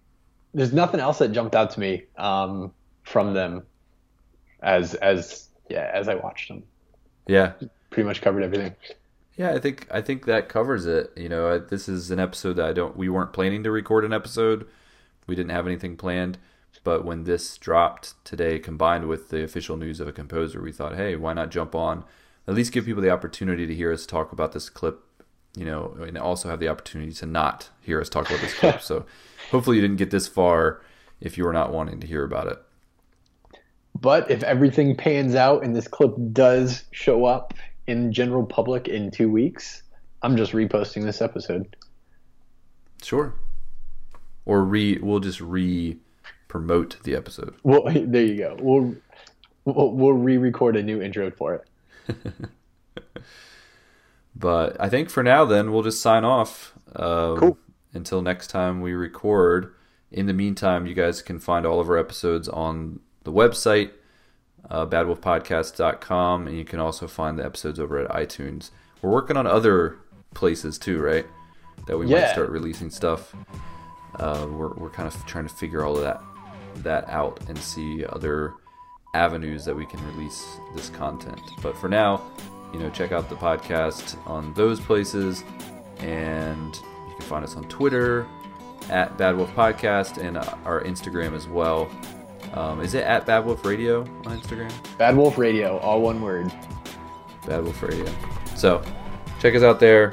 there's 0.54 0.72
nothing 0.72 1.00
else 1.00 1.18
that 1.18 1.32
jumped 1.32 1.54
out 1.54 1.70
to 1.72 1.80
me 1.80 2.04
um, 2.16 2.72
from 3.02 3.34
them 3.34 3.64
as 4.62 4.94
as 4.94 5.48
yeah 5.68 5.90
as 5.92 6.08
I 6.08 6.14
watched 6.14 6.48
them. 6.48 6.62
Yeah, 7.26 7.52
Pretty 7.90 8.06
much 8.06 8.22
covered 8.22 8.42
everything. 8.42 8.74
Yeah, 9.36 9.52
I 9.52 9.58
think 9.58 9.86
I 9.90 10.00
think 10.00 10.26
that 10.26 10.48
covers 10.48 10.86
it. 10.86 11.12
You 11.16 11.28
know, 11.28 11.58
this 11.58 11.88
is 11.88 12.10
an 12.10 12.20
episode 12.20 12.54
that 12.54 12.66
I 12.66 12.72
don't. 12.72 12.96
We 12.96 13.08
weren't 13.08 13.32
planning 13.32 13.62
to 13.64 13.70
record 13.70 14.04
an 14.04 14.12
episode. 14.12 14.66
We 15.26 15.34
didn't 15.34 15.50
have 15.50 15.66
anything 15.66 15.96
planned. 15.96 16.38
But 16.82 17.04
when 17.04 17.24
this 17.24 17.56
dropped 17.56 18.14
today, 18.24 18.58
combined 18.58 19.06
with 19.08 19.30
the 19.30 19.42
official 19.42 19.76
news 19.76 20.00
of 20.00 20.08
a 20.08 20.12
composer, 20.12 20.60
we 20.60 20.72
thought, 20.72 20.96
hey, 20.96 21.16
why 21.16 21.32
not 21.32 21.50
jump 21.50 21.74
on? 21.74 22.04
At 22.46 22.54
least 22.54 22.72
give 22.72 22.84
people 22.84 23.02
the 23.02 23.10
opportunity 23.10 23.66
to 23.66 23.74
hear 23.74 23.92
us 23.92 24.04
talk 24.06 24.32
about 24.32 24.52
this 24.52 24.68
clip. 24.68 25.00
You 25.56 25.64
know, 25.64 25.96
and 26.00 26.18
also 26.18 26.48
have 26.48 26.58
the 26.58 26.68
opportunity 26.68 27.12
to 27.12 27.26
not 27.26 27.70
hear 27.80 28.00
us 28.00 28.08
talk 28.08 28.28
about 28.28 28.40
this 28.40 28.54
clip. 28.54 28.80
so, 28.80 29.06
hopefully, 29.50 29.76
you 29.76 29.82
didn't 29.82 29.98
get 29.98 30.10
this 30.10 30.26
far 30.26 30.82
if 31.20 31.38
you 31.38 31.44
were 31.44 31.52
not 31.52 31.72
wanting 31.72 32.00
to 32.00 32.06
hear 32.06 32.24
about 32.24 32.48
it. 32.48 32.58
But 34.00 34.30
if 34.30 34.42
everything 34.42 34.96
pans 34.96 35.34
out 35.34 35.62
and 35.62 35.74
this 35.74 35.86
clip 35.86 36.14
does 36.32 36.84
show 36.90 37.24
up 37.24 37.54
in 37.86 38.12
general 38.12 38.44
public 38.44 38.88
in 38.88 39.10
two 39.10 39.30
weeks, 39.30 39.82
I'm 40.22 40.36
just 40.36 40.52
reposting 40.52 41.02
this 41.02 41.22
episode. 41.22 41.76
Sure. 43.02 43.34
Or 44.46 44.64
re, 44.64 44.98
we'll 45.00 45.20
just 45.20 45.40
re 45.40 45.98
promote 46.48 47.02
the 47.04 47.14
episode. 47.14 47.54
Well, 47.62 47.84
there 47.94 48.24
you 48.24 48.36
go. 48.36 48.56
We'll 48.60 48.94
we'll, 49.64 49.92
we'll 49.92 50.12
re-record 50.12 50.76
a 50.76 50.82
new 50.82 51.00
intro 51.00 51.30
for 51.30 51.54
it. 52.06 52.24
But 54.36 54.76
I 54.80 54.88
think 54.88 55.10
for 55.10 55.22
now, 55.22 55.44
then 55.44 55.72
we'll 55.72 55.82
just 55.82 56.02
sign 56.02 56.24
off. 56.24 56.74
Um, 56.96 57.38
Cool. 57.38 57.58
Until 57.92 58.22
next 58.22 58.48
time 58.48 58.80
we 58.80 58.92
record. 58.92 59.72
In 60.10 60.26
the 60.26 60.32
meantime, 60.32 60.86
you 60.86 60.94
guys 60.94 61.22
can 61.22 61.38
find 61.38 61.64
all 61.64 61.78
of 61.80 61.88
our 61.88 61.96
episodes 61.96 62.48
on 62.48 62.98
the 63.22 63.32
website, 63.32 63.90
uh, 64.68 64.84
badwolfpodcast.com, 64.86 66.46
and 66.48 66.56
you 66.56 66.64
can 66.64 66.80
also 66.80 67.06
find 67.06 67.38
the 67.38 67.44
episodes 67.44 67.78
over 67.78 67.98
at 67.98 68.10
iTunes. 68.10 68.70
We're 69.02 69.10
working 69.10 69.36
on 69.36 69.46
other 69.46 69.98
places 70.34 70.78
too, 70.78 71.00
right? 71.00 71.26
That 71.86 71.98
we 71.98 72.06
might 72.06 72.32
start 72.32 72.50
releasing 72.50 72.90
stuff. 72.90 73.34
Uh, 74.16 74.46
we're, 74.50 74.72
we're 74.74 74.90
kind 74.90 75.06
of 75.06 75.26
trying 75.26 75.46
to 75.46 75.54
figure 75.54 75.84
all 75.84 75.96
of 75.96 76.02
that 76.02 76.20
that 76.82 77.08
out 77.08 77.38
and 77.48 77.56
see 77.56 78.04
other 78.06 78.54
avenues 79.14 79.64
that 79.64 79.76
we 79.76 79.86
can 79.86 80.04
release 80.08 80.56
this 80.74 80.90
content. 80.90 81.40
But 81.62 81.76
for 81.78 81.88
now, 81.88 82.20
you 82.74 82.80
know, 82.80 82.90
check 82.90 83.12
out 83.12 83.28
the 83.28 83.36
podcast 83.36 84.16
on 84.26 84.52
those 84.54 84.80
places, 84.80 85.44
and 85.98 86.74
you 87.08 87.14
can 87.14 87.22
find 87.24 87.44
us 87.44 87.54
on 87.54 87.62
Twitter 87.68 88.26
at 88.90 89.16
Bad 89.16 89.36
Wolf 89.36 89.54
Podcast 89.54 90.18
and 90.18 90.36
uh, 90.36 90.56
our 90.64 90.82
Instagram 90.82 91.34
as 91.34 91.46
well. 91.46 91.88
Um, 92.52 92.80
is 92.80 92.94
it 92.94 93.04
at 93.04 93.26
Bad 93.26 93.46
Wolf 93.46 93.64
Radio 93.64 94.00
on 94.26 94.40
Instagram? 94.40 94.72
Bad 94.98 95.16
Wolf 95.16 95.38
Radio, 95.38 95.78
all 95.78 96.02
one 96.02 96.20
word. 96.20 96.52
Bad 97.46 97.62
Wolf 97.62 97.80
Radio. 97.80 98.12
So 98.56 98.82
check 99.38 99.54
us 99.54 99.62
out 99.62 99.78
there, 99.78 100.10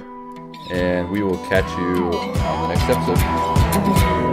and 0.69 1.09
we 1.09 1.23
will 1.23 1.43
catch 1.47 1.69
you 1.79 2.11
on 2.11 2.69
the 2.69 2.75
next 2.75 2.83
episode. 2.83 4.30